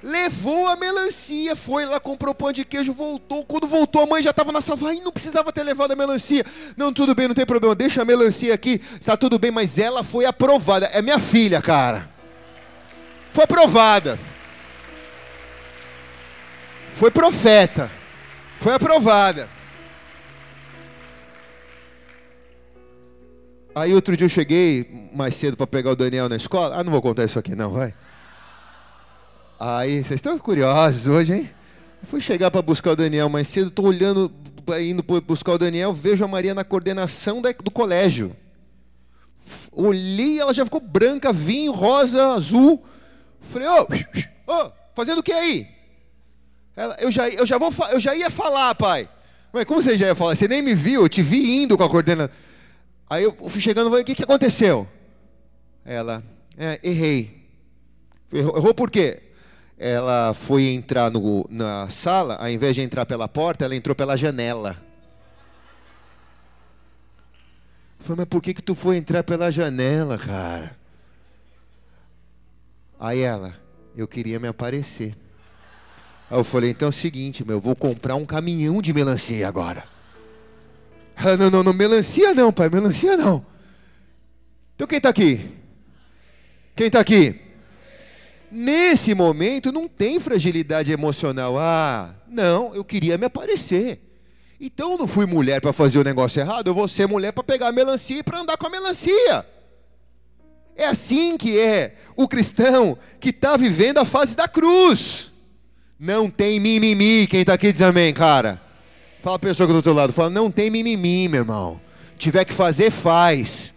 Levou 0.00 0.68
a 0.68 0.76
melancia, 0.76 1.56
foi 1.56 1.84
lá, 1.84 1.98
comprou 1.98 2.32
pão 2.32 2.52
de 2.52 2.64
queijo, 2.64 2.92
voltou. 2.92 3.44
Quando 3.44 3.66
voltou, 3.66 4.02
a 4.02 4.06
mãe 4.06 4.22
já 4.22 4.30
estava 4.30 4.52
na 4.52 4.60
sala. 4.60 4.90
Ai, 4.90 5.00
não 5.00 5.10
precisava 5.10 5.50
ter 5.50 5.62
levado 5.64 5.92
a 5.92 5.96
melancia. 5.96 6.44
Não, 6.76 6.92
tudo 6.92 7.14
bem, 7.14 7.26
não 7.26 7.34
tem 7.34 7.46
problema. 7.46 7.74
Deixa 7.74 8.02
a 8.02 8.04
melancia 8.04 8.52
aqui, 8.52 8.82
está 9.00 9.16
tudo 9.16 9.38
bem. 9.38 9.50
Mas 9.50 9.78
ela 9.78 10.04
foi 10.04 10.26
aprovada. 10.26 10.86
É 10.92 11.00
minha 11.00 11.18
filha, 11.18 11.62
cara. 11.62 12.08
Foi 13.32 13.44
aprovada. 13.44 14.20
Foi 16.94 17.10
profeta. 17.10 17.90
Foi 18.58 18.74
aprovada. 18.74 19.48
Aí 23.78 23.94
outro 23.94 24.16
dia 24.16 24.24
eu 24.24 24.28
cheguei 24.28 25.08
mais 25.14 25.36
cedo 25.36 25.56
para 25.56 25.66
pegar 25.66 25.92
o 25.92 25.96
Daniel 25.96 26.28
na 26.28 26.34
escola. 26.34 26.76
Ah, 26.76 26.82
não 26.82 26.90
vou 26.90 27.00
contar 27.00 27.24
isso 27.24 27.38
aqui 27.38 27.54
não, 27.54 27.70
vai. 27.70 27.94
Aí, 29.58 30.02
vocês 30.02 30.18
estão 30.18 30.36
curiosos 30.36 31.06
hoje, 31.06 31.32
hein? 31.32 31.50
Eu 32.02 32.08
fui 32.08 32.20
chegar 32.20 32.50
para 32.50 32.60
buscar 32.60 32.92
o 32.92 32.96
Daniel 32.96 33.28
mais 33.28 33.46
cedo, 33.46 33.68
estou 33.68 33.86
olhando, 33.86 34.32
indo 34.80 35.04
buscar 35.20 35.52
o 35.52 35.58
Daniel, 35.58 35.92
vejo 35.92 36.24
a 36.24 36.28
Maria 36.28 36.54
na 36.54 36.64
coordenação 36.64 37.40
do 37.62 37.70
colégio. 37.70 38.34
Olhei, 39.70 40.40
ela 40.40 40.52
já 40.52 40.64
ficou 40.64 40.80
branca, 40.80 41.32
vinho, 41.32 41.70
rosa, 41.70 42.34
azul. 42.34 42.84
Falei, 43.52 43.68
ô, 43.68 43.86
oh, 44.46 44.52
oh, 44.52 44.70
fazendo 44.94 45.18
o 45.18 45.22
que 45.22 45.32
aí? 45.32 45.68
Ela, 46.74 46.96
eu, 46.98 47.12
já, 47.12 47.28
eu, 47.28 47.46
já 47.46 47.58
vou, 47.58 47.72
eu 47.92 48.00
já 48.00 48.14
ia 48.16 48.30
falar, 48.30 48.74
pai. 48.74 49.08
Mas 49.52 49.64
como 49.64 49.80
você 49.80 49.96
já 49.96 50.08
ia 50.08 50.14
falar? 50.16 50.34
Você 50.34 50.48
nem 50.48 50.62
me 50.62 50.74
viu, 50.74 51.02
eu 51.02 51.08
te 51.08 51.22
vi 51.22 51.62
indo 51.62 51.76
com 51.76 51.84
a 51.84 51.88
coordenadora. 51.88 52.32
Aí 53.10 53.24
eu 53.24 53.32
fui 53.48 53.60
chegando, 53.60 53.90
o 53.90 54.04
que, 54.04 54.14
que 54.14 54.22
aconteceu? 54.22 54.86
Ela, 55.84 56.22
é, 56.56 56.78
errei. 56.82 57.46
Errou, 58.30 58.56
errou 58.56 58.74
por 58.74 58.90
quê? 58.90 59.22
Ela 59.78 60.34
foi 60.34 60.64
entrar 60.68 61.10
no, 61.10 61.46
na 61.48 61.88
sala, 61.88 62.34
ao 62.36 62.48
invés 62.50 62.74
de 62.74 62.82
entrar 62.82 63.06
pela 63.06 63.26
porta, 63.26 63.64
ela 63.64 63.74
entrou 63.74 63.94
pela 63.96 64.16
janela. 64.16 64.76
Eu 67.98 68.04
falei, 68.04 68.16
mas 68.18 68.28
por 68.28 68.42
que, 68.42 68.52
que 68.52 68.62
tu 68.62 68.74
foi 68.74 68.96
entrar 68.96 69.22
pela 69.22 69.50
janela, 69.50 70.18
cara? 70.18 70.76
Aí 73.00 73.20
ela, 73.20 73.54
eu 73.96 74.06
queria 74.06 74.38
me 74.38 74.48
aparecer. 74.48 75.16
Aí 76.30 76.38
eu 76.38 76.44
falei, 76.44 76.70
então 76.70 76.88
é 76.88 76.90
o 76.90 76.92
seguinte, 76.92 77.44
meu, 77.44 77.56
eu 77.56 77.60
vou 77.60 77.74
comprar 77.74 78.16
um 78.16 78.26
caminhão 78.26 78.82
de 78.82 78.92
melancia 78.92 79.48
agora. 79.48 79.84
Ah, 81.20 81.36
não, 81.36 81.50
não, 81.50 81.64
não, 81.64 81.72
melancia 81.72 82.32
não, 82.32 82.52
pai, 82.52 82.68
melancia 82.68 83.16
não. 83.16 83.44
Então 84.76 84.86
quem 84.86 84.98
está 84.98 85.08
aqui? 85.08 85.50
Quem 86.76 86.86
está 86.86 87.00
aqui? 87.00 87.40
Nesse 88.52 89.14
momento 89.14 89.72
não 89.72 89.88
tem 89.88 90.20
fragilidade 90.20 90.92
emocional. 90.92 91.58
Ah, 91.58 92.14
não, 92.28 92.72
eu 92.72 92.84
queria 92.84 93.18
me 93.18 93.26
aparecer. 93.26 94.00
Então 94.60 94.92
eu 94.92 94.98
não 94.98 95.08
fui 95.08 95.26
mulher 95.26 95.60
para 95.60 95.72
fazer 95.72 95.98
o 95.98 96.04
negócio 96.04 96.38
errado, 96.40 96.68
eu 96.68 96.74
vou 96.74 96.86
ser 96.86 97.08
mulher 97.08 97.32
para 97.32 97.42
pegar 97.42 97.68
a 97.68 97.72
melancia 97.72 98.18
e 98.18 98.22
para 98.22 98.38
andar 98.38 98.56
com 98.56 98.68
a 98.68 98.70
melancia. 98.70 99.44
É 100.76 100.86
assim 100.86 101.36
que 101.36 101.58
é 101.58 101.96
o 102.16 102.28
cristão 102.28 102.96
que 103.18 103.30
está 103.30 103.56
vivendo 103.56 103.98
a 103.98 104.04
fase 104.04 104.36
da 104.36 104.46
cruz. 104.46 105.32
Não 105.98 106.30
tem 106.30 106.60
mimimi. 106.60 107.26
Quem 107.26 107.40
está 107.40 107.54
aqui 107.54 107.72
diz 107.72 107.82
amém, 107.82 108.14
cara. 108.14 108.67
Fala 109.28 109.36
a 109.36 109.40
pessoa 109.40 109.66
que 109.66 109.72
está 109.72 109.80
do 109.80 109.82
teu 109.82 109.92
lado. 109.92 110.10
Fala, 110.10 110.30
não 110.30 110.50
tem 110.50 110.70
mimimi, 110.70 111.28
meu 111.28 111.40
irmão. 111.40 111.78
Tiver 112.16 112.46
que 112.46 112.52
fazer, 112.54 112.90
faz. 112.90 113.74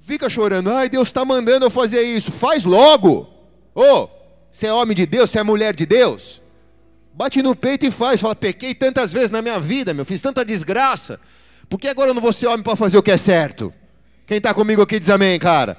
Fica 0.00 0.28
chorando. 0.28 0.70
Ai, 0.70 0.90
Deus 0.90 1.08
está 1.08 1.24
mandando 1.24 1.64
eu 1.64 1.70
fazer 1.70 2.02
isso. 2.02 2.30
Faz 2.30 2.66
logo. 2.66 3.26
Ô, 3.74 3.82
oh, 3.82 4.08
você 4.52 4.66
é 4.66 4.72
homem 4.74 4.94
de 4.94 5.06
Deus, 5.06 5.30
você 5.30 5.38
é 5.38 5.42
mulher 5.42 5.74
de 5.74 5.86
Deus. 5.86 6.42
Bate 7.14 7.40
no 7.40 7.56
peito 7.56 7.86
e 7.86 7.90
faz. 7.90 8.20
Fala, 8.20 8.36
pequei 8.36 8.74
tantas 8.74 9.14
vezes 9.14 9.30
na 9.30 9.40
minha 9.40 9.58
vida, 9.58 9.94
meu. 9.94 10.04
Fiz 10.04 10.20
tanta 10.20 10.44
desgraça. 10.44 11.18
Por 11.70 11.80
que 11.80 11.88
agora 11.88 12.10
eu 12.10 12.14
não 12.14 12.20
vou 12.20 12.34
ser 12.34 12.48
homem 12.48 12.62
para 12.62 12.76
fazer 12.76 12.98
o 12.98 13.02
que 13.02 13.12
é 13.12 13.16
certo? 13.16 13.72
Quem 14.26 14.36
está 14.36 14.52
comigo 14.52 14.82
aqui 14.82 15.00
diz 15.00 15.08
amém, 15.08 15.38
cara. 15.38 15.78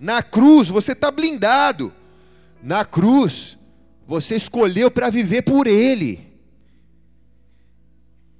Na 0.00 0.22
cruz 0.22 0.70
você 0.70 0.92
está 0.92 1.10
blindado. 1.10 1.92
Na 2.62 2.86
cruz 2.86 3.55
você 4.06 4.36
escolheu 4.36 4.90
para 4.90 5.10
viver 5.10 5.42
por 5.42 5.66
Ele. 5.66 6.24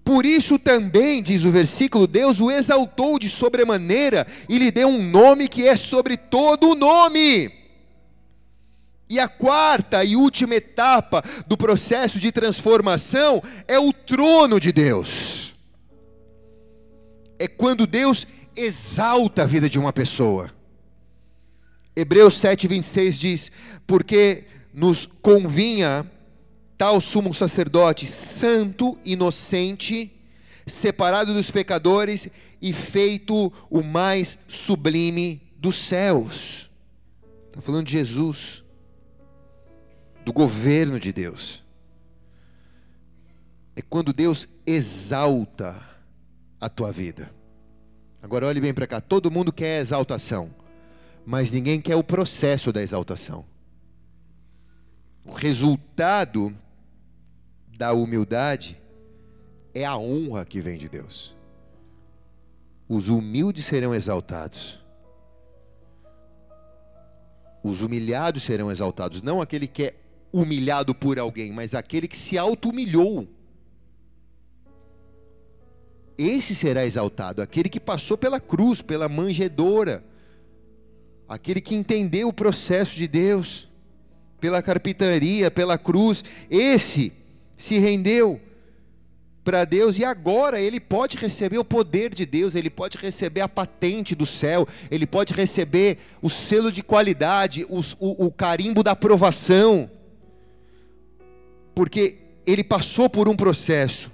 Por 0.05 0.25
isso 0.25 0.57
também, 0.57 1.21
diz 1.21 1.45
o 1.45 1.51
versículo, 1.51 2.07
Deus 2.07 2.41
o 2.41 2.49
exaltou 2.49 3.19
de 3.19 3.29
sobremaneira 3.29 4.25
e 4.49 4.57
lhe 4.57 4.71
deu 4.71 4.89
um 4.89 5.03
nome 5.03 5.49
que 5.49 5.67
é 5.67 5.75
sobre 5.75 6.17
todo 6.17 6.71
o 6.71 6.75
nome. 6.77 7.51
E 9.11 9.19
a 9.19 9.27
quarta 9.27 10.05
e 10.05 10.15
última 10.15 10.55
etapa 10.55 11.25
do 11.49 11.57
processo 11.57 12.21
de 12.21 12.31
transformação 12.31 13.43
é 13.67 13.79
o 13.79 13.93
trono 13.93 14.61
de 14.61 14.71
Deus. 14.71 15.55
É 17.37 17.49
quando 17.49 17.85
Deus 17.87 18.27
exalta 18.55 19.43
a 19.43 19.47
vida 19.47 19.69
de 19.69 19.79
uma 19.79 19.93
pessoa. 19.93 20.53
Hebreus 21.97 22.35
7,26 22.41 23.11
diz: 23.13 23.53
Porque 23.87 24.45
nos 24.77 25.07
convinha 25.07 26.05
tal 26.77 27.01
sumo 27.01 27.33
sacerdote 27.33 28.07
santo, 28.07 28.99
inocente, 29.07 30.13
separado 30.67 31.33
dos 31.33 31.51
pecadores 31.51 32.29
e 32.61 32.75
feito 32.75 33.51
o 33.71 33.83
mais 33.83 34.39
sublime 34.47 35.41
dos 35.57 35.77
céus. 35.77 36.71
Está 37.47 37.63
falando 37.63 37.87
de 37.87 37.93
Jesus, 37.93 38.63
do 40.23 40.31
governo 40.31 41.01
de 41.01 41.11
Deus. 41.11 41.65
É 43.75 43.81
quando 43.81 44.13
Deus 44.13 44.47
exalta 44.67 45.83
a 46.61 46.69
tua 46.69 46.93
vida. 46.93 47.33
Agora 48.23 48.47
olhe 48.47 48.61
bem 48.61 48.75
para 48.75 48.87
cá, 48.87 49.01
todo 49.01 49.31
mundo 49.31 49.51
quer 49.51 49.81
exaltação, 49.81 50.55
mas 51.25 51.51
ninguém 51.51 51.81
quer 51.81 51.97
o 51.97 52.05
processo 52.05 52.71
da 52.71 52.83
exaltação. 52.83 53.56
O 55.27 55.33
resultado 55.33 56.57
da 57.77 57.93
humildade 57.93 58.81
é 59.75 59.85
a 59.85 59.97
honra 59.97 60.45
que 60.45 60.61
vem 60.61 60.79
de 60.79 60.89
Deus. 60.89 61.35
Os 62.89 63.09
humildes 63.09 63.65
serão 63.67 63.95
exaltados. 63.95 64.81
Os 67.63 67.83
humilhados 67.83 68.45
serão 68.45 68.71
exaltados. 68.71 69.21
Não 69.21 69.43
aquele 69.43 69.67
que 69.67 69.83
é 69.83 69.95
humilhado 70.33 70.95
por 70.95 71.19
alguém, 71.19 71.53
mas 71.53 71.75
aquele 71.75 72.07
que 72.07 72.17
se 72.17 72.39
auto-humilhou. 72.39 73.27
Esse 76.17 76.55
será 76.55 76.87
exaltado, 76.87 77.43
aquele 77.43 77.69
que 77.69 77.81
passou 77.81 78.17
pela 78.17 78.41
cruz, 78.41 78.81
pela 78.81 79.09
manjedora, 79.09 80.03
aquele 81.29 81.61
que 81.61 81.75
entendeu 81.75 82.29
o 82.29 82.33
processo 82.33 82.97
de 82.97 83.07
Deus, 83.07 83.66
pela 84.47 84.63
carpintaria, 84.63 85.51
pela 85.51 85.77
cruz. 85.77 86.23
Esse 86.49 87.13
se 87.57 87.79
rendeu 87.79 88.41
para 89.43 89.65
Deus 89.65 89.99
e 89.99 90.05
agora 90.05 90.61
ele 90.61 90.79
pode 90.79 91.17
receber 91.17 91.59
o 91.59 91.65
poder 91.65 92.15
de 92.15 92.25
Deus, 92.25 92.55
ele 92.55 92.71
pode 92.71 92.97
receber 92.97 93.41
a 93.41 93.49
patente 93.49 94.15
do 94.15 94.25
céu, 94.25 94.67
ele 94.89 95.05
pode 95.05 95.35
receber 95.35 95.99
o 96.23 96.31
selo 96.31 96.71
de 96.71 96.81
qualidade, 96.81 97.67
o, 97.69 97.81
o, 97.99 98.27
o 98.27 98.31
carimbo 98.31 98.85
da 98.85 98.93
aprovação, 98.93 99.91
porque 101.75 102.19
ele 102.47 102.63
passou 102.63 103.11
por 103.11 103.29
um 103.29 103.35
processo. 103.35 104.13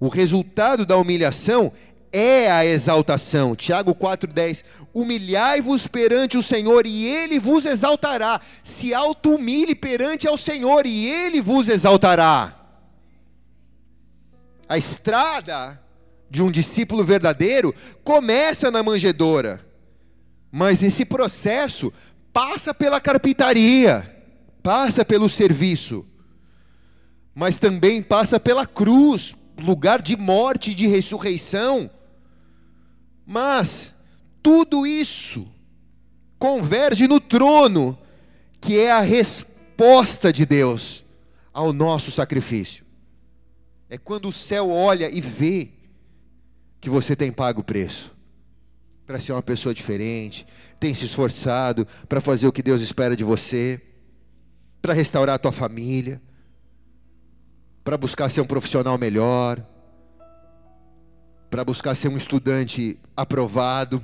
O 0.00 0.08
resultado 0.08 0.84
da 0.84 0.96
humilhação 0.96 1.72
é 2.12 2.50
a 2.50 2.64
exaltação. 2.64 3.54
Tiago 3.54 3.94
4,10: 3.94 4.64
Humilhai-vos 4.92 5.86
perante 5.86 6.36
o 6.36 6.42
Senhor, 6.42 6.86
e 6.86 7.06
Ele 7.06 7.38
vos 7.38 7.64
exaltará. 7.64 8.40
Se 8.62 8.92
auto-humilhe 8.92 9.74
perante 9.74 10.26
ao 10.26 10.36
Senhor, 10.36 10.86
e 10.86 11.06
Ele 11.06 11.40
vos 11.40 11.68
exaltará. 11.68 12.56
A 14.68 14.78
estrada 14.78 15.80
de 16.28 16.42
um 16.42 16.50
discípulo 16.50 17.02
verdadeiro 17.02 17.74
começa 18.04 18.70
na 18.70 18.82
manjedora, 18.82 19.64
mas 20.50 20.82
esse 20.82 21.04
processo 21.04 21.92
passa 22.32 22.72
pela 22.72 23.00
carpintaria, 23.00 24.24
passa 24.62 25.04
pelo 25.04 25.28
serviço, 25.28 26.06
mas 27.34 27.56
também 27.56 28.00
passa 28.00 28.38
pela 28.38 28.64
cruz, 28.64 29.34
lugar 29.58 30.00
de 30.00 30.16
morte 30.16 30.70
e 30.70 30.74
de 30.74 30.86
ressurreição 30.86 31.90
mas 33.30 33.94
tudo 34.42 34.84
isso 34.84 35.46
converge 36.36 37.06
no 37.06 37.20
trono, 37.20 37.96
que 38.60 38.76
é 38.76 38.90
a 38.90 38.98
resposta 38.98 40.32
de 40.32 40.44
Deus 40.44 41.04
ao 41.52 41.72
nosso 41.72 42.10
sacrifício. 42.10 42.84
É 43.88 43.96
quando 43.96 44.26
o 44.26 44.32
céu 44.32 44.68
olha 44.68 45.08
e 45.08 45.20
vê 45.20 45.70
que 46.80 46.90
você 46.90 47.14
tem 47.14 47.30
pago 47.30 47.60
o 47.60 47.64
preço 47.64 48.12
para 49.06 49.20
ser 49.20 49.30
uma 49.30 49.42
pessoa 49.42 49.72
diferente, 49.72 50.44
tem 50.80 50.92
se 50.92 51.04
esforçado 51.04 51.86
para 52.08 52.20
fazer 52.20 52.48
o 52.48 52.52
que 52.52 52.64
Deus 52.64 52.82
espera 52.82 53.14
de 53.14 53.22
você, 53.22 53.80
para 54.82 54.92
restaurar 54.92 55.36
a 55.36 55.38
tua 55.38 55.52
família, 55.52 56.20
para 57.84 57.96
buscar 57.96 58.28
ser 58.28 58.40
um 58.40 58.46
profissional 58.46 58.98
melhor, 58.98 59.64
para 61.50 61.64
buscar 61.64 61.94
ser 61.94 62.08
um 62.08 62.16
estudante 62.16 62.96
aprovado. 63.16 64.00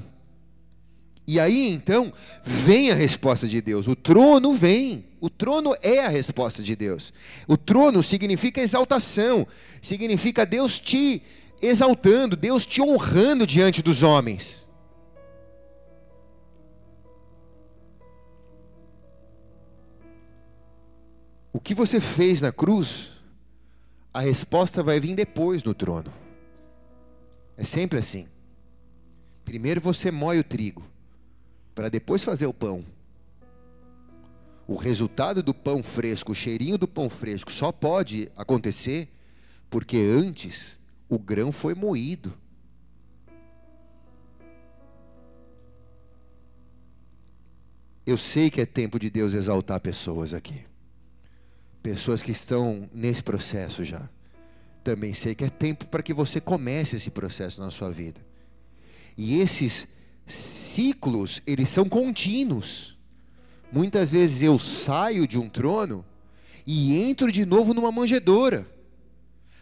E 1.27 1.41
aí 1.41 1.71
então 1.71 2.13
vem 2.45 2.91
a 2.91 2.95
resposta 2.95 3.47
de 3.47 3.61
Deus. 3.61 3.87
O 3.87 3.95
trono 3.95 4.55
vem. 4.55 5.07
O 5.21 5.31
trono 5.31 5.75
é 5.81 6.05
a 6.05 6.09
resposta 6.09 6.63
de 6.63 6.77
Deus. 6.77 7.13
O 7.49 7.57
trono 7.57 8.03
significa 8.03 8.61
exaltação, 8.61 9.47
significa 9.81 10.45
Deus 10.45 10.79
te 10.79 11.23
exaltando, 11.61 12.37
Deus 12.37 12.67
te 12.67 12.83
honrando 12.83 13.47
diante 13.47 13.83
dos 13.83 14.03
homens. 14.03 14.65
O 21.53 21.59
que 21.59 21.75
você 21.75 21.99
fez 21.99 22.43
na 22.43 22.53
cruz, 22.53 23.13
a 24.13 24.21
resposta 24.21 24.83
vai 24.83 25.01
vir 25.01 25.17
depois 25.17 25.65
no 25.65 25.75
trono. 25.75 26.13
É 27.57 27.65
sempre 27.65 27.99
assim. 27.99 28.29
Primeiro 29.45 29.81
você 29.81 30.11
moe 30.11 30.39
o 30.39 30.45
trigo, 30.45 30.85
para 31.75 31.89
depois 31.89 32.23
fazer 32.23 32.47
o 32.47 32.53
pão. 32.53 32.85
O 34.67 34.75
resultado 34.75 35.43
do 35.43 35.55
pão 35.55 35.83
fresco, 35.83 36.33
o 36.33 36.35
cheirinho 36.35 36.77
do 36.77 36.89
pão 36.89 37.09
fresco, 37.09 37.53
só 37.53 37.71
pode 37.71 38.31
acontecer 38.37 39.09
porque 39.71 39.97
antes 39.97 40.79
o 41.09 41.19
grão 41.19 41.53
foi 41.53 41.75
moído. 41.75 42.33
Eu 48.05 48.19
sei 48.19 48.51
que 48.51 48.61
é 48.61 48.67
tempo 48.67 48.99
de 48.99 49.09
Deus 49.09 49.33
exaltar 49.33 49.81
pessoas 49.81 50.35
aqui. 50.35 50.65
Pessoas 51.83 52.23
que 52.23 52.33
estão 52.33 52.89
nesse 52.93 53.23
processo 53.23 53.85
já 53.85 54.09
também 54.87 55.13
sei 55.13 55.35
que 55.35 55.43
é 55.43 55.51
tempo 55.51 55.85
para 55.87 56.01
que 56.01 56.15
você 56.15 56.41
comece 56.41 56.95
esse 56.95 57.11
processo 57.11 57.61
na 57.61 57.73
sua 57.73 57.91
vida. 57.91 58.21
E 59.19 59.41
esses 59.41 59.85
ciclos, 60.29 61.43
eles 61.45 61.69
são 61.69 61.89
contínuos. 61.89 62.97
Muitas 63.73 64.13
vezes 64.13 64.43
eu 64.43 64.61
saio 64.61 65.27
de 65.27 65.37
um 65.37 65.49
trono 65.49 66.05
e 66.65 66.97
entro 67.03 67.33
de 67.33 67.45
novo 67.45 67.75
numa 67.75 67.91
manjedoura. 67.91 68.65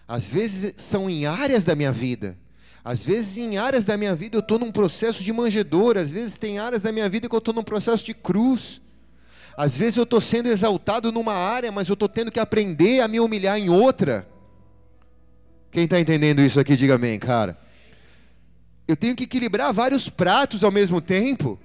Às 0.07 0.29
vezes 0.29 0.75
são 0.77 1.09
em 1.09 1.25
áreas 1.25 1.65
da 1.65 1.75
minha 1.75 1.91
vida. 1.91 2.37
Às 2.85 3.03
vezes 3.03 3.39
em 3.39 3.57
áreas 3.57 3.87
da 3.87 3.97
minha 3.97 4.15
vida 4.15 4.37
eu 4.37 4.41
estou 4.41 4.59
num 4.59 4.71
processo 4.71 5.25
de 5.25 5.33
manjedoura. 5.33 6.03
Às 6.03 6.13
vezes 6.13 6.37
tem 6.37 6.59
áreas 6.59 6.83
da 6.83 6.93
minha 6.93 7.09
vida 7.09 7.31
que 7.31 7.35
eu 7.35 7.39
estou 7.39 7.55
num 7.55 7.63
processo 7.63 8.05
de 8.05 8.13
cruz. 8.13 8.83
Às 9.57 9.75
vezes 9.75 9.97
eu 9.97 10.05
estou 10.05 10.21
sendo 10.21 10.51
exaltado 10.51 11.11
numa 11.11 11.33
área, 11.33 11.73
mas 11.73 11.89
eu 11.89 11.95
estou 11.95 12.11
tendo 12.11 12.31
que 12.31 12.39
aprender 12.39 13.01
a 13.01 13.09
me 13.09 13.19
humilhar 13.21 13.59
em 13.59 13.71
outra. 13.71 14.34
Quem 15.75 15.87
está 15.87 15.99
entendendo 15.99 16.41
isso 16.41 16.61
aqui, 16.61 16.77
diga 16.77 16.95
amém, 16.95 17.19
cara. 17.19 17.59
Eu 18.87 18.95
tenho 18.95 19.17
que 19.17 19.25
equilibrar 19.25 19.73
vários 19.73 20.09
pratos 20.09 20.63
ao 20.63 20.71
mesmo 20.71 21.01
tempo. 21.01 21.59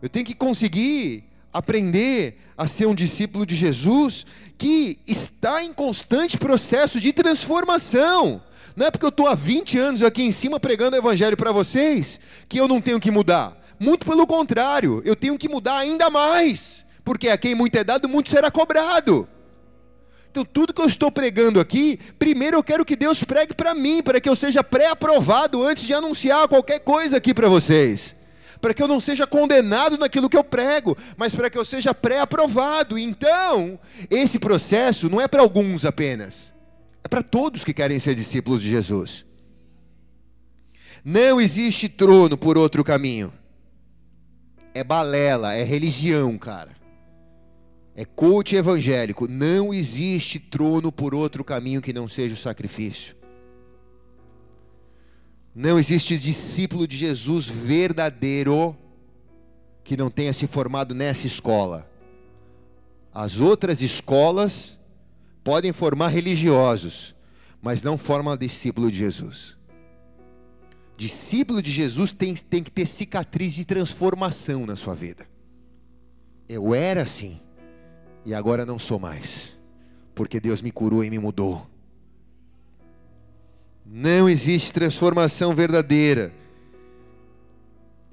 Eu 0.00 0.08
tenho 0.08 0.24
que 0.24 0.36
conseguir 0.36 1.24
aprender 1.52 2.38
a 2.56 2.68
ser 2.68 2.86
um 2.86 2.94
discípulo 2.94 3.44
de 3.44 3.56
Jesus 3.56 4.24
que 4.56 5.00
está 5.04 5.64
em 5.64 5.72
constante 5.72 6.38
processo 6.38 7.00
de 7.00 7.12
transformação. 7.12 8.40
Não 8.76 8.86
é 8.86 8.90
porque 8.92 9.04
eu 9.04 9.08
estou 9.08 9.26
há 9.26 9.34
20 9.34 9.78
anos 9.80 10.04
aqui 10.04 10.22
em 10.22 10.30
cima 10.30 10.60
pregando 10.60 10.94
o 10.94 11.00
evangelho 11.00 11.36
para 11.36 11.50
vocês 11.50 12.20
que 12.48 12.60
eu 12.60 12.68
não 12.68 12.80
tenho 12.80 13.00
que 13.00 13.10
mudar. 13.10 13.60
Muito 13.80 14.06
pelo 14.06 14.28
contrário, 14.28 15.02
eu 15.04 15.16
tenho 15.16 15.36
que 15.36 15.48
mudar 15.48 15.78
ainda 15.78 16.08
mais. 16.08 16.84
Porque 17.04 17.28
a 17.28 17.36
quem 17.36 17.56
muito 17.56 17.74
é 17.74 17.82
dado, 17.82 18.08
muito 18.08 18.30
será 18.30 18.48
cobrado. 18.48 19.26
Então, 20.34 20.44
tudo 20.44 20.74
que 20.74 20.82
eu 20.82 20.88
estou 20.88 21.12
pregando 21.12 21.60
aqui, 21.60 21.96
primeiro 22.18 22.56
eu 22.56 22.64
quero 22.64 22.84
que 22.84 22.96
Deus 22.96 23.22
pregue 23.22 23.54
para 23.54 23.72
mim, 23.72 24.02
para 24.02 24.20
que 24.20 24.28
eu 24.28 24.34
seja 24.34 24.64
pré-aprovado 24.64 25.62
antes 25.62 25.84
de 25.84 25.94
anunciar 25.94 26.48
qualquer 26.48 26.80
coisa 26.80 27.18
aqui 27.18 27.32
para 27.32 27.48
vocês. 27.48 28.16
Para 28.60 28.74
que 28.74 28.82
eu 28.82 28.88
não 28.88 28.98
seja 28.98 29.28
condenado 29.28 29.96
naquilo 29.96 30.28
que 30.28 30.36
eu 30.36 30.42
prego, 30.42 30.98
mas 31.16 31.36
para 31.36 31.48
que 31.48 31.56
eu 31.56 31.64
seja 31.64 31.94
pré-aprovado. 31.94 32.98
Então, 32.98 33.78
esse 34.10 34.40
processo 34.40 35.08
não 35.08 35.20
é 35.20 35.28
para 35.28 35.40
alguns 35.40 35.84
apenas, 35.84 36.52
é 37.04 37.06
para 37.06 37.22
todos 37.22 37.62
que 37.62 37.72
querem 37.72 38.00
ser 38.00 38.16
discípulos 38.16 38.60
de 38.60 38.68
Jesus. 38.68 39.24
Não 41.04 41.40
existe 41.40 41.88
trono 41.88 42.36
por 42.36 42.58
outro 42.58 42.82
caminho. 42.82 43.32
É 44.74 44.82
balela, 44.82 45.54
é 45.54 45.62
religião, 45.62 46.36
cara. 46.36 46.74
É 47.94 48.04
coach 48.04 48.56
evangélico. 48.56 49.28
Não 49.28 49.72
existe 49.72 50.38
trono 50.38 50.90
por 50.90 51.14
outro 51.14 51.44
caminho 51.44 51.80
que 51.80 51.92
não 51.92 52.08
seja 52.08 52.34
o 52.34 52.38
sacrifício. 52.38 53.14
Não 55.54 55.78
existe 55.78 56.18
discípulo 56.18 56.88
de 56.88 56.96
Jesus 56.96 57.46
verdadeiro 57.46 58.76
que 59.84 59.96
não 59.96 60.10
tenha 60.10 60.32
se 60.32 60.46
formado 60.46 60.94
nessa 60.94 61.26
escola. 61.26 61.88
As 63.12 63.38
outras 63.38 63.80
escolas 63.80 64.76
podem 65.44 65.72
formar 65.72 66.08
religiosos, 66.08 67.14
mas 67.62 67.82
não 67.82 67.96
formam 67.96 68.36
discípulo 68.36 68.90
de 68.90 68.98
Jesus. 68.98 69.56
Discípulo 70.96 71.62
de 71.62 71.70
Jesus 71.70 72.12
tem, 72.12 72.34
tem 72.34 72.62
que 72.62 72.70
ter 72.70 72.86
cicatriz 72.86 73.52
de 73.54 73.64
transformação 73.64 74.66
na 74.66 74.74
sua 74.74 74.94
vida. 74.94 75.26
Eu 76.48 76.74
era 76.74 77.02
assim, 77.02 77.40
e 78.24 78.34
agora 78.34 78.64
não 78.64 78.78
sou 78.78 78.98
mais, 78.98 79.56
porque 80.14 80.40
Deus 80.40 80.62
me 80.62 80.70
curou 80.70 81.04
e 81.04 81.10
me 81.10 81.18
mudou. 81.18 81.66
Não 83.84 84.28
existe 84.28 84.72
transformação 84.72 85.54
verdadeira 85.54 86.32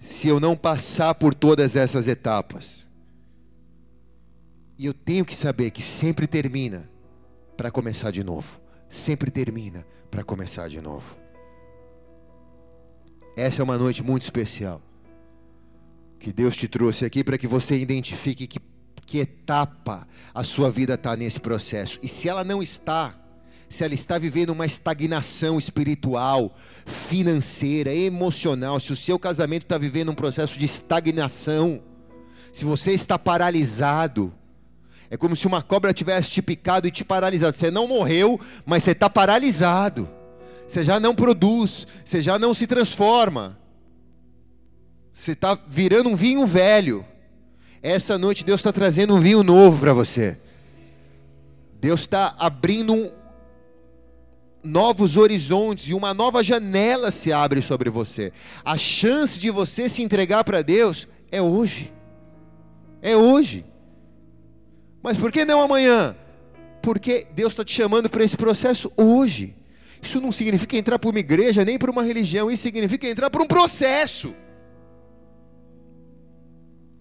se 0.01 0.27
eu 0.27 0.39
não 0.39 0.55
passar 0.55 1.15
por 1.15 1.33
todas 1.33 1.75
essas 1.75 2.07
etapas. 2.07 2.85
E 4.77 4.85
eu 4.85 4.93
tenho 4.93 5.23
que 5.23 5.35
saber 5.35 5.69
que 5.69 5.81
sempre 5.81 6.25
termina 6.25 6.89
para 7.55 7.69
começar 7.69 8.09
de 8.09 8.23
novo. 8.23 8.59
Sempre 8.89 9.29
termina 9.29 9.85
para 10.09 10.23
começar 10.23 10.67
de 10.67 10.81
novo. 10.81 11.15
Essa 13.37 13.61
é 13.61 13.63
uma 13.63 13.77
noite 13.77 14.03
muito 14.03 14.23
especial. 14.23 14.81
Que 16.19 16.33
Deus 16.33 16.57
te 16.57 16.67
trouxe 16.67 17.05
aqui 17.05 17.23
para 17.23 17.37
que 17.37 17.47
você 17.47 17.77
identifique 17.77 18.47
que, 18.47 18.59
que 19.11 19.19
etapa 19.19 20.07
a 20.33 20.43
sua 20.43 20.71
vida 20.71 20.93
está 20.93 21.15
nesse 21.15 21.39
processo. 21.39 21.99
E 22.01 22.07
se 22.07 22.29
ela 22.29 22.43
não 22.43 22.63
está, 22.63 23.15
se 23.69 23.83
ela 23.83 23.93
está 23.93 24.17
vivendo 24.17 24.51
uma 24.51 24.65
estagnação 24.65 25.57
espiritual, 25.59 26.55
financeira, 26.85 27.93
emocional, 27.93 28.79
se 28.79 28.93
o 28.93 28.95
seu 28.95 29.19
casamento 29.19 29.63
está 29.63 29.77
vivendo 29.77 30.11
um 30.11 30.15
processo 30.15 30.57
de 30.57 30.65
estagnação, 30.65 31.81
se 32.53 32.65
você 32.65 32.91
está 32.91 33.17
paralisado, 33.17 34.33
é 35.09 35.17
como 35.17 35.35
se 35.35 35.47
uma 35.47 35.61
cobra 35.61 35.93
tivesse 35.93 36.31
te 36.31 36.41
picado 36.41 36.87
e 36.87 36.91
te 36.91 37.03
paralisado. 37.03 37.57
Você 37.57 37.69
não 37.69 37.87
morreu, 37.87 38.39
mas 38.65 38.83
você 38.83 38.91
está 38.91 39.09
paralisado 39.09 40.07
você 40.71 40.83
já 40.83 41.01
não 41.01 41.13
produz, 41.13 41.85
você 42.03 42.21
já 42.21 42.39
não 42.39 42.53
se 42.53 42.65
transforma. 42.65 43.59
Você 45.13 45.33
está 45.33 45.57
virando 45.67 46.09
um 46.09 46.15
vinho 46.15 46.45
velho. 46.47 47.05
Essa 47.83 48.17
noite 48.17 48.45
Deus 48.45 48.59
está 48.59 48.71
trazendo 48.71 49.15
um 49.15 49.19
vinho 49.19 49.43
novo 49.43 49.79
para 49.79 49.93
você. 49.93 50.37
Deus 51.79 52.01
está 52.01 52.35
abrindo 52.37 52.93
um, 52.93 53.11
novos 54.63 55.17
horizontes 55.17 55.87
e 55.87 55.93
uma 55.93 56.13
nova 56.13 56.43
janela 56.43 57.09
se 57.09 57.33
abre 57.33 57.61
sobre 57.61 57.89
você. 57.89 58.31
A 58.63 58.77
chance 58.77 59.39
de 59.39 59.49
você 59.49 59.89
se 59.89 60.03
entregar 60.03 60.43
para 60.43 60.61
Deus 60.61 61.07
é 61.31 61.41
hoje. 61.41 61.91
É 63.01 63.15
hoje. 63.15 63.65
Mas 65.01 65.17
por 65.17 65.31
que 65.31 65.43
não 65.43 65.59
amanhã? 65.59 66.15
Porque 66.83 67.25
Deus 67.33 67.53
está 67.53 67.65
te 67.65 67.73
chamando 67.73 68.09
para 68.09 68.23
esse 68.23 68.37
processo 68.37 68.91
hoje. 68.95 69.55
Isso 70.01 70.21
não 70.21 70.31
significa 70.31 70.77
entrar 70.77 70.99
para 70.99 71.09
uma 71.09 71.19
igreja, 71.19 71.65
nem 71.65 71.77
para 71.77 71.91
uma 71.91 72.03
religião, 72.03 72.49
isso 72.49 72.63
significa 72.63 73.07
entrar 73.07 73.29
para 73.29 73.41
um 73.41 73.47
processo. 73.47 74.33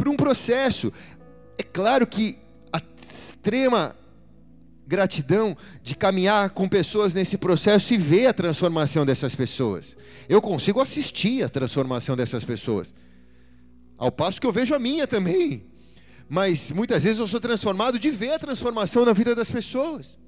Para 0.00 0.08
um 0.08 0.16
processo. 0.16 0.90
É 1.58 1.62
claro 1.62 2.06
que 2.06 2.38
a 2.72 2.80
extrema 3.12 3.94
gratidão 4.86 5.54
de 5.82 5.94
caminhar 5.94 6.48
com 6.50 6.66
pessoas 6.66 7.12
nesse 7.12 7.36
processo 7.36 7.92
e 7.92 7.98
ver 7.98 8.28
a 8.28 8.32
transformação 8.32 9.04
dessas 9.04 9.34
pessoas. 9.34 9.94
Eu 10.26 10.40
consigo 10.40 10.80
assistir 10.80 11.44
a 11.44 11.50
transformação 11.50 12.16
dessas 12.16 12.44
pessoas. 12.44 12.94
Ao 13.98 14.10
passo 14.10 14.40
que 14.40 14.46
eu 14.46 14.52
vejo 14.52 14.74
a 14.74 14.78
minha 14.78 15.06
também. 15.06 15.66
Mas 16.26 16.72
muitas 16.72 17.04
vezes 17.04 17.18
eu 17.18 17.26
sou 17.26 17.38
transformado 17.38 17.98
de 17.98 18.10
ver 18.10 18.32
a 18.32 18.38
transformação 18.38 19.04
na 19.04 19.12
vida 19.12 19.34
das 19.34 19.50
pessoas. 19.50 20.18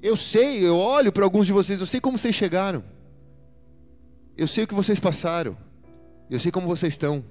Eu 0.00 0.16
sei, 0.16 0.66
eu 0.66 0.78
olho 0.78 1.12
para 1.12 1.24
alguns 1.24 1.46
de 1.46 1.52
vocês, 1.52 1.78
eu 1.78 1.86
sei 1.86 2.00
como 2.00 2.16
vocês 2.16 2.34
chegaram. 2.34 2.82
Eu 4.38 4.48
sei 4.48 4.64
o 4.64 4.66
que 4.66 4.74
vocês 4.74 4.98
passaram. 4.98 5.54
Eu 6.30 6.40
sei 6.40 6.50
como 6.50 6.66
vocês 6.66 6.94
estão. 6.94 7.22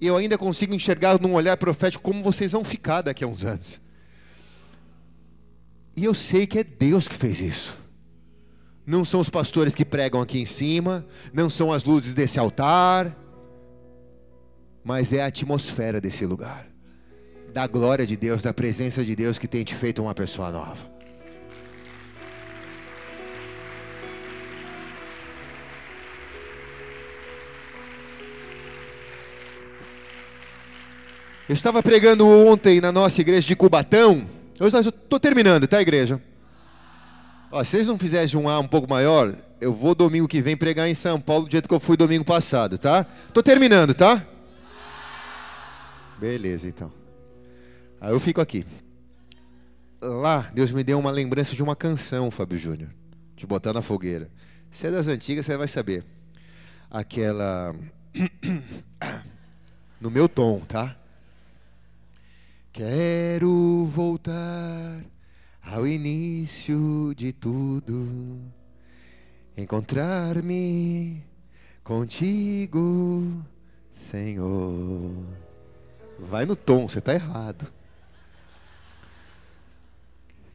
Eu 0.00 0.16
ainda 0.16 0.36
consigo 0.36 0.74
enxergar 0.74 1.20
num 1.20 1.34
olhar 1.34 1.56
profético 1.56 2.02
como 2.02 2.22
vocês 2.22 2.52
vão 2.52 2.64
ficar 2.64 3.02
daqui 3.02 3.24
a 3.24 3.26
uns 3.26 3.44
anos. 3.44 3.80
E 5.96 6.04
eu 6.04 6.12
sei 6.12 6.46
que 6.46 6.58
é 6.58 6.64
Deus 6.64 7.08
que 7.08 7.14
fez 7.14 7.40
isso. 7.40 7.78
Não 8.86 9.04
são 9.04 9.20
os 9.20 9.30
pastores 9.30 9.74
que 9.74 9.84
pregam 9.84 10.20
aqui 10.20 10.38
em 10.38 10.46
cima, 10.46 11.04
não 11.32 11.50
são 11.50 11.72
as 11.72 11.84
luzes 11.84 12.14
desse 12.14 12.38
altar, 12.38 13.16
mas 14.84 15.12
é 15.12 15.22
a 15.22 15.26
atmosfera 15.26 16.00
desse 16.00 16.24
lugar. 16.24 16.68
Da 17.52 17.66
glória 17.66 18.06
de 18.06 18.16
Deus, 18.16 18.42
da 18.42 18.52
presença 18.52 19.04
de 19.04 19.16
Deus 19.16 19.38
que 19.38 19.48
tem 19.48 19.64
te 19.64 19.74
feito 19.74 20.02
uma 20.02 20.14
pessoa 20.14 20.50
nova. 20.50 20.95
Eu 31.48 31.52
estava 31.52 31.80
pregando 31.80 32.26
ontem 32.26 32.80
na 32.80 32.90
nossa 32.90 33.20
igreja 33.20 33.46
de 33.46 33.54
Cubatão. 33.54 34.28
Eu 34.58 34.66
estou 34.66 35.20
terminando, 35.20 35.68
tá, 35.68 35.80
igreja? 35.80 36.20
Ó, 37.52 37.62
se 37.62 37.70
vocês 37.70 37.86
não 37.86 37.96
fizessem 37.96 38.38
um 38.38 38.48
A 38.48 38.58
um 38.58 38.66
pouco 38.66 38.90
maior, 38.90 39.32
eu 39.60 39.72
vou 39.72 39.94
domingo 39.94 40.26
que 40.26 40.42
vem 40.42 40.56
pregar 40.56 40.88
em 40.88 40.94
São 40.94 41.20
Paulo 41.20 41.46
do 41.46 41.52
jeito 41.52 41.68
que 41.68 41.74
eu 41.74 41.78
fui 41.78 41.96
domingo 41.96 42.24
passado, 42.24 42.76
tá? 42.76 43.06
Estou 43.28 43.44
terminando, 43.44 43.94
tá? 43.94 44.26
Beleza, 46.18 46.66
então. 46.66 46.92
Aí 48.00 48.10
eu 48.10 48.18
fico 48.18 48.40
aqui. 48.40 48.66
Lá, 50.02 50.50
Deus 50.52 50.72
me 50.72 50.82
deu 50.82 50.98
uma 50.98 51.12
lembrança 51.12 51.54
de 51.54 51.62
uma 51.62 51.76
canção, 51.76 52.28
Fábio 52.28 52.58
Júnior. 52.58 52.90
De 53.36 53.46
botar 53.46 53.72
na 53.72 53.82
fogueira. 53.82 54.28
Se 54.72 54.88
é 54.88 54.90
das 54.90 55.06
antigas, 55.06 55.46
você 55.46 55.56
vai 55.56 55.68
saber. 55.68 56.04
Aquela. 56.90 57.72
No 59.98 60.10
meu 60.10 60.28
tom, 60.28 60.60
tá? 60.68 60.94
Quero 62.76 63.86
voltar 63.86 65.02
ao 65.62 65.86
início 65.86 67.14
de 67.16 67.32
tudo, 67.32 68.38
encontrar-me 69.56 71.24
contigo, 71.82 73.42
Senhor. 73.90 75.10
Vai 76.18 76.44
no 76.44 76.54
tom, 76.54 76.86
você 76.86 76.98
está 76.98 77.14
errado. 77.14 77.66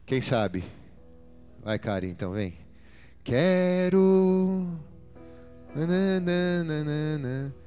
Quem 0.06 0.22
sabe? 0.22 0.62
Vai, 1.60 1.76
Karen, 1.76 2.06
então 2.06 2.30
vem. 2.30 2.54
Quero. 3.24 4.68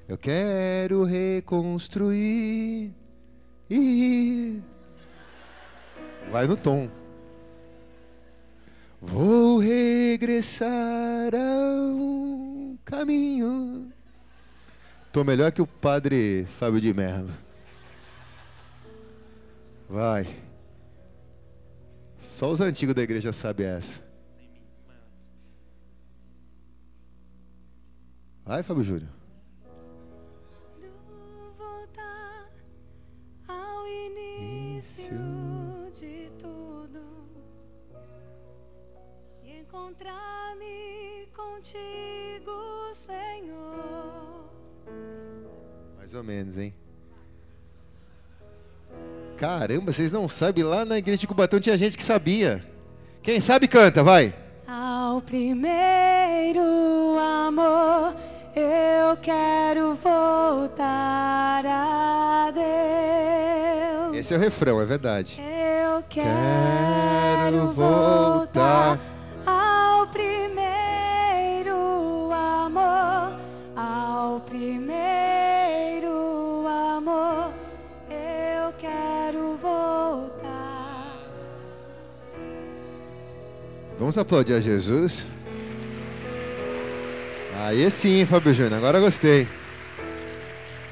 Eu 0.07 0.17
quero 0.17 1.03
reconstruir 1.03 2.93
e 3.69 4.61
vai 6.31 6.47
no 6.47 6.55
tom. 6.57 6.89
Vou 9.01 9.59
regressar 9.59 11.33
ao 11.33 12.77
caminho. 12.83 13.91
Tô 15.11 15.23
melhor 15.23 15.51
que 15.51 15.61
o 15.61 15.67
padre 15.67 16.45
Fábio 16.59 16.81
de 16.81 16.93
Mello. 16.93 17.31
Vai. 19.87 20.27
Só 22.21 22.51
os 22.51 22.59
antigos 22.59 22.95
da 22.95 23.03
igreja 23.03 23.31
sabem 23.31 23.67
essa. 23.67 24.03
Vai, 28.43 28.61
Fábio 28.61 28.83
Júnior. 28.83 29.14
Contigo, 41.65 42.51
Senhor. 42.93 44.45
Mais 45.97 46.13
ou 46.13 46.23
menos, 46.23 46.57
hein? 46.57 46.73
Caramba, 49.37 49.91
vocês 49.91 50.11
não 50.11 50.29
sabem, 50.29 50.63
lá 50.63 50.85
na 50.85 50.99
igreja 50.99 51.17
de 51.17 51.27
Cubatão 51.27 51.59
tinha 51.59 51.77
gente 51.77 51.97
que 51.97 52.03
sabia. 52.03 52.63
Quem 53.23 53.41
sabe 53.41 53.67
canta, 53.67 54.03
vai. 54.03 54.33
Ao 54.67 55.19
primeiro 55.21 56.61
amor 57.17 58.15
eu 58.55 59.17
quero 59.21 59.95
voltar 59.95 61.65
a 61.65 62.51
Deus. 62.51 64.17
Esse 64.17 64.33
é 64.33 64.37
o 64.37 64.39
refrão, 64.39 64.79
é 64.79 64.85
verdade. 64.85 65.41
Eu 65.41 66.03
quero, 66.07 66.27
Quero 67.51 67.73
voltar. 67.73 69.14
Vamos 84.05 84.19
aplaudir 84.19 84.53
a 84.53 84.61
Jesus? 84.61 85.25
Aí 87.57 87.89
sim, 87.89 88.23
Fábio 88.23 88.53
Júnior, 88.53 88.75
agora 88.75 88.99
gostei. 88.99 89.47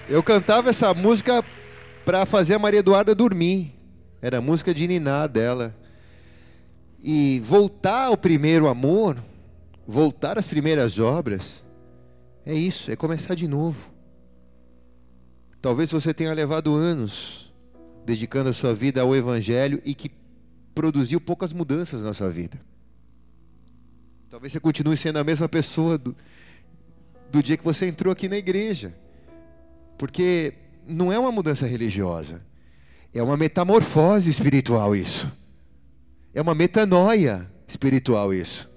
Eu 0.10 0.24
cantava 0.24 0.72
essa 0.72 0.92
música 0.96 1.46
para 2.04 2.26
fazer 2.26 2.56
a 2.56 2.60
Maria 2.60 2.80
Eduarda 2.80 3.14
dormir. 3.14 3.72
Era 4.20 4.42
música 4.42 4.74
de 4.74 4.88
Niná 4.88 5.28
dela. 5.28 5.76
E 7.04 7.40
voltar 7.42 8.06
ao 8.06 8.18
primeiro 8.18 8.68
amor, 8.68 9.16
voltar 9.88 10.40
às 10.40 10.48
primeiras 10.48 10.98
obras, 10.98 11.64
é 12.44 12.56
isso, 12.56 12.90
é 12.90 12.96
começar 12.96 13.36
de 13.36 13.48
novo. 13.48 13.92
Talvez 15.62 15.92
você 15.92 16.16
tenha 16.16 16.34
levado 16.34 16.74
anos 16.74 17.54
dedicando 18.08 18.50
a 18.50 18.54
sua 18.54 18.74
vida 18.74 19.02
ao 19.02 19.16
Evangelho 19.16 19.80
e 19.86 19.94
que 19.94 20.10
produziu 20.74 21.22
poucas 21.22 21.54
mudanças 21.54 22.02
na 22.02 22.12
sua 22.12 22.32
vida. 22.32 22.73
Talvez 24.34 24.52
você 24.52 24.60
continue 24.60 24.98
sendo 24.98 25.20
a 25.20 25.24
mesma 25.24 25.48
pessoa 25.48 25.96
do, 25.96 26.16
do 27.32 27.44
dia 27.44 27.56
que 27.56 27.64
você 27.64 27.86
entrou 27.86 28.12
aqui 28.12 28.28
na 28.28 28.36
igreja. 28.36 28.92
Porque 29.96 30.56
não 30.88 31.14
é 31.14 31.20
uma 31.20 31.32
mudança 31.32 31.68
religiosa, 31.68 32.42
é 33.14 33.22
uma 33.22 33.38
metamorfose 33.38 34.32
espiritual 34.32 34.96
isso. 34.96 35.32
É 36.34 36.42
uma 36.42 36.56
metanoia 36.56 37.48
espiritual 37.68 38.34
isso. 38.34 38.68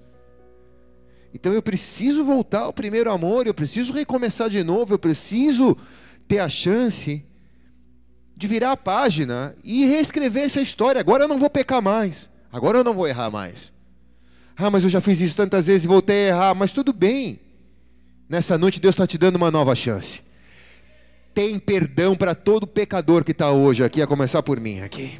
Então 1.33 1.51
eu 1.51 1.63
preciso 1.63 2.23
voltar 2.23 2.59
ao 2.59 2.71
primeiro 2.71 3.11
amor, 3.11 3.47
eu 3.47 3.53
preciso 3.55 3.91
recomeçar 3.91 4.51
de 4.51 4.63
novo, 4.63 4.93
eu 4.93 4.99
preciso 4.99 5.75
ter 6.27 6.37
a 6.37 6.49
chance 6.49 7.25
de 8.35 8.47
virar 8.47 8.73
a 8.73 8.77
página 8.77 9.55
e 9.63 9.87
reescrever 9.87 10.43
essa 10.43 10.61
história. 10.61 11.01
Agora 11.01 11.23
eu 11.23 11.27
não 11.27 11.39
vou 11.39 11.49
pecar 11.49 11.81
mais, 11.81 12.29
agora 12.51 12.77
eu 12.77 12.83
não 12.83 12.93
vou 12.93 13.07
errar 13.07 13.31
mais. 13.31 13.75
Ah, 14.57 14.71
mas 14.71 14.83
eu 14.83 14.89
já 14.89 14.99
fiz 14.99 15.21
isso 15.21 15.35
tantas 15.35 15.67
vezes 15.67 15.85
e 15.85 15.87
voltei 15.87 16.25
a 16.25 16.27
errar, 16.29 16.55
mas 16.55 16.71
tudo 16.71 16.91
bem. 16.91 17.39
Nessa 18.27 18.57
noite 18.57 18.79
Deus 18.79 18.93
está 18.93 19.05
te 19.05 19.17
dando 19.17 19.35
uma 19.35 19.51
nova 19.51 19.75
chance. 19.75 20.21
Tem 21.33 21.59
perdão 21.59 22.15
para 22.15 22.33
todo 22.33 22.65
pecador 22.65 23.23
que 23.23 23.31
está 23.31 23.51
hoje 23.51 23.83
aqui, 23.83 24.01
a 24.01 24.07
começar 24.07 24.41
por 24.41 24.59
mim 24.59 24.79
aqui. 24.79 25.19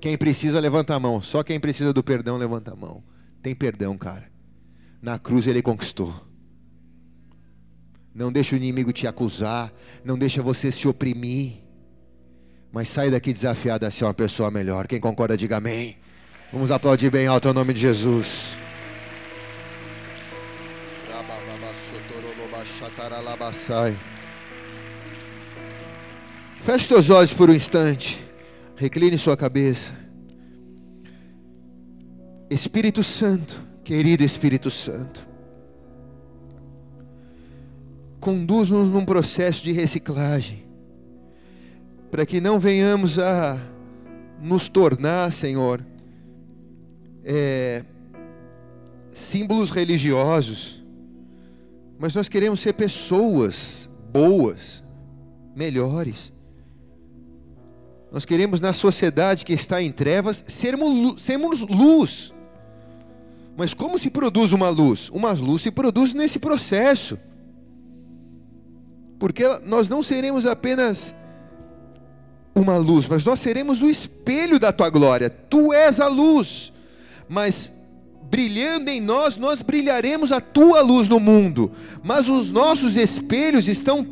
Quem 0.00 0.16
precisa, 0.16 0.58
levanta 0.58 0.94
a 0.94 0.98
mão. 0.98 1.20
Só 1.20 1.42
quem 1.42 1.60
precisa 1.60 1.92
do 1.92 2.02
perdão, 2.02 2.38
levanta 2.38 2.72
a 2.72 2.76
mão. 2.76 3.04
Tem 3.42 3.54
perdão, 3.54 3.98
cara. 3.98 4.30
Na 5.02 5.18
cruz 5.18 5.46
ele 5.46 5.60
conquistou. 5.60 6.14
Não 8.14 8.32
deixa 8.32 8.54
o 8.54 8.58
inimigo 8.58 8.92
te 8.92 9.06
acusar. 9.06 9.70
Não 10.02 10.18
deixa 10.18 10.42
você 10.42 10.72
se 10.72 10.88
oprimir. 10.88 11.58
Mas 12.72 12.88
sai 12.88 13.10
daqui 13.10 13.32
desafiado 13.32 13.84
a 13.84 13.90
ser 13.90 14.04
uma 14.04 14.14
pessoa 14.14 14.50
melhor. 14.50 14.86
Quem 14.86 14.98
concorda, 14.98 15.36
diga 15.36 15.58
amém. 15.58 15.99
Vamos 16.52 16.72
aplaudir 16.72 17.10
bem 17.10 17.28
alto 17.28 17.48
o 17.48 17.54
nome 17.54 17.72
de 17.72 17.80
Jesus. 17.80 18.56
Feche 26.62 26.86
seus 26.88 27.08
olhos 27.08 27.32
por 27.32 27.48
um 27.50 27.54
instante. 27.54 28.20
Recline 28.74 29.16
sua 29.16 29.36
cabeça. 29.36 29.92
Espírito 32.50 33.04
Santo, 33.04 33.62
querido 33.84 34.24
Espírito 34.24 34.72
Santo, 34.72 35.24
conduz-nos 38.18 38.88
num 38.88 39.04
processo 39.04 39.62
de 39.62 39.70
reciclagem, 39.70 40.64
para 42.10 42.26
que 42.26 42.40
não 42.40 42.58
venhamos 42.58 43.20
a 43.20 43.56
nos 44.42 44.68
tornar, 44.68 45.32
Senhor, 45.32 45.80
é, 47.24 47.84
símbolos 49.12 49.70
religiosos, 49.70 50.82
mas 51.98 52.14
nós 52.14 52.28
queremos 52.28 52.60
ser 52.60 52.72
pessoas 52.72 53.88
boas, 54.12 54.82
melhores. 55.54 56.32
Nós 58.10 58.24
queremos, 58.24 58.60
na 58.60 58.72
sociedade 58.72 59.44
que 59.44 59.52
está 59.52 59.80
em 59.80 59.92
trevas, 59.92 60.44
sermos, 60.48 61.22
sermos 61.22 61.60
luz. 61.60 62.32
Mas 63.56 63.74
como 63.74 63.98
se 63.98 64.10
produz 64.10 64.52
uma 64.52 64.68
luz? 64.68 65.10
Uma 65.10 65.32
luz 65.32 65.62
se 65.62 65.70
produz 65.70 66.14
nesse 66.14 66.38
processo. 66.38 67.18
Porque 69.18 69.44
nós 69.64 69.88
não 69.88 70.02
seremos 70.02 70.46
apenas 70.46 71.14
uma 72.54 72.76
luz, 72.76 73.06
mas 73.06 73.24
nós 73.24 73.38
seremos 73.38 73.82
o 73.82 73.88
espelho 73.88 74.58
da 74.58 74.72
tua 74.72 74.90
glória. 74.90 75.30
Tu 75.30 75.72
és 75.72 76.00
a 76.00 76.08
luz. 76.08 76.72
Mas 77.30 77.70
brilhando 78.28 78.90
em 78.90 79.00
nós, 79.00 79.36
nós 79.36 79.62
brilharemos 79.62 80.32
a 80.32 80.40
tua 80.40 80.80
luz 80.82 81.08
no 81.08 81.20
mundo. 81.20 81.70
Mas 82.02 82.28
os 82.28 82.50
nossos 82.50 82.96
espelhos 82.96 83.68
estão 83.68 84.04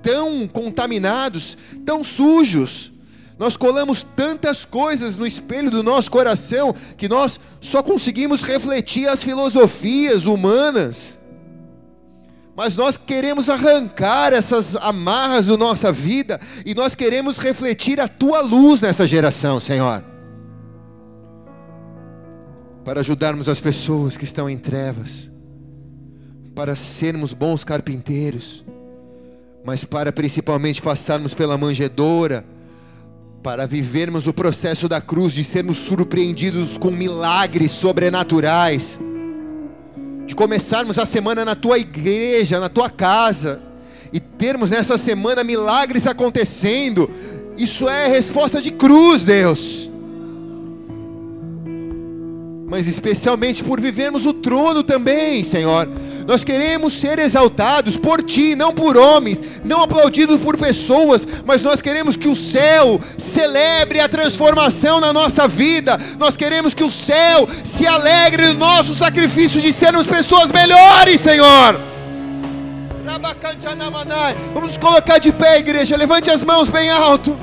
tão 0.00 0.46
contaminados, 0.46 1.58
tão 1.84 2.04
sujos. 2.04 2.92
Nós 3.36 3.56
colamos 3.56 4.06
tantas 4.14 4.64
coisas 4.64 5.16
no 5.16 5.26
espelho 5.26 5.68
do 5.68 5.82
nosso 5.82 6.12
coração 6.12 6.72
que 6.96 7.08
nós 7.08 7.40
só 7.60 7.82
conseguimos 7.82 8.40
refletir 8.40 9.08
as 9.08 9.20
filosofias 9.20 10.24
humanas. 10.24 11.18
Mas 12.56 12.76
nós 12.76 12.96
queremos 12.96 13.50
arrancar 13.50 14.32
essas 14.32 14.76
amarras 14.76 15.46
da 15.46 15.56
nossa 15.56 15.90
vida 15.90 16.40
e 16.64 16.72
nós 16.72 16.94
queremos 16.94 17.36
refletir 17.36 18.00
a 18.00 18.06
tua 18.06 18.40
luz 18.40 18.80
nessa 18.80 19.04
geração, 19.08 19.58
Senhor. 19.58 20.17
Para 22.88 23.00
ajudarmos 23.00 23.50
as 23.50 23.60
pessoas 23.60 24.16
que 24.16 24.24
estão 24.24 24.48
em 24.48 24.56
trevas, 24.56 25.28
para 26.54 26.74
sermos 26.74 27.34
bons 27.34 27.62
carpinteiros, 27.62 28.64
mas 29.62 29.84
para 29.84 30.10
principalmente 30.10 30.80
passarmos 30.80 31.34
pela 31.34 31.58
manjedoura, 31.58 32.46
para 33.42 33.66
vivermos 33.66 34.26
o 34.26 34.32
processo 34.32 34.88
da 34.88 35.02
cruz, 35.02 35.34
de 35.34 35.44
sermos 35.44 35.76
surpreendidos 35.76 36.78
com 36.78 36.90
milagres 36.90 37.72
sobrenaturais, 37.72 38.98
de 40.24 40.34
começarmos 40.34 40.98
a 40.98 41.04
semana 41.04 41.44
na 41.44 41.54
tua 41.54 41.78
igreja, 41.78 42.58
na 42.58 42.70
tua 42.70 42.88
casa, 42.88 43.60
e 44.10 44.18
termos 44.18 44.70
nessa 44.70 44.96
semana 44.96 45.44
milagres 45.44 46.06
acontecendo, 46.06 47.10
isso 47.54 47.86
é 47.86 48.08
resposta 48.08 48.62
de 48.62 48.70
cruz, 48.70 49.26
Deus. 49.26 49.87
Mas 52.68 52.86
especialmente 52.86 53.64
por 53.64 53.80
vivermos 53.80 54.26
o 54.26 54.32
trono 54.32 54.82
também, 54.82 55.42
Senhor. 55.42 55.88
Nós 56.26 56.44
queremos 56.44 56.92
ser 56.92 57.18
exaltados 57.18 57.96
por 57.96 58.22
Ti, 58.22 58.54
não 58.54 58.74
por 58.74 58.98
homens, 58.98 59.42
não 59.64 59.80
aplaudidos 59.80 60.38
por 60.38 60.58
pessoas, 60.58 61.26
mas 61.46 61.62
nós 61.62 61.80
queremos 61.80 62.14
que 62.14 62.28
o 62.28 62.36
céu 62.36 63.00
celebre 63.16 63.98
a 63.98 64.08
transformação 64.08 65.00
na 65.00 65.10
nossa 65.10 65.48
vida. 65.48 65.98
Nós 66.18 66.36
queremos 66.36 66.74
que 66.74 66.84
o 66.84 66.90
céu 66.90 67.48
se 67.64 67.86
alegre 67.86 68.48
no 68.48 68.54
nosso 68.54 68.94
sacrifício 68.94 69.62
de 69.62 69.72
sermos 69.72 70.06
pessoas 70.06 70.52
melhores, 70.52 71.22
Senhor. 71.22 71.80
Vamos 74.52 74.76
colocar 74.76 75.16
de 75.16 75.32
pé, 75.32 75.60
igreja. 75.60 75.96
Levante 75.96 76.30
as 76.30 76.44
mãos 76.44 76.68
bem 76.68 76.90
alto. 76.90 77.34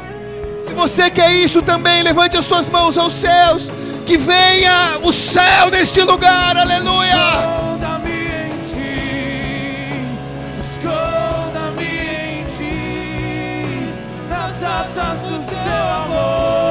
Se 0.60 0.74
você 0.74 1.10
quer 1.10 1.34
isso 1.34 1.64
também, 1.64 2.04
levante 2.04 2.38
as 2.38 2.46
tuas 2.46 2.70
mãos 2.70 2.96
aos 3.00 3.14
céus. 3.14 3.72
Que 4.06 4.18
venha 4.18 5.00
o 5.02 5.12
céu 5.12 5.72
neste 5.72 6.02
lugar, 6.04 6.56
aleluia. 6.56 7.16
Esconda-me 7.16 8.12
em 8.12 8.52
ti, 8.70 10.00
esconda-me 10.60 11.84
em 11.84 12.46
ti, 12.56 13.94
nas 14.30 14.64
asas 14.64 15.20
do 15.22 15.44
seu 15.44 15.88
amor. 16.04 16.65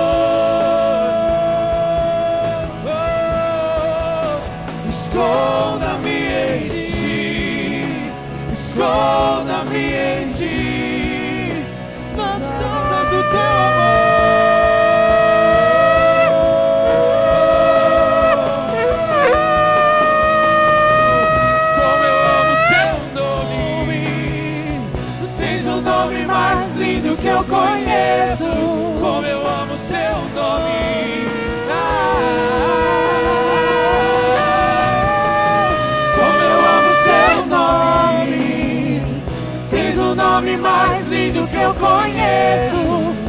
Eu 41.64 41.74
conheço. 41.74 42.76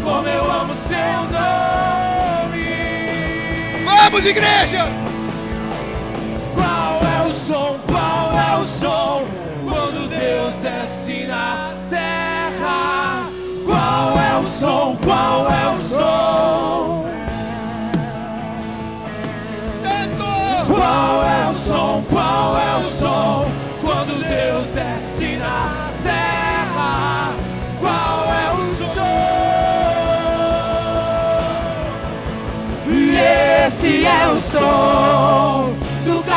Como 0.04 0.28
eu 0.28 0.52
amo 0.52 0.76
seu 0.88 1.22
nome. 1.32 2.66
Vamos, 3.86 4.26
igreja! 4.26 5.05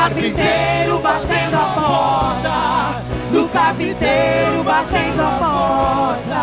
Carpinteiro 0.09 0.99
batendo 1.01 1.55
a 1.55 1.67
porta. 1.75 3.03
Do 3.31 3.47
carpinteiro 3.49 4.63
batendo 4.65 5.21
a 5.21 5.31
porta. 5.39 6.39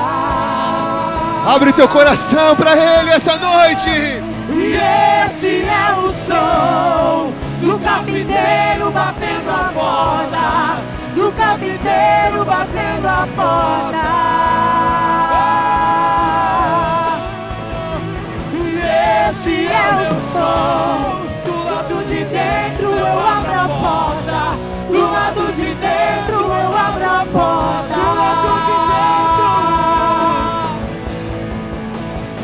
Abre 1.56 1.74
teu 1.74 1.88
coração 1.88 2.56
para 2.56 2.76
Ele 2.76 3.10
essa 3.10 3.38
noite! 3.38 4.22
E 4.50 4.78
esse 5.26 5.64
é 5.64 5.96
o 5.98 6.14
som 6.14 7.34
do 7.60 7.80
carpinteiro 7.80 8.92
batendo 8.92 9.50
a 9.50 9.72
porta, 9.74 10.82
do 11.16 11.32
carpinteiro 11.32 12.46
batendo 12.46 13.08
a 13.08 13.28
porta. 13.36 14.26
E 18.54 18.78
esse 19.30 19.68
é 19.68 20.12
o 20.12 20.16
som 20.32 21.15
de 22.08 22.24
dentro 22.26 22.92
eu 22.92 23.20
abro 23.20 23.52
a 23.52 23.68
porta, 23.68 24.58
do 24.88 25.02
lado 25.12 25.54
de 25.54 25.74
dentro 25.74 26.40
eu 26.40 26.78
abro 26.78 27.04
a 27.04 27.26
porta. 27.32 27.96
Do 27.96 28.16
lado 28.16 28.48
de 28.68 28.76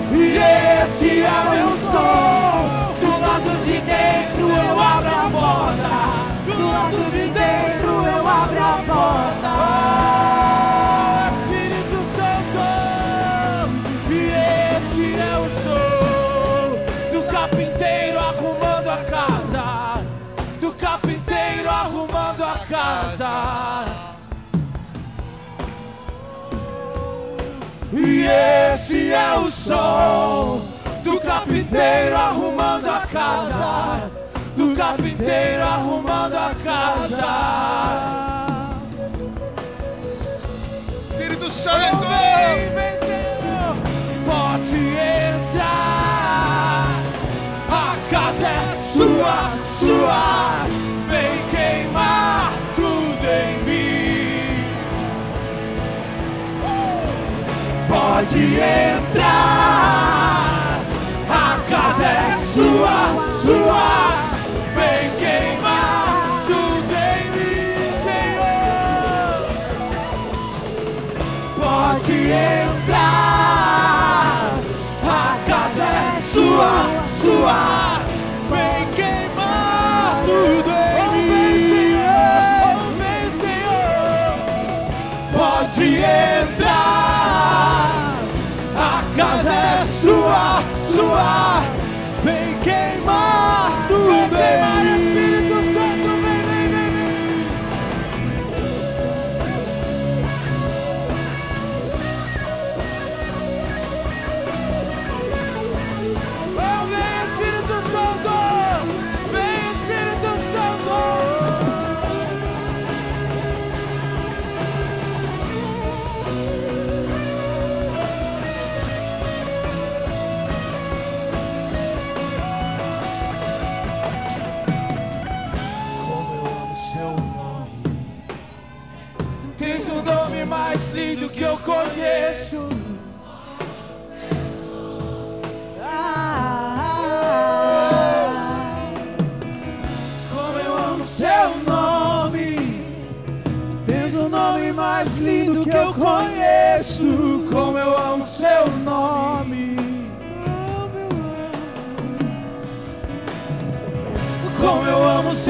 dentro. 0.10 0.18
E 0.18 0.20
esse 0.84 1.12
é 1.22 1.38
meu 1.52 1.72
som. 1.78 2.94
Do 3.00 3.12
lado 3.22 3.52
de 3.66 3.78
dentro 3.82 4.46
eu 4.50 4.80
abro 4.80 5.14
a 5.14 5.30
porta. 5.30 5.94
Do 6.48 6.66
lado 6.68 7.02
de 7.12 7.24
dentro 7.30 7.92
eu 8.08 8.28
abro 8.28 8.60
a 8.60 8.84
porta. 8.88 9.41
Esse 28.32 29.12
é 29.14 29.38
o 29.38 29.52
som 29.52 30.62
do 31.04 31.20
carpinteiro 31.20 32.16
arrumando 32.16 32.88
a 32.88 33.08
casa. 33.08 34.12
Do 34.56 34.76
carpinteiro 34.76 35.64
arrumando 35.64 36.36
a 36.36 36.56
casa. 36.64 38.42
Espírito 40.06 41.46
Vem, 41.46 41.52
Santo! 41.52 42.08
vem, 42.76 42.98
Senhor, 42.98 43.76
pode 44.26 44.78
entrar. 45.38 45.92
A 47.70 47.96
casa 48.10 48.48
é 48.48 48.76
sua, 48.94 49.52
sua. 49.80 50.66
Vem 51.08 51.42
queimar 51.50 52.52
tudo 52.76 53.26
em 53.26 53.61
Pode 57.92 58.56
entrar. 58.56 59.90
A 61.30 61.60
casa 61.70 62.04
é 62.06 62.40
sua, 62.54 62.98
sua. 63.44 64.16
Vem 64.74 65.12
queimar 65.20 66.44
tudo 66.48 66.94
em 66.96 67.24
mim, 67.36 67.92
Senhor 68.06 68.62
pode 71.60 72.16
entrar. 72.32 72.61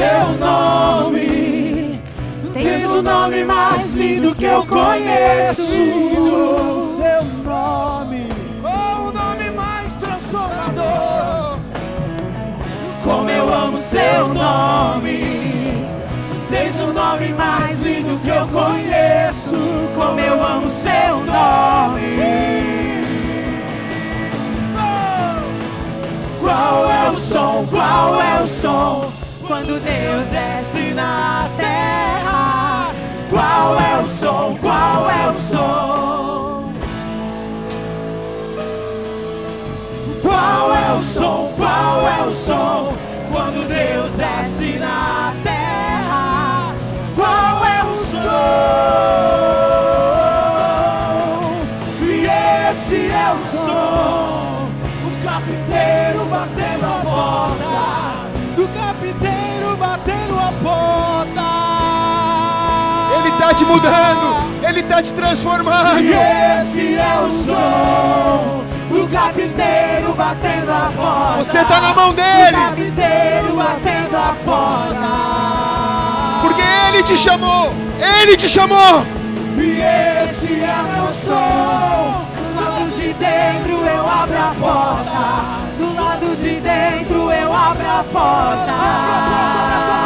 Seu 0.01 0.33
nome. 0.39 2.01
Tens 2.53 2.89
o 2.89 3.03
nome 3.03 3.43
mais 3.43 3.93
lindo 3.93 4.33
que 4.33 4.45
eu 4.45 4.65
conheço. 4.65 5.61
Seu 5.61 7.23
nome. 7.43 8.27
Oh, 8.63 9.09
o 9.09 9.11
nome 9.11 9.51
mais 9.51 9.93
transformador. 9.93 11.59
Como 13.03 13.29
eu 13.29 13.53
amo 13.53 13.79
seu 13.79 14.27
nome. 14.29 15.85
Tens 16.49 16.75
o 16.81 16.91
nome 16.91 17.29
mais 17.33 17.79
lindo 17.81 18.19
que 18.23 18.29
eu 18.29 18.47
conheço. 18.47 19.55
Como 19.95 20.19
eu 20.19 20.43
amo 20.43 20.69
seu 20.71 21.17
nome. 21.17 22.01
Qual 26.39 26.89
é 26.89 27.09
o 27.11 27.19
som? 27.19 27.67
Qual 27.69 28.19
é 28.19 28.41
o 28.41 28.47
som? 28.47 29.10
quando 29.51 29.81
Deus 29.81 30.27
desce 30.27 30.93
na 30.93 31.49
terra. 31.57 32.93
Qual 33.29 33.77
é 33.77 34.01
o 34.01 34.07
som? 34.07 34.57
Qual 34.61 35.09
é 35.09 35.29
o 35.29 35.41
som? 35.41 36.73
Qual 40.21 40.73
é 40.73 40.93
o 40.93 41.03
som? 41.03 41.53
Qual 41.57 42.07
é 42.07 42.23
o 42.23 42.33
som? 42.33 42.93
Quando 43.29 43.67
Deus 43.67 44.15
desce 44.15 44.79
na 44.79 44.87
terra. 44.87 45.10
Mudando, 63.71 64.35
Ele 64.67 64.79
está 64.81 65.01
te 65.01 65.13
transformando. 65.13 66.01
E 66.01 66.11
esse 66.11 66.95
é 66.95 67.19
o 67.19 67.31
som 67.45 68.61
do 68.89 69.07
carpinteiro 69.07 70.13
batendo 70.15 70.69
a 70.71 70.91
porta. 70.95 71.43
Você 71.43 71.59
está 71.59 71.79
na 71.79 71.93
mão 71.93 72.09
Do 72.09 72.15
dele, 72.15 72.51
carpinteiro 72.51 73.55
batendo 73.55 74.17
a 74.17 74.35
porta. 74.45 76.41
porque 76.41 76.61
Ele 76.89 77.03
te 77.03 77.17
chamou, 77.17 77.73
Ele 78.21 78.35
te 78.35 78.49
chamou. 78.49 79.05
E 79.57 79.79
esse 79.81 80.53
é 80.61 80.75
meu 80.93 81.13
som. 81.13 82.25
Do 82.35 82.55
lado 82.59 82.91
de 82.95 83.13
dentro 83.13 83.85
eu 83.85 84.09
abro 84.09 84.37
a 84.37 84.55
porta. 84.59 85.21
Do 85.77 85.95
lado 85.95 86.35
de 86.37 86.59
dentro 86.59 87.31
eu 87.31 87.53
abro 87.53 87.87
a 87.87 88.03
porta. 88.11 90.00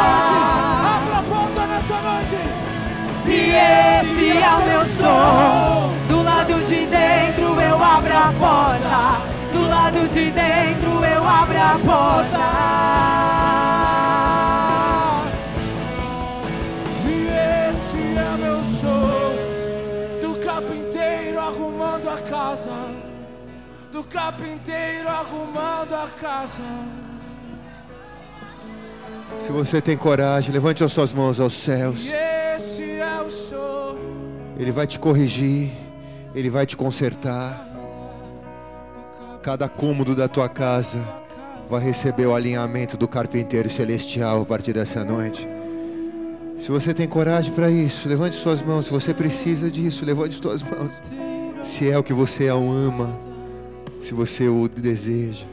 E 3.36 3.50
esse 3.50 4.30
é 4.30 4.50
o 4.54 4.66
meu 4.66 4.84
som. 4.86 5.92
Do 6.08 6.22
lado 6.22 6.54
de 6.66 6.86
dentro 6.86 7.60
eu 7.60 7.82
abro 7.82 8.16
a 8.16 8.32
porta. 8.38 9.20
Do 9.52 9.68
lado 9.68 10.08
de 10.08 10.30
dentro 10.30 11.04
eu 11.04 11.22
abro 11.28 11.58
a 11.58 11.78
porta. 11.84 12.46
E 17.06 17.28
esse 17.68 18.02
é 18.18 18.36
meu 18.38 18.60
som 18.80 19.36
do 20.22 20.38
carpinteiro 20.40 21.38
arrumando 21.38 22.08
a 22.08 22.20
casa, 22.22 22.72
do 23.92 24.02
carpinteiro 24.04 25.08
arrumando 25.08 25.94
a 25.94 26.08
casa. 26.18 26.62
Se 29.40 29.52
você 29.52 29.80
tem 29.82 29.96
coragem, 29.96 30.52
levante 30.52 30.82
as 30.82 30.92
suas 30.92 31.12
mãos 31.12 31.38
aos 31.38 31.52
céus. 31.52 32.06
E 32.06 32.25
Ele 34.58 34.72
vai 34.72 34.86
te 34.86 34.98
corrigir, 34.98 35.70
Ele 36.34 36.48
vai 36.50 36.66
te 36.66 36.76
consertar. 36.76 37.64
Cada 39.42 39.68
cômodo 39.68 40.14
da 40.14 40.26
tua 40.26 40.48
casa 40.48 40.98
vai 41.68 41.82
receber 41.82 42.26
o 42.26 42.34
alinhamento 42.34 42.96
do 42.96 43.06
carpinteiro 43.06 43.68
celestial 43.68 44.42
a 44.42 44.44
partir 44.44 44.72
dessa 44.72 45.04
noite. 45.04 45.46
Se 46.60 46.70
você 46.70 46.94
tem 46.94 47.06
coragem 47.06 47.52
para 47.52 47.70
isso, 47.70 48.08
levante 48.08 48.34
suas 48.34 48.62
mãos. 48.62 48.86
Se 48.86 48.90
você 48.90 49.12
precisa 49.12 49.70
disso, 49.70 50.04
levante 50.04 50.34
suas 50.34 50.62
mãos. 50.62 51.02
Se 51.62 51.90
é 51.90 51.98
o 51.98 52.02
que 52.02 52.12
você 52.12 52.48
ama, 52.48 53.14
se 54.00 54.14
você 54.14 54.48
o 54.48 54.68
deseja, 54.68 55.44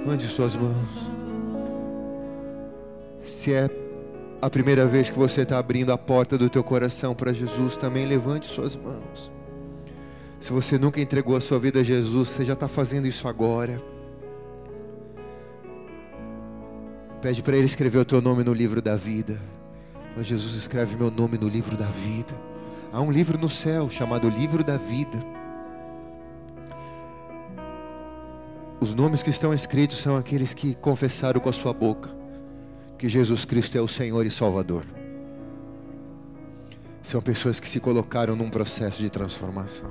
levante 0.00 0.26
suas 0.26 0.56
mãos. 0.56 0.88
Se 3.26 3.54
é 3.54 3.68
a 4.42 4.48
primeira 4.48 4.86
vez 4.86 5.10
que 5.10 5.18
você 5.18 5.42
está 5.42 5.58
abrindo 5.58 5.92
a 5.92 5.98
porta 5.98 6.38
do 6.38 6.48
teu 6.48 6.64
coração 6.64 7.14
para 7.14 7.32
Jesus, 7.32 7.76
também 7.76 8.06
levante 8.06 8.46
suas 8.46 8.74
mãos. 8.74 9.30
Se 10.40 10.50
você 10.50 10.78
nunca 10.78 11.00
entregou 11.00 11.36
a 11.36 11.40
sua 11.40 11.58
vida 11.58 11.80
a 11.80 11.82
Jesus, 11.82 12.30
você 12.30 12.44
já 12.44 12.54
está 12.54 12.66
fazendo 12.66 13.06
isso 13.06 13.28
agora. 13.28 13.80
Pede 17.20 17.42
para 17.42 17.54
Ele 17.54 17.66
escrever 17.66 17.98
o 17.98 18.04
teu 18.04 18.22
nome 18.22 18.42
no 18.42 18.54
livro 18.54 18.80
da 18.80 18.96
vida. 18.96 19.38
Ó 20.18 20.22
Jesus, 20.22 20.54
escreve 20.54 20.96
meu 20.96 21.10
nome 21.10 21.36
no 21.36 21.46
livro 21.46 21.76
da 21.76 21.86
vida. 21.86 22.32
Há 22.90 23.00
um 23.02 23.12
livro 23.12 23.36
no 23.36 23.50
céu 23.50 23.90
chamado 23.90 24.28
Livro 24.30 24.64
da 24.64 24.78
Vida. 24.78 25.18
Os 28.80 28.94
nomes 28.94 29.22
que 29.22 29.28
estão 29.28 29.52
escritos 29.52 29.98
são 29.98 30.16
aqueles 30.16 30.54
que 30.54 30.74
confessaram 30.74 31.38
com 31.38 31.50
a 31.50 31.52
sua 31.52 31.74
boca 31.74 32.19
que 33.00 33.08
Jesus 33.08 33.46
Cristo 33.46 33.78
é 33.78 33.80
o 33.80 33.88
Senhor 33.88 34.26
e 34.26 34.30
Salvador. 34.30 34.84
São 37.02 37.22
pessoas 37.22 37.58
que 37.58 37.66
se 37.66 37.80
colocaram 37.80 38.36
num 38.36 38.50
processo 38.50 39.00
de 39.00 39.08
transformação. 39.08 39.90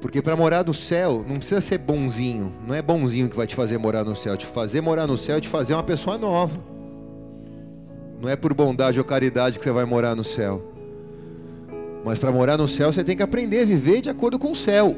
Porque 0.00 0.20
para 0.20 0.34
morar 0.34 0.64
no 0.64 0.74
céu, 0.74 1.24
não 1.24 1.36
precisa 1.36 1.60
ser 1.60 1.78
bonzinho. 1.78 2.52
Não 2.66 2.74
é 2.74 2.82
bonzinho 2.82 3.30
que 3.30 3.36
vai 3.36 3.46
te 3.46 3.54
fazer 3.54 3.78
morar 3.78 4.02
no 4.02 4.16
céu. 4.16 4.36
Te 4.36 4.44
fazer 4.44 4.80
morar 4.80 5.06
no 5.06 5.16
céu 5.16 5.36
é 5.36 5.40
te 5.40 5.48
fazer 5.48 5.72
uma 5.72 5.84
pessoa 5.84 6.18
nova. 6.18 6.58
Não 8.20 8.28
é 8.28 8.34
por 8.34 8.52
bondade 8.52 8.98
ou 8.98 9.04
caridade 9.04 9.56
que 9.56 9.64
você 9.64 9.70
vai 9.70 9.84
morar 9.84 10.16
no 10.16 10.24
céu. 10.24 10.60
Mas 12.04 12.18
para 12.18 12.32
morar 12.32 12.56
no 12.56 12.66
céu, 12.66 12.92
você 12.92 13.04
tem 13.04 13.16
que 13.16 13.22
aprender 13.22 13.60
a 13.60 13.64
viver 13.64 14.00
de 14.00 14.10
acordo 14.10 14.36
com 14.36 14.50
o 14.50 14.56
céu. 14.56 14.96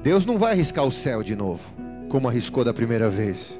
Deus 0.00 0.24
não 0.24 0.38
vai 0.38 0.52
arriscar 0.52 0.86
o 0.86 0.92
céu 0.92 1.24
de 1.24 1.34
novo, 1.34 1.60
como 2.08 2.28
arriscou 2.28 2.62
da 2.62 2.72
primeira 2.72 3.10
vez. 3.10 3.58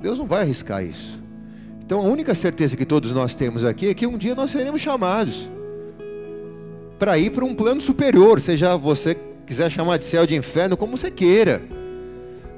Deus 0.00 0.18
não 0.18 0.26
vai 0.26 0.42
arriscar 0.42 0.84
isso. 0.84 1.20
Então 1.84 1.98
a 1.98 2.02
única 2.02 2.34
certeza 2.34 2.76
que 2.76 2.86
todos 2.86 3.12
nós 3.12 3.34
temos 3.34 3.64
aqui 3.64 3.88
é 3.88 3.94
que 3.94 4.06
um 4.06 4.16
dia 4.16 4.34
nós 4.34 4.50
seremos 4.50 4.80
chamados 4.80 5.48
para 6.98 7.18
ir 7.18 7.30
para 7.30 7.44
um 7.44 7.54
plano 7.54 7.80
superior, 7.80 8.40
seja 8.40 8.76
você 8.76 9.16
quiser 9.46 9.70
chamar 9.70 9.96
de 9.96 10.04
céu 10.04 10.26
de 10.26 10.36
inferno, 10.36 10.76
como 10.76 10.96
você 10.96 11.10
queira. 11.10 11.62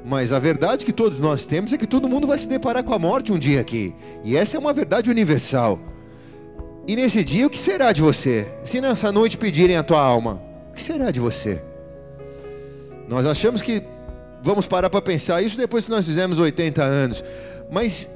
Mas 0.04 0.32
a 0.32 0.38
verdade 0.40 0.84
que 0.84 0.92
todos 0.92 1.20
nós 1.20 1.46
temos 1.46 1.72
é 1.72 1.78
que 1.78 1.86
todo 1.86 2.08
mundo 2.08 2.26
vai 2.26 2.38
se 2.38 2.48
deparar 2.48 2.82
com 2.82 2.92
a 2.92 2.98
morte 2.98 3.32
um 3.32 3.38
dia 3.38 3.60
aqui. 3.60 3.94
E 4.24 4.36
essa 4.36 4.56
é 4.56 4.60
uma 4.60 4.72
verdade 4.72 5.08
universal. 5.08 5.78
E 6.88 6.96
nesse 6.96 7.22
dia, 7.22 7.46
o 7.46 7.50
que 7.50 7.58
será 7.58 7.92
de 7.92 8.02
você? 8.02 8.48
Se 8.64 8.80
nessa 8.80 9.12
noite 9.12 9.38
pedirem 9.38 9.76
a 9.76 9.82
tua 9.84 10.00
alma, 10.00 10.42
o 10.70 10.74
que 10.74 10.82
será 10.82 11.12
de 11.12 11.20
você? 11.20 11.62
Nós 13.08 13.24
achamos 13.24 13.62
que 13.62 13.82
vamos 14.42 14.66
parar 14.66 14.90
para 14.90 15.00
pensar 15.00 15.42
isso 15.42 15.56
depois 15.56 15.84
que 15.84 15.90
nós 15.90 16.06
fizemos 16.06 16.38
80 16.38 16.82
anos. 16.82 17.24
Mas 17.70 18.08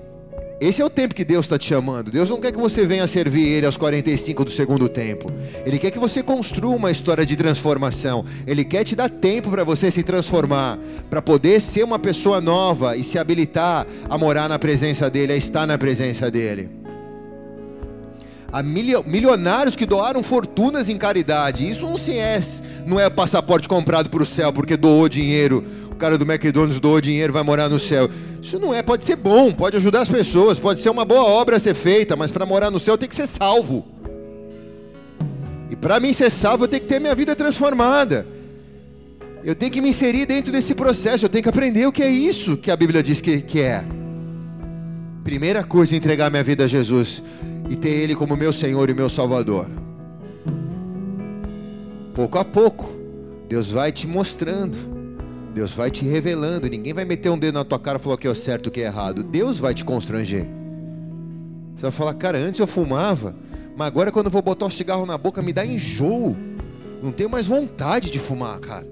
esse 0.58 0.80
é 0.80 0.84
o 0.84 0.88
tempo 0.88 1.14
que 1.14 1.24
Deus 1.24 1.44
está 1.44 1.58
te 1.58 1.66
chamando. 1.66 2.10
Deus 2.10 2.30
não 2.30 2.40
quer 2.40 2.50
que 2.50 2.58
você 2.58 2.86
venha 2.86 3.06
servir 3.06 3.46
Ele 3.46 3.66
aos 3.66 3.76
45 3.76 4.44
do 4.44 4.50
segundo 4.50 4.88
tempo. 4.88 5.30
Ele 5.66 5.78
quer 5.78 5.90
que 5.90 5.98
você 5.98 6.22
construa 6.22 6.74
uma 6.74 6.90
história 6.90 7.26
de 7.26 7.36
transformação. 7.36 8.24
Ele 8.46 8.64
quer 8.64 8.82
te 8.82 8.96
dar 8.96 9.10
tempo 9.10 9.50
para 9.50 9.64
você 9.64 9.90
se 9.90 10.02
transformar, 10.02 10.78
para 11.10 11.20
poder 11.20 11.60
ser 11.60 11.84
uma 11.84 11.98
pessoa 11.98 12.40
nova 12.40 12.96
e 12.96 13.04
se 13.04 13.18
habilitar 13.18 13.86
a 14.08 14.16
morar 14.16 14.48
na 14.48 14.58
presença 14.58 15.10
dEle, 15.10 15.34
a 15.34 15.36
estar 15.36 15.66
na 15.66 15.76
presença 15.76 16.30
dEle. 16.30 16.70
Há 18.50 18.62
milionários 18.62 19.76
que 19.76 19.84
doaram 19.84 20.22
fortunas 20.22 20.88
em 20.88 20.96
caridade. 20.96 21.68
Isso 21.68 21.84
não 21.84 21.98
se 21.98 22.12
é, 22.12 22.40
não 22.86 22.98
é 22.98 23.10
passaporte 23.10 23.68
comprado 23.68 24.08
para 24.08 24.22
o 24.22 24.26
céu 24.26 24.50
porque 24.54 24.76
doou 24.76 25.06
dinheiro. 25.06 25.62
O 25.96 25.98
cara 25.98 26.18
do 26.18 26.30
McDonald's 26.30 26.78
doou 26.78 27.00
dinheiro, 27.00 27.32
vai 27.32 27.42
morar 27.42 27.70
no 27.70 27.80
céu. 27.80 28.10
Isso 28.42 28.58
não 28.58 28.74
é, 28.74 28.82
pode 28.82 29.02
ser 29.02 29.16
bom, 29.16 29.50
pode 29.50 29.78
ajudar 29.78 30.02
as 30.02 30.10
pessoas, 30.10 30.58
pode 30.58 30.78
ser 30.78 30.90
uma 30.90 31.06
boa 31.06 31.24
obra 31.24 31.56
a 31.56 31.58
ser 31.58 31.72
feita, 31.72 32.14
mas 32.14 32.30
para 32.30 32.44
morar 32.44 32.70
no 32.70 32.78
céu 32.78 32.98
tem 32.98 33.08
que 33.08 33.16
ser 33.16 33.26
salvo. 33.26 33.82
E 35.70 35.74
para 35.74 35.98
mim 35.98 36.12
ser 36.12 36.30
salvo, 36.30 36.64
eu 36.64 36.68
tenho 36.68 36.82
que 36.82 36.88
ter 36.88 37.00
minha 37.00 37.14
vida 37.14 37.34
transformada. 37.34 38.26
Eu 39.42 39.54
tenho 39.54 39.72
que 39.72 39.80
me 39.80 39.88
inserir 39.88 40.26
dentro 40.26 40.52
desse 40.52 40.74
processo, 40.74 41.24
eu 41.24 41.30
tenho 41.30 41.42
que 41.42 41.48
aprender 41.48 41.86
o 41.86 41.92
que 41.92 42.02
é 42.02 42.10
isso 42.10 42.58
que 42.58 42.70
a 42.70 42.76
Bíblia 42.76 43.02
diz 43.02 43.22
que, 43.22 43.40
que 43.40 43.62
é. 43.62 43.82
Primeira 45.24 45.64
coisa, 45.64 45.96
entregar 45.96 46.30
minha 46.30 46.44
vida 46.44 46.64
a 46.64 46.68
Jesus 46.68 47.22
e 47.70 47.74
ter 47.74 47.88
Ele 47.88 48.14
como 48.14 48.36
meu 48.36 48.52
Senhor 48.52 48.90
e 48.90 48.92
meu 48.92 49.08
Salvador. 49.08 49.66
Pouco 52.14 52.38
a 52.38 52.44
pouco, 52.44 52.94
Deus 53.48 53.70
vai 53.70 53.90
te 53.90 54.06
mostrando, 54.06 54.95
Deus 55.56 55.72
vai 55.72 55.90
te 55.90 56.04
revelando. 56.04 56.68
Ninguém 56.68 56.92
vai 56.92 57.06
meter 57.06 57.30
um 57.30 57.38
dedo 57.38 57.54
na 57.54 57.64
tua 57.64 57.78
cara 57.78 57.96
e 57.96 58.00
falar 58.02 58.16
o 58.16 58.18
que 58.18 58.28
é 58.28 58.34
certo 58.34 58.66
o 58.66 58.70
que 58.70 58.82
é 58.82 58.84
errado. 58.84 59.22
Deus 59.22 59.56
vai 59.56 59.72
te 59.72 59.86
constranger. 59.86 60.46
Você 61.74 61.80
vai 61.80 61.90
falar, 61.90 62.12
cara, 62.12 62.36
antes 62.36 62.60
eu 62.60 62.66
fumava, 62.66 63.34
mas 63.74 63.86
agora 63.86 64.12
quando 64.12 64.26
eu 64.26 64.30
vou 64.30 64.42
botar 64.42 64.66
o 64.66 64.70
cigarro 64.70 65.06
na 65.06 65.16
boca 65.16 65.40
me 65.40 65.54
dá 65.54 65.64
enjoo. 65.64 66.36
Não 67.02 67.10
tenho 67.10 67.30
mais 67.30 67.46
vontade 67.46 68.10
de 68.10 68.18
fumar, 68.18 68.58
cara. 68.58 68.86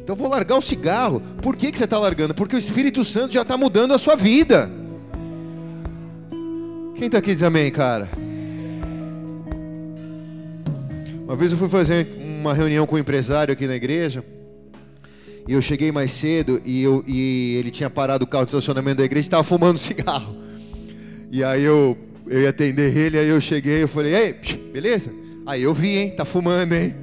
Então 0.00 0.14
eu 0.14 0.16
vou 0.16 0.28
largar 0.28 0.56
o 0.56 0.62
cigarro. 0.62 1.20
Por 1.42 1.56
que, 1.56 1.72
que 1.72 1.78
você 1.78 1.82
está 1.82 1.98
largando? 1.98 2.32
Porque 2.32 2.54
o 2.54 2.60
Espírito 2.60 3.02
Santo 3.02 3.34
já 3.34 3.42
está 3.42 3.56
mudando 3.56 3.92
a 3.92 3.98
sua 3.98 4.14
vida. 4.14 4.70
Quem 6.94 7.06
está 7.06 7.18
aqui 7.18 7.34
diz 7.34 7.42
amém, 7.42 7.72
cara? 7.72 8.08
Uma 11.24 11.34
vez 11.34 11.50
eu 11.50 11.58
fui 11.58 11.68
fazer 11.68 12.06
uma 12.40 12.54
reunião 12.54 12.86
com 12.86 12.94
um 12.94 13.00
empresário 13.00 13.52
aqui 13.52 13.66
na 13.66 13.74
igreja. 13.74 14.24
E 15.46 15.52
eu 15.52 15.62
cheguei 15.62 15.90
mais 15.90 16.12
cedo 16.12 16.62
e, 16.64 16.82
eu, 16.82 17.02
e 17.06 17.56
ele 17.56 17.70
tinha 17.70 17.90
parado 17.90 18.24
o 18.24 18.26
carro 18.26 18.44
de 18.44 18.50
estacionamento 18.50 18.98
da 18.98 19.04
igreja 19.04 19.26
e 19.26 19.28
estava 19.28 19.42
fumando 19.42 19.78
cigarro. 19.80 20.36
E 21.30 21.42
aí 21.42 21.62
eu, 21.62 21.96
eu 22.26 22.42
ia 22.42 22.50
atender 22.50 22.96
ele, 22.96 23.18
aí 23.18 23.28
eu 23.28 23.40
cheguei 23.40 23.82
eu 23.82 23.88
falei, 23.88 24.14
ei, 24.14 24.32
beleza? 24.72 25.10
Aí 25.46 25.62
eu 25.62 25.74
vi, 25.74 25.96
hein, 25.96 26.10
tá 26.10 26.24
fumando, 26.24 26.74
hein? 26.74 26.94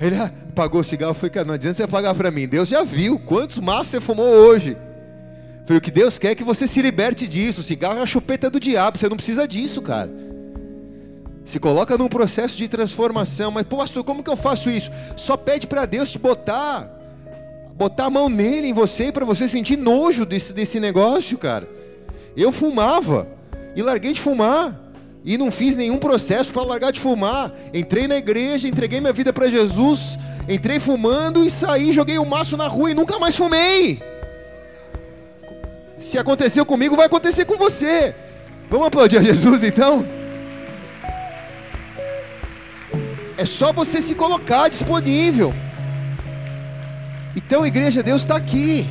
Ele 0.00 0.16
ah, 0.16 0.32
pagou 0.54 0.80
o 0.80 0.84
cigarro, 0.84 1.10
eu 1.10 1.14
falei, 1.14 1.30
cara, 1.30 1.46
não 1.46 1.54
adianta 1.54 1.76
você 1.76 1.86
pagar 1.86 2.14
para 2.14 2.30
mim. 2.30 2.48
Deus 2.48 2.68
já 2.68 2.82
viu 2.82 3.18
quantos 3.18 3.58
maços 3.58 3.88
você 3.88 4.00
fumou 4.00 4.26
hoje. 4.26 4.76
Falei, 5.64 5.78
o 5.78 5.80
que 5.80 5.90
Deus 5.90 6.18
quer 6.18 6.32
é 6.32 6.34
que 6.34 6.42
você 6.42 6.66
se 6.66 6.82
liberte 6.82 7.28
disso. 7.28 7.60
O 7.60 7.64
cigarro 7.64 7.98
é 7.98 8.02
a 8.02 8.06
chupeta 8.06 8.50
do 8.50 8.58
diabo, 8.58 8.98
você 8.98 9.08
não 9.08 9.16
precisa 9.16 9.46
disso, 9.46 9.80
cara. 9.80 10.10
Se 11.44 11.60
coloca 11.60 11.98
num 11.98 12.08
processo 12.08 12.56
de 12.56 12.68
transformação, 12.68 13.50
mas, 13.50 13.64
pastor, 13.64 14.02
como 14.04 14.22
que 14.22 14.30
eu 14.30 14.36
faço 14.36 14.70
isso? 14.70 14.90
Só 15.16 15.36
pede 15.36 15.66
para 15.66 15.86
Deus 15.86 16.10
te 16.10 16.18
botar, 16.18 16.90
botar 17.74 18.06
a 18.06 18.10
mão 18.10 18.28
nele, 18.28 18.68
em 18.68 18.72
você, 18.72 19.10
para 19.10 19.24
você 19.24 19.48
sentir 19.48 19.76
nojo 19.76 20.24
desse, 20.24 20.52
desse 20.52 20.78
negócio, 20.78 21.36
cara. 21.38 21.68
Eu 22.36 22.52
fumava 22.52 23.26
e 23.74 23.82
larguei 23.82 24.12
de 24.12 24.20
fumar. 24.20 24.80
E 25.24 25.38
não 25.38 25.52
fiz 25.52 25.76
nenhum 25.76 25.98
processo 25.98 26.52
para 26.52 26.62
largar 26.62 26.90
de 26.90 27.00
fumar. 27.00 27.52
Entrei 27.72 28.08
na 28.08 28.16
igreja, 28.16 28.66
entreguei 28.66 29.00
minha 29.00 29.12
vida 29.12 29.32
para 29.32 29.48
Jesus, 29.48 30.18
entrei 30.48 30.80
fumando 30.80 31.44
e 31.44 31.50
saí, 31.50 31.92
joguei 31.92 32.18
o 32.18 32.26
maço 32.26 32.56
na 32.56 32.66
rua 32.66 32.90
e 32.90 32.94
nunca 32.94 33.18
mais 33.18 33.36
fumei. 33.36 34.02
Se 35.98 36.18
aconteceu 36.18 36.66
comigo, 36.66 36.96
vai 36.96 37.06
acontecer 37.06 37.44
com 37.44 37.56
você. 37.56 38.14
Vamos 38.68 38.88
aplaudir 38.88 39.18
a 39.18 39.22
Jesus 39.22 39.62
então? 39.62 40.04
É 43.36 43.46
só 43.46 43.72
você 43.72 44.02
se 44.02 44.14
colocar 44.14 44.68
disponível. 44.68 45.54
Então, 47.34 47.66
igreja, 47.66 48.02
Deus 48.02 48.22
está 48.22 48.36
aqui. 48.36 48.86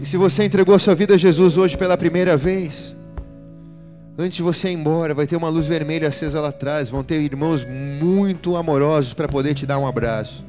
E 0.00 0.06
se 0.06 0.16
você 0.16 0.44
entregou 0.44 0.74
a 0.74 0.80
sua 0.80 0.96
vida 0.96 1.14
a 1.14 1.16
Jesus 1.16 1.56
hoje 1.56 1.76
pela 1.76 1.96
primeira 1.96 2.36
vez, 2.36 2.94
antes 4.18 4.36
de 4.36 4.42
você 4.42 4.68
ir 4.68 4.72
embora, 4.72 5.14
vai 5.14 5.26
ter 5.26 5.36
uma 5.36 5.48
luz 5.48 5.68
vermelha 5.68 6.08
acesa 6.08 6.40
lá 6.40 6.48
atrás, 6.48 6.88
vão 6.88 7.04
ter 7.04 7.20
irmãos 7.20 7.64
muito 7.64 8.56
amorosos 8.56 9.14
para 9.14 9.28
poder 9.28 9.54
te 9.54 9.64
dar 9.64 9.78
um 9.78 9.86
abraço. 9.86 10.44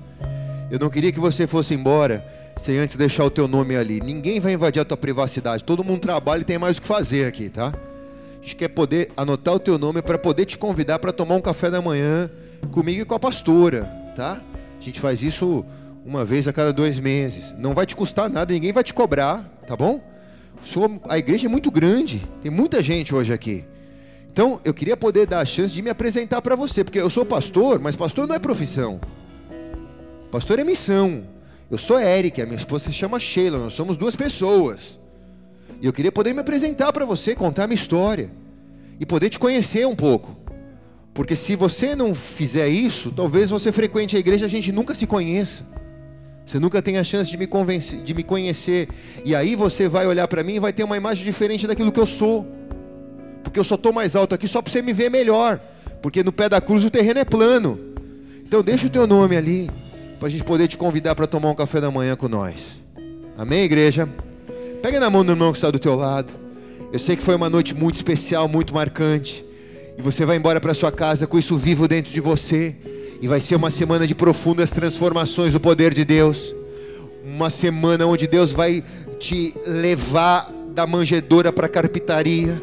Eu 0.72 0.80
não 0.80 0.90
queria 0.90 1.12
que 1.12 1.20
você 1.20 1.46
fosse 1.46 1.76
embora 1.76 2.26
sem 2.58 2.80
antes 2.80 2.96
deixar 2.96 3.26
o 3.26 3.30
teu 3.30 3.48
nome 3.48 3.76
ali. 3.76 4.02
Ninguém 4.02 4.40
vai 4.40 4.54
invadir 4.54 4.82
a 4.82 4.86
tua 4.86 4.98
privacidade. 4.98 5.64
Todo 5.64 5.84
mundo 5.84 6.00
trabalha 6.00 6.42
e 6.42 6.46
tem 6.46 6.58
mais 6.58 6.78
o 6.78 6.82
que 6.82 6.88
fazer 6.88 7.28
aqui, 7.28 7.48
tá? 7.48 7.68
A 7.68 8.42
gente 8.42 8.56
quer 8.56 8.70
poder 8.70 9.12
anotar 9.16 9.54
o 9.54 9.60
teu 9.60 9.78
nome 9.78 10.02
para 10.02 10.18
poder 10.18 10.46
te 10.46 10.58
convidar 10.58 10.98
para 10.98 11.12
tomar 11.12 11.36
um 11.36 11.42
café 11.42 11.70
da 11.70 11.80
manhã 11.80 12.28
comigo 12.72 13.04
e 13.04 13.06
com 13.06 13.14
a 13.14 13.20
pastora, 13.20 13.84
tá? 14.16 14.42
A 14.80 14.84
gente 14.84 15.00
faz 15.00 15.22
isso 15.22 15.64
uma 16.06 16.26
vez 16.26 16.48
a 16.48 16.54
cada 16.54 16.74
dois 16.74 17.00
meses. 17.00 17.54
Não 17.58 17.74
vai 17.74 17.86
te 17.86 17.96
custar 17.96 18.30
nada, 18.30 18.54
ninguém 18.54 18.74
vai 18.74 18.84
te 18.84 18.94
cobrar, 18.94 19.44
tá 19.68 19.76
bom? 19.76 20.02
A 21.10 21.18
igreja 21.18 21.48
é 21.48 21.50
muito 21.50 21.70
grande, 21.70 22.28
tem 22.42 22.52
muita 22.52 22.82
gente 22.82 23.14
hoje 23.14 23.34
aqui. 23.34 23.66
Então, 24.32 24.60
eu 24.66 24.74
queria 24.74 24.98
poder 24.98 25.28
dar 25.28 25.42
a 25.42 25.46
chance 25.46 25.74
de 25.74 25.82
me 25.82 25.90
apresentar 25.90 26.42
para 26.42 26.56
você, 26.56 26.84
porque 26.84 27.00
eu 27.00 27.10
sou 27.10 27.26
pastor, 27.26 27.80
mas 27.80 27.96
pastor 27.96 28.28
não 28.28 28.36
é 28.36 28.40
profissão. 28.40 29.00
Pastor 30.32 30.58
é 30.58 30.64
missão. 30.64 31.24
Eu 31.70 31.78
sou 31.78 32.00
Eric, 32.00 32.42
a 32.42 32.46
minha 32.46 32.58
esposa 32.58 32.86
se 32.86 32.94
chama 32.94 33.20
Sheila, 33.20 33.60
nós 33.60 33.74
somos 33.74 33.98
duas 33.98 34.16
pessoas. 34.16 35.00
E 35.82 35.86
eu 35.86 35.94
queria 35.94 36.12
poder 36.12 36.34
me 36.34 36.40
apresentar 36.40 36.92
para 36.92 37.06
você, 37.06 37.36
contar 37.36 37.68
minha 37.68 37.76
história 37.76 38.32
e 39.00 39.06
poder 39.06 39.30
te 39.30 39.38
conhecer 39.38 39.86
um 39.86 39.96
pouco. 39.96 40.36
Porque 41.14 41.36
se 41.36 41.56
você 41.56 41.96
não 41.96 42.16
fizer 42.16 42.68
isso, 42.70 43.12
talvez 43.12 43.50
você 43.50 43.72
frequente 43.72 44.16
a 44.16 44.20
igreja 44.20 44.46
e 44.46 44.48
a 44.48 44.50
gente 44.50 44.72
nunca 44.72 44.96
se 44.96 45.06
conheça. 45.06 45.64
Você 46.46 46.60
nunca 46.60 46.82
tem 46.82 46.98
a 46.98 47.04
chance 47.04 47.30
de 47.30 47.38
me, 47.38 47.48
convencer, 47.48 48.00
de 48.02 48.14
me 48.14 48.24
conhecer. 48.24 48.90
E 49.24 49.36
aí 49.36 49.56
você 49.56 49.88
vai 49.88 50.06
olhar 50.06 50.28
para 50.28 50.44
mim 50.44 50.56
e 50.56 50.60
vai 50.60 50.74
ter 50.74 50.84
uma 50.84 50.98
imagem 50.98 51.24
diferente 51.24 51.66
daquilo 51.66 51.92
que 51.92 52.00
eu 52.00 52.06
sou. 52.06 52.46
Porque 53.44 53.60
eu 53.60 53.64
só 53.64 53.76
estou 53.76 53.94
mais 53.94 54.16
alto 54.16 54.36
aqui 54.36 54.48
só 54.48 54.62
para 54.62 54.72
você 54.72 54.82
me 54.82 54.94
ver 54.94 55.10
melhor. 55.10 55.60
Porque 56.02 56.24
no 56.24 56.32
pé 56.32 56.50
da 56.50 56.60
cruz 56.60 56.84
o 56.84 56.90
terreno 56.90 57.20
é 57.20 57.26
plano. 57.26 57.80
Então 58.46 58.62
deixa 58.62 58.88
o 58.88 58.90
teu 58.90 59.08
nome 59.08 59.38
ali. 59.38 59.70
Para 60.20 60.28
a 60.28 60.32
gente 60.32 60.44
poder 60.44 60.68
te 60.68 60.78
convidar 60.78 61.16
para 61.16 61.28
tomar 61.28 61.50
um 61.50 61.56
café 61.56 61.80
da 61.80 61.90
manhã 61.90 62.16
com 62.16 62.28
nós. 62.28 62.78
Amém, 63.38 63.64
igreja? 63.64 64.08
Pega 64.82 65.00
na 65.00 65.10
mão 65.10 65.24
do 65.24 65.32
irmão 65.32 65.52
que 65.52 65.58
está 65.58 65.72
do 65.72 65.80
teu 65.80 65.96
lado. 65.96 66.32
Eu 66.92 67.00
sei 67.00 67.16
que 67.16 67.24
foi 67.24 67.36
uma 67.36 67.50
noite 67.50 67.74
muito 67.74 67.96
especial, 67.96 68.48
muito 68.48 68.74
marcante. 68.74 69.44
E 69.98 70.02
você 70.02 70.26
vai 70.26 70.38
embora 70.38 70.60
para 70.60 70.74
sua 70.74 70.92
casa 70.92 71.26
com 71.26 71.40
isso 71.40 71.58
vivo 71.58 71.88
dentro 71.88 72.12
de 72.12 72.20
você. 72.20 72.76
E 73.24 73.28
vai 73.28 73.40
ser 73.40 73.56
uma 73.56 73.72
semana 73.72 74.06
de 74.06 74.14
profundas 74.14 74.70
transformações 74.70 75.54
do 75.54 75.60
poder 75.62 75.94
de 75.94 76.04
Deus. 76.04 76.54
Uma 77.24 77.50
semana 77.50 78.06
onde 78.06 78.28
Deus 78.28 78.52
vai 78.52 78.84
te 79.18 79.56
levar 79.66 80.52
da 80.76 80.86
manjedoura 80.86 81.50
para 81.50 81.68
a 81.68 81.70
carpintaria. 81.70 82.62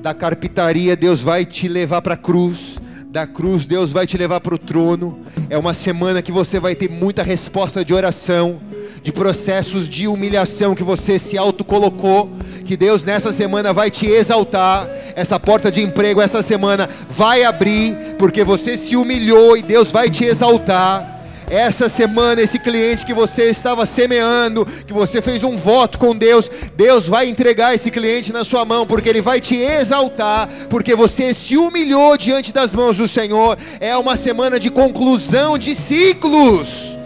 Da 0.00 0.14
carpintaria, 0.14 0.94
Deus 0.94 1.20
vai 1.20 1.44
te 1.44 1.66
levar 1.66 2.00
para 2.00 2.14
a 2.14 2.16
cruz. 2.16 2.76
Da 3.12 3.26
cruz, 3.26 3.66
Deus 3.66 3.90
vai 3.90 4.06
te 4.06 4.16
levar 4.16 4.40
para 4.40 4.54
o 4.54 4.58
trono. 4.58 5.20
É 5.50 5.58
uma 5.58 5.74
semana 5.74 6.22
que 6.22 6.32
você 6.32 6.58
vai 6.58 6.74
ter 6.74 6.88
muita 6.88 7.22
resposta 7.22 7.84
de 7.84 7.92
oração, 7.92 8.58
de 9.02 9.12
processos 9.12 9.86
de 9.86 10.08
humilhação 10.08 10.74
que 10.74 10.82
você 10.82 11.18
se 11.18 11.36
autocolocou. 11.36 12.30
Que 12.64 12.74
Deus 12.74 13.04
nessa 13.04 13.30
semana 13.30 13.70
vai 13.70 13.90
te 13.90 14.06
exaltar 14.06 14.88
essa 15.14 15.38
porta 15.38 15.70
de 15.70 15.82
emprego 15.82 16.22
essa 16.22 16.40
semana 16.40 16.88
vai 17.06 17.44
abrir, 17.44 17.94
porque 18.18 18.42
você 18.42 18.78
se 18.78 18.96
humilhou 18.96 19.58
e 19.58 19.62
Deus 19.62 19.92
vai 19.92 20.08
te 20.08 20.24
exaltar. 20.24 21.21
Essa 21.52 21.86
semana, 21.86 22.40
esse 22.40 22.58
cliente 22.58 23.04
que 23.04 23.12
você 23.12 23.50
estava 23.50 23.84
semeando, 23.84 24.64
que 24.86 24.92
você 24.94 25.20
fez 25.20 25.44
um 25.44 25.58
voto 25.58 25.98
com 25.98 26.16
Deus, 26.16 26.50
Deus 26.74 27.06
vai 27.06 27.28
entregar 27.28 27.74
esse 27.74 27.90
cliente 27.90 28.32
na 28.32 28.42
sua 28.42 28.64
mão, 28.64 28.86
porque 28.86 29.06
Ele 29.06 29.20
vai 29.20 29.38
te 29.38 29.54
exaltar, 29.54 30.48
porque 30.70 30.94
você 30.94 31.34
se 31.34 31.58
humilhou 31.58 32.16
diante 32.16 32.54
das 32.54 32.74
mãos 32.74 32.96
do 32.96 33.06
Senhor. 33.06 33.58
É 33.80 33.94
uma 33.98 34.16
semana 34.16 34.58
de 34.58 34.70
conclusão 34.70 35.58
de 35.58 35.74
ciclos. 35.74 36.96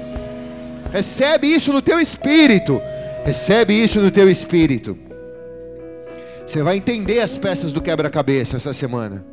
Recebe 0.93 1.49
isso 1.49 1.73
no 1.73 1.83
teu 1.83 1.99
espírito. 1.99 2.81
Recebe 3.25 3.75
isso 3.75 3.99
no 3.99 4.13
teu 4.13 4.31
espírito. 4.31 4.97
Você 6.47 6.63
vai 6.63 6.77
entender 6.77 7.19
as 7.19 7.37
peças 7.37 7.73
do 7.73 7.83
quebra-cabeça 7.83 8.59
essa 8.59 8.73
semana. 8.73 9.25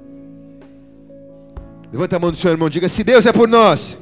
Levanta 1.91 2.16
a 2.16 2.20
mão 2.20 2.32
do 2.32 2.38
seu 2.38 2.49
irmão, 2.49 2.68
diga: 2.68 2.89
Se 2.89 3.03
Deus 3.03 3.28
é 3.28 3.32
por 3.32 3.47
nós, 3.47 3.95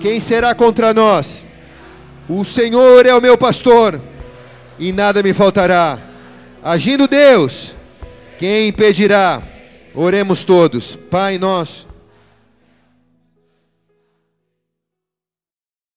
quem 0.00 0.18
será 0.18 0.54
contra 0.54 0.94
nós? 0.94 1.44
O 2.28 2.44
Senhor 2.44 3.06
é 3.06 3.14
o 3.14 3.20
meu 3.20 3.36
pastor, 3.36 4.00
e 4.78 4.92
nada 4.92 5.22
me 5.22 5.34
faltará. 5.34 5.98
Agindo 6.62 7.06
Deus, 7.06 7.74
quem 8.38 8.68
impedirá? 8.68 9.42
Oremos 9.94 10.44
todos. 10.44 10.96
Pai 11.10 11.38
nosso 11.38 11.89